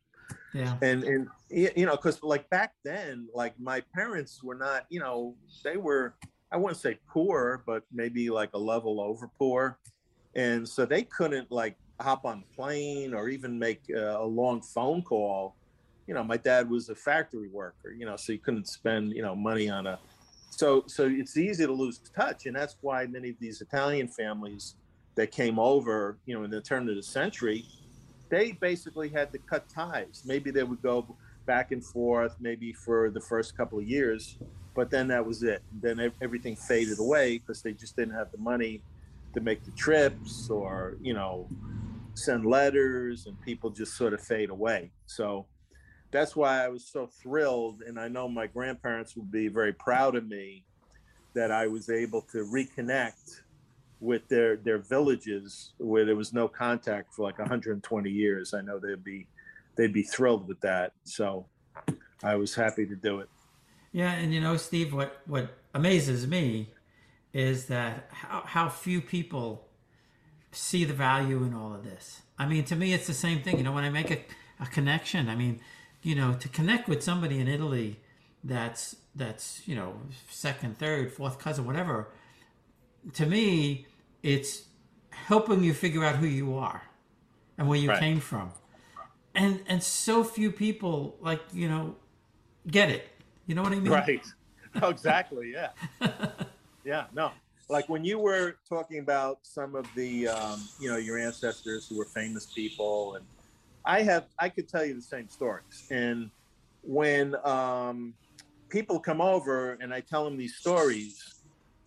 Yeah. 0.55 0.77
And 0.83 1.03
and 1.05 1.29
you 1.49 1.87
know 1.87 1.97
because 1.97 2.23
like 2.23 2.49
back 2.51 2.75
then 2.85 3.27
like 3.35 3.59
my 3.59 3.83
parents 3.95 4.43
were 4.43 4.55
not 4.55 4.85
you 4.91 5.01
know 5.01 5.35
they 5.65 5.77
were 5.77 6.15
i 6.51 6.57
wouldn't 6.57 6.81
say 6.81 6.99
poor 7.09 7.63
but 7.67 7.85
maybe 7.93 8.31
like 8.31 8.51
a 8.55 8.59
level 8.59 9.01
over 9.01 9.29
poor. 9.39 9.79
And 10.35 10.67
so 10.67 10.87
they 10.87 11.03
couldn't 11.03 11.51
like 11.51 11.77
hop 12.01 12.25
on 12.25 12.41
the 12.41 12.55
plane 12.57 13.13
or 13.13 13.29
even 13.29 13.59
make 13.59 13.83
a 13.95 14.25
long 14.25 14.63
phone 14.63 15.03
call 15.03 15.57
you 16.07 16.15
know 16.15 16.25
my 16.25 16.37
dad 16.37 16.69
was 16.69 16.89
a 16.89 16.95
factory 16.95 17.49
worker 17.49 17.93
you 17.93 18.07
know 18.07 18.17
so 18.17 18.33
he 18.33 18.39
couldn't 18.39 18.67
spend 18.67 19.13
you 19.13 19.23
know 19.23 19.35
money 19.35 19.69
on 19.69 19.87
a 19.87 19.99
so 20.51 20.85
so 20.87 21.07
it's 21.11 21.37
easy 21.37 21.65
to 21.65 21.73
lose 21.73 22.01
touch 22.15 22.47
and 22.47 22.57
that's 22.57 22.77
why 22.81 23.07
many 23.07 23.31
of 23.31 23.37
these 23.41 23.61
italian 23.61 24.09
families 24.09 24.75
that 25.15 25.31
came 25.31 25.59
over 25.59 26.19
you 26.27 26.35
know 26.35 26.45
in 26.45 26.51
the 26.51 26.61
turn 26.61 26.89
of 26.89 26.97
the 26.97 27.03
century 27.03 27.65
they 28.33 28.53
basically 28.53 29.11
had 29.11 29.31
to 29.31 29.39
cut 29.39 29.69
ties. 29.69 30.23
Maybe 30.25 30.51
they 30.51 30.63
would 30.63 30.81
go 30.81 31.07
back 31.45 31.71
and 31.71 31.85
forth, 31.85 32.35
maybe 32.41 32.73
for 32.73 33.11
the 33.11 33.21
first 33.21 33.55
couple 33.55 33.79
of 33.79 33.87
years, 33.87 34.39
but 34.75 34.89
then 34.89 35.07
that 35.09 35.25
was 35.25 35.43
it. 35.43 35.63
Then 35.83 36.11
everything 36.23 36.57
faded 36.57 36.99
away 36.99 37.39
because 37.39 37.61
they 37.61 37.75
just 37.75 37.95
didn't 37.95 38.15
have 38.15 38.33
the 38.33 38.39
money 38.39 38.81
to 39.35 39.41
make 39.43 39.63
the 39.65 39.71
trips 39.73 40.49
or, 40.49 40.97
you 41.03 41.13
know, 41.13 41.47
send 42.15 42.47
letters 42.47 43.27
and 43.27 43.39
people 43.43 43.69
just 43.69 43.99
sort 43.99 44.15
of 44.15 44.21
fade 44.23 44.49
away. 44.49 44.91
So 45.05 45.45
that's 46.13 46.37
why 46.37 46.65
I 46.65 46.69
was 46.69 46.87
so 46.87 47.07
thrilled. 47.07 47.83
And 47.83 47.99
I 47.99 48.07
know 48.07 48.29
my 48.29 48.47
grandparents 48.47 49.17
would 49.17 49.33
be 49.33 49.49
very 49.49 49.73
proud 49.73 50.15
of 50.15 50.29
me 50.29 50.65
that 51.35 51.51
I 51.51 51.67
was 51.67 51.91
able 51.91 52.21
to 52.33 52.39
reconnect 52.45 53.41
with 54.01 54.27
their 54.29 54.57
their 54.57 54.79
villages 54.79 55.73
where 55.79 56.05
there 56.05 56.17
was 56.17 56.33
no 56.33 56.49
contact 56.49 57.15
for 57.15 57.23
like 57.23 57.39
120 57.39 58.11
years. 58.11 58.53
I 58.53 58.61
know 58.61 58.79
they'd 58.79 59.03
be 59.03 59.27
they'd 59.77 59.93
be 59.93 60.03
thrilled 60.03 60.47
with 60.47 60.61
that. 60.61 60.93
So 61.05 61.47
I 62.23 62.37
was 62.37 62.55
happy 62.55 62.87
to 62.87 62.95
do 62.95 63.21
it. 63.21 63.29
Yeah, 63.93 64.13
and 64.13 64.33
you 64.35 64.41
know, 64.41 64.57
Steve, 64.57 64.93
what 64.93 65.23
what 65.27 65.51
amazes 65.75 66.27
me 66.27 66.71
is 67.33 67.67
that 67.67 68.09
how 68.11 68.43
how 68.45 68.69
few 68.69 69.01
people 69.01 69.69
see 70.51 70.85
the 70.85 70.93
value 70.93 71.43
in 71.45 71.55
all 71.55 71.75
of 71.75 71.85
this. 71.85 72.23
I 72.39 72.47
mean, 72.47 72.65
to 72.65 72.77
me, 72.77 72.93
it's 72.93 73.07
the 73.07 73.15
same 73.15 73.43
thing. 73.43 73.57
You 73.57 73.65
know, 73.65 73.73
when 73.73 73.85
I 73.85 73.91
make 73.91 74.11
a, 74.11 74.19
a 74.61 74.67
connection, 74.67 75.31
I 75.31 75.35
mean, 75.35 75.61
you 76.03 76.15
know, 76.15 76.35
to 76.35 76.49
connect 76.49 76.89
with 76.89 77.03
somebody 77.03 77.39
in 77.39 77.49
Italy 77.49 78.01
that's 78.45 78.97
that's 79.15 79.63
you 79.67 79.75
know 79.75 79.95
second, 80.29 80.79
third, 80.79 81.13
fourth 81.13 81.39
cousin, 81.39 81.67
whatever. 81.67 82.09
To 83.15 83.27
me, 83.27 83.87
it's 84.23 84.63
helping 85.11 85.63
you 85.63 85.75
figure 85.75 86.05
out 86.05 86.17
who 86.17 86.27
you 86.27 86.57
are 86.57 86.83
and 87.59 87.69
where 87.69 87.79
you 87.79 87.91
right. 87.91 87.99
came 88.01 88.21
from. 88.21 88.53
And 89.35 89.61
and 89.67 89.83
so 89.83 90.25
few 90.25 90.51
people 90.51 91.17
like, 91.21 91.41
you 91.53 91.69
know, 91.69 91.97
get 92.67 92.91
it. 92.91 93.09
You 93.47 93.55
know 93.55 93.63
what 93.63 93.73
I 93.73 93.77
mean? 93.77 93.93
Right. 93.93 94.23
Oh, 94.81 94.89
exactly. 94.89 95.53
Yeah. 95.53 95.71
yeah. 96.85 97.05
No. 97.15 97.33
Like 97.69 97.89
when 97.89 98.05
you 98.05 98.19
were 98.19 98.57
talking 98.69 98.99
about 98.99 99.41
some 99.43 99.75
of 99.75 99.87
the, 99.95 100.29
um, 100.29 100.61
you 100.79 100.91
know, 100.91 100.97
your 100.97 101.19
ancestors 101.19 101.89
who 101.89 101.97
were 101.97 102.05
famous 102.05 102.47
people, 102.47 103.15
and 103.15 103.25
I 103.85 104.03
have, 104.03 104.27
I 104.39 104.49
could 104.49 104.69
tell 104.69 104.85
you 104.85 104.95
the 104.95 105.03
same 105.03 105.29
stories. 105.29 105.87
And 105.91 106.31
when 106.83 107.37
um, 107.45 108.15
people 108.69 108.99
come 109.01 109.21
over 109.21 109.79
and 109.81 109.93
I 109.93 110.01
tell 110.01 110.25
them 110.25 110.37
these 110.37 110.57
stories, 110.57 111.35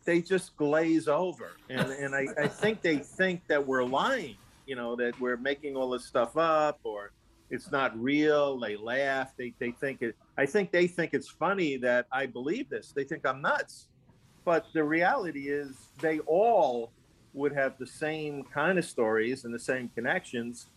they 0.06 0.22
just 0.22 0.56
glaze 0.56 1.08
over. 1.08 1.58
And, 1.70 1.92
and 1.92 2.16
I, 2.16 2.28
I 2.38 2.48
think 2.48 2.82
they 2.82 2.98
think 2.98 3.42
that 3.48 3.66
we're 3.66 3.84
lying, 3.84 4.36
you 4.68 4.76
know, 4.76 4.96
that 4.96 5.20
we're 5.20 5.38
making 5.38 5.76
all 5.76 5.90
this 5.90 6.06
stuff 6.06 6.38
up 6.38 6.80
or 6.84 7.12
it's 7.50 7.72
not 7.72 7.98
real. 8.00 8.60
They 8.60 8.76
laugh. 8.76 9.34
They, 9.38 9.54
they 9.60 9.72
think 9.72 10.02
it, 10.02 10.16
I 10.38 10.46
think 10.46 10.72
they 10.72 10.88
think 10.88 11.14
it's 11.14 11.30
funny 11.30 11.78
that 11.78 12.08
I 12.12 12.26
believe 12.26 12.70
this. 12.70 12.92
They 12.92 13.04
think 13.04 13.26
I'm 13.26 13.42
nuts. 13.42 13.88
But 14.44 14.68
the 14.74 14.84
reality 14.84 15.50
is 15.50 15.76
they 16.00 16.20
all 16.20 16.92
would 17.34 17.52
have 17.54 17.78
the 17.78 17.88
same 17.88 18.44
kind 18.44 18.78
of 18.78 18.86
stories 18.86 19.44
and 19.44 19.54
the 19.54 19.60
same 19.60 19.90
connections. 19.90 20.68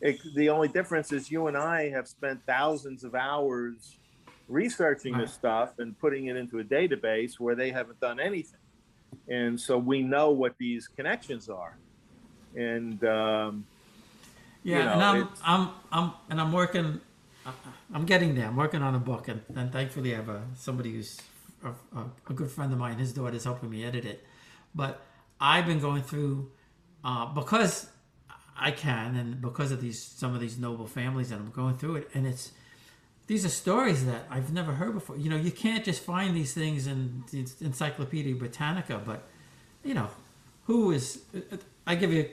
It, 0.00 0.20
the 0.34 0.48
only 0.48 0.68
difference 0.68 1.12
is 1.12 1.30
you 1.30 1.48
and 1.48 1.56
I 1.56 1.88
have 1.90 2.06
spent 2.06 2.40
thousands 2.46 3.04
of 3.04 3.14
hours 3.14 3.98
researching 4.48 5.16
this 5.18 5.32
stuff 5.32 5.78
and 5.78 5.98
putting 5.98 6.26
it 6.26 6.36
into 6.36 6.60
a 6.60 6.64
database 6.64 7.38
where 7.38 7.54
they 7.54 7.70
haven't 7.70 8.00
done 8.00 8.20
anything. 8.20 8.60
And 9.28 9.60
so 9.60 9.76
we 9.76 10.02
know 10.02 10.30
what 10.30 10.54
these 10.58 10.88
connections 10.88 11.48
are. 11.48 11.76
And 12.54 13.02
um, 13.04 13.66
yeah 14.62 14.78
you 14.78 14.84
know, 14.84 14.92
and 14.92 15.02
I'm, 15.02 15.28
I'm 15.44 15.70
i'm 15.92 16.12
and 16.30 16.40
i'm 16.40 16.52
working 16.52 17.00
i'm 17.94 18.04
getting 18.04 18.34
there. 18.34 18.46
I'm 18.46 18.56
working 18.56 18.82
on 18.82 18.94
a 18.94 18.98
book 18.98 19.28
and, 19.28 19.42
and 19.54 19.72
thankfully 19.72 20.12
i 20.14 20.16
have 20.16 20.28
a 20.28 20.42
somebody 20.54 20.92
who's 20.92 21.20
a, 21.64 21.68
a, 21.98 22.04
a 22.30 22.32
good 22.32 22.50
friend 22.50 22.72
of 22.72 22.78
mine. 22.78 22.98
His 22.98 23.12
daughter 23.12 23.36
is 23.36 23.44
helping 23.44 23.70
me 23.70 23.84
edit 23.84 24.04
it. 24.04 24.24
But 24.74 25.02
i've 25.40 25.66
been 25.66 25.80
going 25.80 26.02
through 26.02 26.50
uh, 27.04 27.26
because 27.26 27.88
I 28.58 28.70
can, 28.70 29.16
and 29.16 29.40
because 29.40 29.72
of 29.72 29.80
these 29.80 30.00
some 30.02 30.34
of 30.34 30.40
these 30.40 30.58
noble 30.58 30.86
families 30.86 31.30
that 31.30 31.36
I'm 31.36 31.50
going 31.50 31.76
through 31.76 31.96
it, 31.96 32.10
and 32.14 32.26
it's 32.26 32.52
these 33.26 33.44
are 33.44 33.50
stories 33.50 34.06
that 34.06 34.26
I've 34.30 34.52
never 34.52 34.72
heard 34.72 34.94
before. 34.94 35.16
You 35.16 35.30
know, 35.30 35.36
you 35.36 35.50
can't 35.50 35.84
just 35.84 36.02
find 36.02 36.34
these 36.34 36.54
things 36.54 36.86
in 36.86 37.24
the 37.30 37.46
Encyclopedia 37.60 38.34
Britannica, 38.34 39.00
but 39.04 39.28
you 39.84 39.94
know, 39.94 40.08
who 40.64 40.90
is? 40.92 41.22
I 41.86 41.94
give 41.94 42.12
you 42.12 42.22
a 42.22 42.30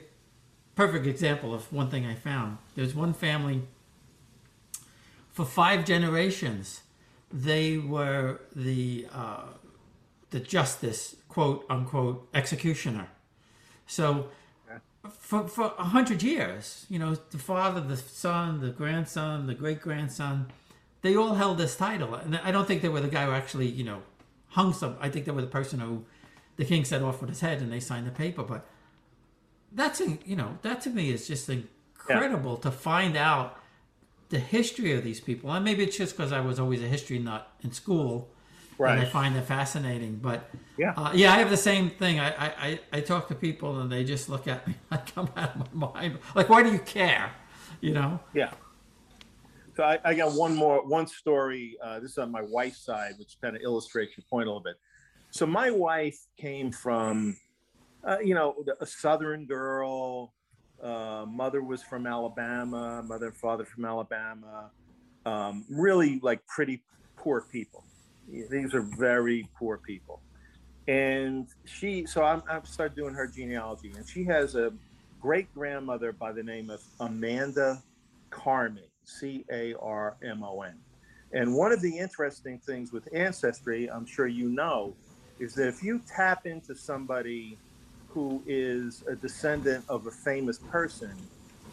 perfect 0.74 1.06
example 1.06 1.54
of 1.54 1.72
one 1.72 1.90
thing 1.90 2.06
I 2.06 2.14
found. 2.14 2.58
There's 2.74 2.94
one 2.94 3.12
family 3.14 3.62
for 5.30 5.44
five 5.44 5.84
generations. 5.84 6.80
They 7.30 7.76
were 7.76 8.40
the 8.54 9.06
uh, 9.12 9.44
the 10.30 10.40
justice 10.40 11.16
quote 11.28 11.66
unquote 11.68 12.28
executioner. 12.32 13.08
So 13.86 14.28
for 15.08 15.48
for 15.48 15.72
a 15.78 15.84
hundred 15.84 16.22
years, 16.22 16.86
you 16.88 16.98
know, 16.98 17.14
the 17.30 17.38
father, 17.38 17.80
the 17.80 17.96
son, 17.96 18.60
the 18.60 18.70
grandson, 18.70 19.46
the 19.46 19.54
great 19.54 19.80
grandson, 19.80 20.50
they 21.02 21.16
all 21.16 21.34
held 21.34 21.58
this 21.58 21.76
title. 21.76 22.14
And 22.14 22.36
I 22.36 22.50
don't 22.50 22.66
think 22.66 22.82
they 22.82 22.88
were 22.88 23.00
the 23.00 23.08
guy 23.08 23.26
who 23.26 23.32
actually, 23.32 23.68
you 23.68 23.84
know, 23.84 24.02
hung 24.48 24.72
some. 24.72 24.96
I 25.00 25.08
think 25.08 25.24
they 25.24 25.32
were 25.32 25.42
the 25.42 25.46
person 25.46 25.80
who 25.80 26.04
the 26.56 26.64
king 26.64 26.84
set 26.84 27.02
off 27.02 27.20
with 27.20 27.30
his 27.30 27.40
head 27.40 27.60
and 27.60 27.72
they 27.72 27.80
signed 27.80 28.06
the 28.06 28.10
paper. 28.10 28.42
But 28.42 28.66
that's 29.72 30.00
you 30.24 30.36
know 30.36 30.58
that 30.62 30.80
to 30.82 30.90
me 30.90 31.10
is 31.10 31.26
just 31.26 31.48
incredible 31.48 32.54
yeah. 32.54 32.70
to 32.70 32.76
find 32.76 33.16
out 33.16 33.58
the 34.28 34.38
history 34.38 34.92
of 34.92 35.04
these 35.04 35.20
people. 35.20 35.52
And 35.52 35.64
maybe 35.64 35.84
it's 35.84 35.96
just 35.96 36.16
because 36.16 36.32
I 36.32 36.40
was 36.40 36.58
always 36.58 36.82
a 36.82 36.88
history 36.88 37.18
nut 37.18 37.50
in 37.62 37.72
school 37.72 38.30
right. 38.78 38.98
and 38.98 39.06
I 39.06 39.10
find 39.10 39.36
it 39.36 39.42
fascinating. 39.42 40.16
But 40.16 40.50
yeah, 40.78 40.92
uh, 40.96 41.12
yeah, 41.14 41.32
I 41.32 41.38
have 41.38 41.50
the 41.50 41.56
same 41.56 41.90
thing. 41.90 42.20
I, 42.20 42.46
I, 42.46 42.80
I 42.92 43.00
talk 43.00 43.28
to 43.28 43.34
people 43.34 43.80
and 43.80 43.90
they 43.90 44.04
just 44.04 44.28
look 44.28 44.46
at 44.48 44.66
me. 44.66 44.74
I 44.90 44.98
come 44.98 45.28
out 45.36 45.56
of 45.56 45.72
my 45.72 45.92
mind. 45.92 46.18
Like, 46.34 46.48
why 46.48 46.62
do 46.62 46.72
you 46.72 46.78
care? 46.78 47.32
You 47.80 47.92
know? 47.92 48.20
Yeah. 48.34 48.52
So 49.76 49.84
I, 49.84 49.98
I 50.04 50.14
got 50.14 50.32
one 50.32 50.54
more 50.54 50.86
one 50.86 51.06
story. 51.06 51.76
Uh, 51.82 52.00
this 52.00 52.12
is 52.12 52.18
on 52.18 52.30
my 52.30 52.42
wife's 52.42 52.84
side, 52.84 53.14
which 53.18 53.36
kind 53.42 53.56
of 53.56 53.62
illustrates 53.62 54.16
your 54.16 54.24
point 54.30 54.46
a 54.46 54.50
little 54.50 54.62
bit. 54.62 54.76
So 55.30 55.44
my 55.44 55.70
wife 55.70 56.18
came 56.38 56.72
from, 56.72 57.36
uh, 58.02 58.18
you 58.24 58.34
know, 58.34 58.64
a 58.80 58.86
southern 58.86 59.44
girl. 59.44 60.32
Uh, 60.82 61.26
mother 61.28 61.62
was 61.62 61.82
from 61.82 62.06
Alabama. 62.06 63.02
Mother 63.06 63.26
and 63.26 63.36
father 63.36 63.64
from 63.64 63.84
Alabama. 63.84 64.70
Um, 65.26 65.66
really 65.68 66.20
like 66.22 66.46
pretty 66.46 66.82
poor 67.16 67.42
people. 67.42 67.84
These 68.28 68.74
are 68.74 68.82
very 68.82 69.48
poor 69.58 69.78
people. 69.78 70.20
And 70.88 71.48
she, 71.64 72.06
so 72.06 72.22
I'm, 72.22 72.42
I've 72.48 72.66
started 72.66 72.96
doing 72.96 73.14
her 73.14 73.26
genealogy, 73.26 73.92
and 73.96 74.08
she 74.08 74.24
has 74.24 74.54
a 74.54 74.72
great 75.20 75.52
grandmother 75.54 76.12
by 76.12 76.32
the 76.32 76.42
name 76.42 76.70
of 76.70 76.82
Amanda 77.00 77.82
Carmon, 78.30 78.84
C 79.04 79.44
A 79.50 79.74
R 79.74 80.16
M 80.22 80.44
O 80.44 80.62
N. 80.62 80.74
And 81.32 81.54
one 81.54 81.72
of 81.72 81.80
the 81.80 81.98
interesting 81.98 82.58
things 82.58 82.92
with 82.92 83.08
Ancestry, 83.12 83.90
I'm 83.90 84.06
sure 84.06 84.28
you 84.28 84.48
know, 84.48 84.94
is 85.38 85.54
that 85.54 85.68
if 85.68 85.82
you 85.82 86.00
tap 86.06 86.46
into 86.46 86.74
somebody 86.74 87.58
who 88.08 88.42
is 88.46 89.02
a 89.08 89.16
descendant 89.16 89.84
of 89.88 90.06
a 90.06 90.10
famous 90.10 90.58
person, 90.58 91.14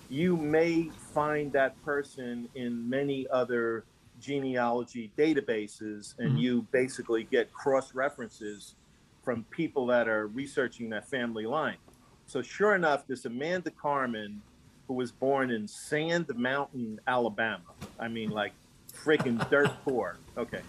you 0.10 0.36
may 0.36 0.89
find 1.14 1.51
that 1.54 1.82
person 1.86 2.49
in 2.56 2.89
many 2.89 3.28
other 3.30 3.86
genealogy 4.24 5.11
databases 5.17 6.17
and 6.17 6.30
mm-hmm. 6.30 6.38
you 6.38 6.67
basically 6.71 7.24
get 7.26 7.51
cross 7.53 7.93
references 7.93 8.76
from 9.24 9.43
people 9.51 9.86
that 9.88 10.07
are 10.07 10.28
researching 10.28 10.89
that 10.89 11.07
family 11.09 11.45
line. 11.45 11.78
So, 12.26 12.41
sure 12.41 12.76
enough, 12.76 13.05
this 13.05 13.26
Amanda 13.26 13.71
Carmon, 13.71 14.41
who 14.88 14.95
was 14.95 15.11
born 15.11 15.51
in 15.51 15.67
Sand 15.67 16.28
Mountain, 16.36 16.99
Alabama, 17.07 17.63
I 17.99 18.07
mean, 18.07 18.30
like 18.30 18.53
freaking 18.91 19.49
dirt 19.51 19.71
poor. 19.84 20.17
Okay. 20.38 20.61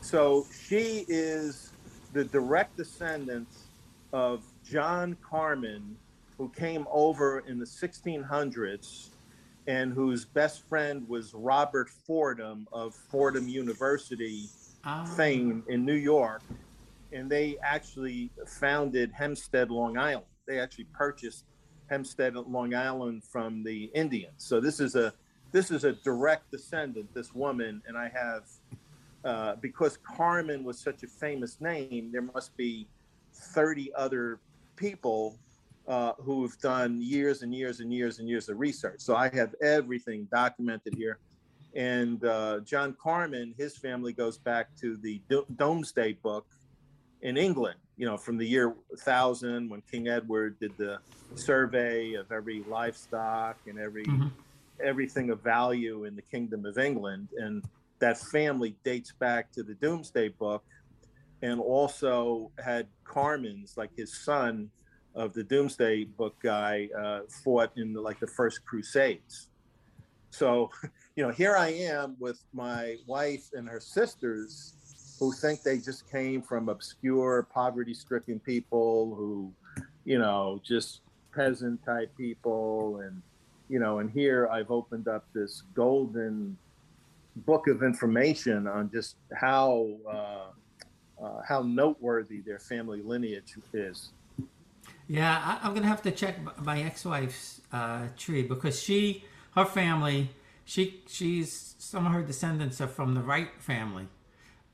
So, 0.00 0.46
she 0.66 1.04
is 1.08 1.72
the 2.12 2.24
direct 2.24 2.76
descendant 2.76 3.48
of 4.12 4.42
John 4.64 5.16
Carmon, 5.28 5.96
who 6.38 6.48
came 6.50 6.86
over 6.90 7.40
in 7.40 7.58
the 7.58 7.64
1600s 7.64 9.08
and 9.66 9.92
whose 9.92 10.24
best 10.24 10.66
friend 10.68 11.08
was 11.08 11.34
Robert 11.34 11.90
Fordham 11.90 12.68
of 12.72 12.94
Fordham 12.94 13.48
University 13.48 14.48
oh. 14.84 15.04
fame 15.04 15.64
in 15.68 15.84
New 15.84 15.94
York. 15.94 16.42
And 17.12 17.30
they 17.30 17.56
actually 17.62 18.30
founded 18.46 19.12
Hempstead, 19.12 19.70
Long 19.70 19.96
Island. 19.96 20.26
They 20.46 20.60
actually 20.60 20.86
purchased 20.92 21.44
Hempstead, 21.88 22.34
Long 22.34 22.74
Island 22.74 23.24
from 23.24 23.62
the 23.62 23.90
Indians. 23.94 24.34
So 24.38 24.60
this 24.60 24.80
is 24.80 24.94
a 24.94 25.12
this 25.52 25.70
is 25.70 25.84
a 25.84 25.92
direct 25.92 26.50
descendant, 26.50 27.14
this 27.14 27.32
woman, 27.32 27.80
and 27.86 27.96
I 27.96 28.08
have 28.08 28.44
uh, 29.24 29.56
because 29.60 29.96
Carmon 29.96 30.64
was 30.64 30.78
such 30.78 31.02
a 31.02 31.06
famous 31.06 31.60
name, 31.60 32.10
there 32.12 32.22
must 32.22 32.56
be 32.56 32.86
30 33.34 33.92
other 33.94 34.38
people 34.76 35.36
uh, 35.88 36.12
who've 36.18 36.56
done 36.58 37.00
years 37.00 37.42
and 37.42 37.54
years 37.54 37.80
and 37.80 37.92
years 37.92 38.18
and 38.18 38.28
years 38.28 38.48
of 38.48 38.58
research. 38.58 39.00
So 39.00 39.14
I 39.14 39.28
have 39.28 39.54
everything 39.62 40.28
documented 40.32 40.94
here. 40.96 41.18
And 41.74 42.24
uh, 42.24 42.60
John 42.60 42.96
Carmon, 43.00 43.54
his 43.58 43.76
family 43.76 44.12
goes 44.12 44.38
back 44.38 44.74
to 44.80 44.96
the 44.96 45.20
Do- 45.28 45.46
Domesday 45.56 46.14
Book 46.14 46.46
in 47.22 47.36
England, 47.36 47.78
you 47.96 48.06
know, 48.06 48.16
from 48.16 48.38
the 48.38 48.46
year 48.46 48.68
1000 48.88 49.68
when 49.68 49.82
King 49.90 50.08
Edward 50.08 50.58
did 50.58 50.76
the 50.76 50.98
survey 51.34 52.14
of 52.14 52.32
every 52.32 52.62
livestock 52.64 53.58
and 53.66 53.78
every 53.78 54.04
mm-hmm. 54.04 54.28
everything 54.82 55.30
of 55.30 55.42
value 55.42 56.04
in 56.04 56.16
the 56.16 56.22
Kingdom 56.22 56.64
of 56.64 56.78
England. 56.78 57.28
And 57.38 57.62
that 57.98 58.18
family 58.18 58.76
dates 58.84 59.12
back 59.12 59.52
to 59.52 59.62
the 59.62 59.74
Domesday 59.74 60.28
Book 60.28 60.64
and 61.42 61.60
also 61.60 62.50
had 62.62 62.86
Carmon's, 63.04 63.76
like 63.76 63.90
his 63.94 64.16
son, 64.24 64.70
of 65.16 65.32
the 65.32 65.42
Domesday 65.42 66.04
Book 66.04 66.36
guy 66.42 66.88
uh, 66.96 67.20
fought 67.42 67.72
in 67.76 67.94
the, 67.94 68.00
like 68.00 68.20
the 68.20 68.26
first 68.26 68.64
Crusades. 68.64 69.48
So, 70.30 70.70
you 71.16 71.24
know, 71.24 71.32
here 71.32 71.56
I 71.56 71.68
am 71.68 72.16
with 72.20 72.44
my 72.52 72.96
wife 73.06 73.48
and 73.54 73.68
her 73.68 73.80
sisters 73.80 74.74
who 75.18 75.32
think 75.32 75.62
they 75.62 75.78
just 75.78 76.08
came 76.10 76.42
from 76.42 76.68
obscure, 76.68 77.48
poverty 77.52 77.94
stricken 77.94 78.38
people 78.38 79.14
who, 79.14 79.50
you 80.04 80.18
know, 80.18 80.60
just 80.62 81.00
peasant 81.34 81.82
type 81.86 82.14
people. 82.18 83.00
And, 83.00 83.22
you 83.70 83.78
know, 83.78 84.00
and 84.00 84.10
here 84.10 84.48
I've 84.52 84.70
opened 84.70 85.08
up 85.08 85.24
this 85.34 85.62
golden 85.74 86.58
book 87.36 87.66
of 87.68 87.82
information 87.82 88.66
on 88.66 88.90
just 88.92 89.16
how. 89.34 89.88
Uh, 90.08 90.52
uh, 91.18 91.40
how 91.48 91.62
noteworthy 91.62 92.42
their 92.42 92.58
family 92.58 93.00
lineage 93.00 93.54
is. 93.72 94.10
Yeah, 95.08 95.58
I, 95.62 95.66
am 95.66 95.74
gonna 95.74 95.86
have 95.86 96.02
to 96.02 96.10
check 96.10 96.36
my 96.62 96.82
ex-wife's 96.82 97.60
uh, 97.72 98.08
tree 98.16 98.42
because 98.42 98.80
she, 98.80 99.24
her 99.54 99.64
family, 99.64 100.30
she 100.64 101.02
she's 101.06 101.74
some 101.78 102.06
of 102.06 102.12
her 102.12 102.22
descendants 102.22 102.80
are 102.80 102.88
from 102.88 103.14
the 103.14 103.20
Wright 103.20 103.50
family, 103.60 104.08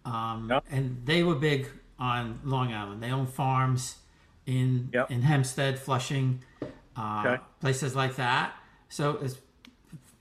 um, 0.05 0.49
yep. 0.51 0.65
and 0.71 1.05
they 1.05 1.23
were 1.23 1.35
big 1.35 1.69
on 1.99 2.41
Long 2.45 2.73
Island. 2.73 3.03
They 3.03 3.11
own 3.11 3.27
farms 3.27 3.97
in 4.47 4.89
yep. 4.93 5.11
in 5.11 5.21
Hempstead, 5.21 5.79
Flushing, 5.79 6.43
uh, 6.97 7.23
okay. 7.27 7.43
places 7.61 7.95
like 7.95 8.17
that. 8.17 8.55
So 8.89 9.19
it's 9.23 9.37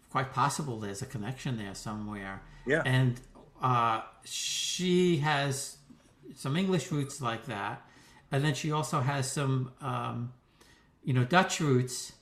quite 0.10 0.34
possible 0.34 0.78
there's 0.78 1.02
a 1.02 1.06
connection 1.06 1.58
there 1.58 1.74
somewhere. 1.74 2.42
Yeah, 2.66 2.84
and 2.86 3.20
uh, 3.62 4.02
she 4.26 5.18
has 5.18 5.78
some 6.36 6.58
English 6.58 6.92
roots 6.92 7.22
like 7.22 7.46
that 7.46 7.86
and 8.32 8.44
then 8.44 8.54
she 8.54 8.72
also 8.72 9.02
has 9.02 9.30
some, 9.30 9.72
um, 9.82 10.34
you 11.04 11.14
know, 11.14 11.24
Dutch 11.24 11.60
roots. 11.60 12.14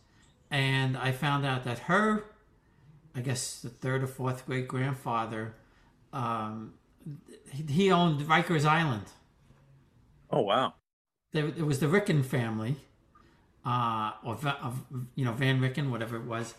And 0.51 0.97
I 0.97 1.11
found 1.11 1.45
out 1.45 1.63
that 1.65 1.79
her, 1.79 2.23
I 3.15 3.21
guess 3.21 3.61
the 3.61 3.69
third 3.69 4.03
or 4.03 4.07
fourth 4.07 4.45
great 4.45 4.67
grandfather, 4.67 5.55
um, 6.11 6.73
he 7.67 7.91
owned 7.91 8.21
Rikers 8.21 8.65
Island. 8.65 9.05
Oh 10.31 10.41
wow! 10.41 10.73
There, 11.31 11.47
it 11.47 11.65
was 11.65 11.79
the 11.79 11.87
Ricken 11.87 12.23
family, 12.23 12.77
uh, 13.65 14.11
or 14.23 14.37
of 14.61 14.83
you 15.15 15.25
know 15.25 15.33
Van 15.33 15.59
Ricken, 15.59 15.91
whatever 15.91 16.17
it 16.17 16.25
was. 16.25 16.53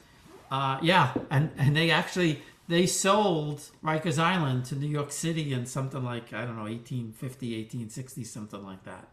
Uh, 0.51 0.79
yeah, 0.83 1.13
and 1.31 1.51
and 1.57 1.77
they 1.77 1.91
actually 1.91 2.43
they 2.69 2.87
sold 2.87 3.71
Rikers 3.83 4.19
Island 4.19 4.65
to 4.67 4.75
New 4.75 4.89
York 4.89 5.13
City 5.13 5.53
in 5.53 5.67
something 5.67 6.05
like 6.05 6.33
I 6.33 6.45
don't 6.45 6.57
know 6.57 6.63
1850, 6.63 7.57
1860, 7.57 8.25
something 8.25 8.65
like 8.65 8.85
that. 8.85 9.09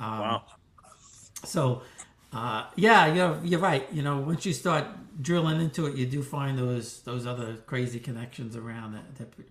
Um, 0.00 0.18
wow. 0.20 0.42
So, 1.44 1.82
uh, 2.32 2.64
yeah, 2.74 3.14
you're 3.14 3.38
you're 3.44 3.60
right. 3.60 3.86
You 3.92 4.02
know, 4.02 4.18
once 4.18 4.46
you 4.46 4.52
start 4.52 4.86
drilling 5.20 5.60
into 5.60 5.86
it, 5.86 5.94
you 5.96 6.06
do 6.06 6.22
find 6.22 6.58
those 6.58 7.02
those 7.02 7.26
other 7.26 7.56
crazy 7.66 8.00
connections 8.00 8.56
around 8.56 8.94
it. 8.94 9.02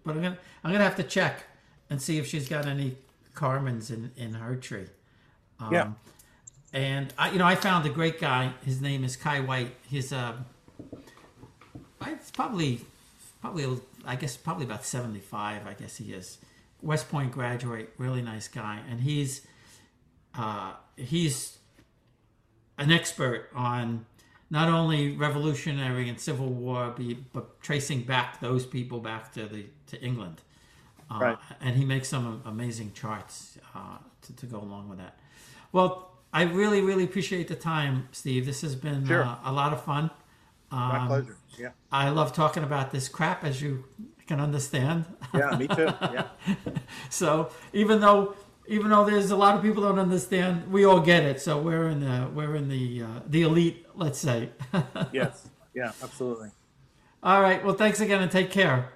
But 0.03 0.11
I'm 0.15 0.21
gonna 0.21 0.37
I'm 0.63 0.71
gonna 0.71 0.83
have 0.83 0.95
to 0.97 1.03
check 1.03 1.43
and 1.89 2.01
see 2.01 2.17
if 2.17 2.27
she's 2.27 2.49
got 2.49 2.65
any 2.65 2.97
Carmons 3.33 3.91
in 3.91 4.11
in 4.17 4.33
her 4.33 4.55
tree. 4.55 4.87
Um, 5.59 5.73
yeah. 5.73 5.91
and 6.73 7.13
I, 7.17 7.31
you 7.31 7.39
know, 7.39 7.45
I 7.45 7.55
found 7.55 7.85
a 7.85 7.89
great 7.89 8.19
guy. 8.19 8.53
His 8.65 8.81
name 8.81 9.03
is 9.03 9.15
Kai 9.15 9.39
White. 9.39 9.75
He's 9.87 10.13
uh, 10.13 10.33
it's 12.05 12.31
probably, 12.31 12.81
probably, 13.41 13.67
I 14.05 14.15
guess, 14.15 14.37
probably 14.37 14.65
about 14.65 14.85
seventy-five. 14.85 15.65
I 15.67 15.73
guess 15.73 15.97
he 15.97 16.13
is. 16.13 16.37
West 16.81 17.09
Point 17.09 17.31
graduate, 17.31 17.93
really 17.97 18.21
nice 18.21 18.47
guy, 18.47 18.81
and 18.89 19.01
he's, 19.01 19.45
uh, 20.35 20.73
he's 20.95 21.57
an 22.77 22.91
expert 22.91 23.49
on 23.53 24.05
not 24.49 24.69
only 24.69 25.15
Revolutionary 25.15 26.09
and 26.09 26.19
Civil 26.19 26.49
War, 26.49 26.95
but 27.33 27.61
tracing 27.61 28.03
back 28.03 28.39
those 28.39 28.65
people 28.65 28.99
back 28.99 29.31
to 29.33 29.45
the 29.45 29.65
to 29.87 30.01
England. 30.01 30.41
Uh, 31.11 31.19
right. 31.19 31.37
And 31.61 31.75
he 31.75 31.85
makes 31.85 32.07
some 32.07 32.41
amazing 32.45 32.93
charts 32.93 33.57
uh, 33.75 33.97
to, 34.21 34.35
to 34.35 34.45
go 34.45 34.59
along 34.59 34.89
with 34.89 34.99
that. 34.99 35.19
Well, 35.71 36.11
I 36.31 36.43
really, 36.43 36.81
really 36.81 37.03
appreciate 37.03 37.47
the 37.47 37.55
time, 37.55 38.07
Steve. 38.11 38.45
This 38.45 38.61
has 38.61 38.75
been 38.75 39.05
sure. 39.05 39.23
uh, 39.23 39.37
a 39.43 39.51
lot 39.51 39.73
of 39.73 39.83
fun. 39.83 40.11
Um, 40.71 40.79
My 40.79 41.07
pleasure. 41.07 41.37
Yeah. 41.57 41.69
I 41.91 42.09
love 42.09 42.33
talking 42.33 42.63
about 42.63 42.91
this 42.91 43.07
crap, 43.09 43.43
as 43.43 43.61
you 43.61 43.85
can 44.27 44.39
understand. 44.39 45.05
Yeah, 45.33 45.57
me 45.57 45.67
too. 45.67 45.91
Yeah. 46.01 46.27
so 47.09 47.49
even 47.73 47.99
though 47.99 48.35
even 48.69 48.91
though 48.91 49.03
there's 49.03 49.31
a 49.31 49.35
lot 49.35 49.55
of 49.55 49.63
people 49.63 49.81
don't 49.81 49.99
understand, 49.99 50.71
we 50.71 50.85
all 50.85 50.99
get 50.99 51.23
it. 51.23 51.41
So 51.41 51.59
we're 51.59 51.89
in 51.89 51.99
the 51.99 52.29
we're 52.33 52.55
in 52.55 52.69
the 52.69 53.03
uh, 53.03 53.19
the 53.27 53.41
elite, 53.41 53.85
let's 53.95 54.19
say. 54.19 54.51
yes. 55.11 55.49
Yeah. 55.73 55.91
Absolutely. 56.01 56.51
All 57.23 57.41
right. 57.41 57.63
Well, 57.65 57.75
thanks 57.75 57.99
again, 57.99 58.21
and 58.21 58.31
take 58.31 58.51
care. 58.51 58.93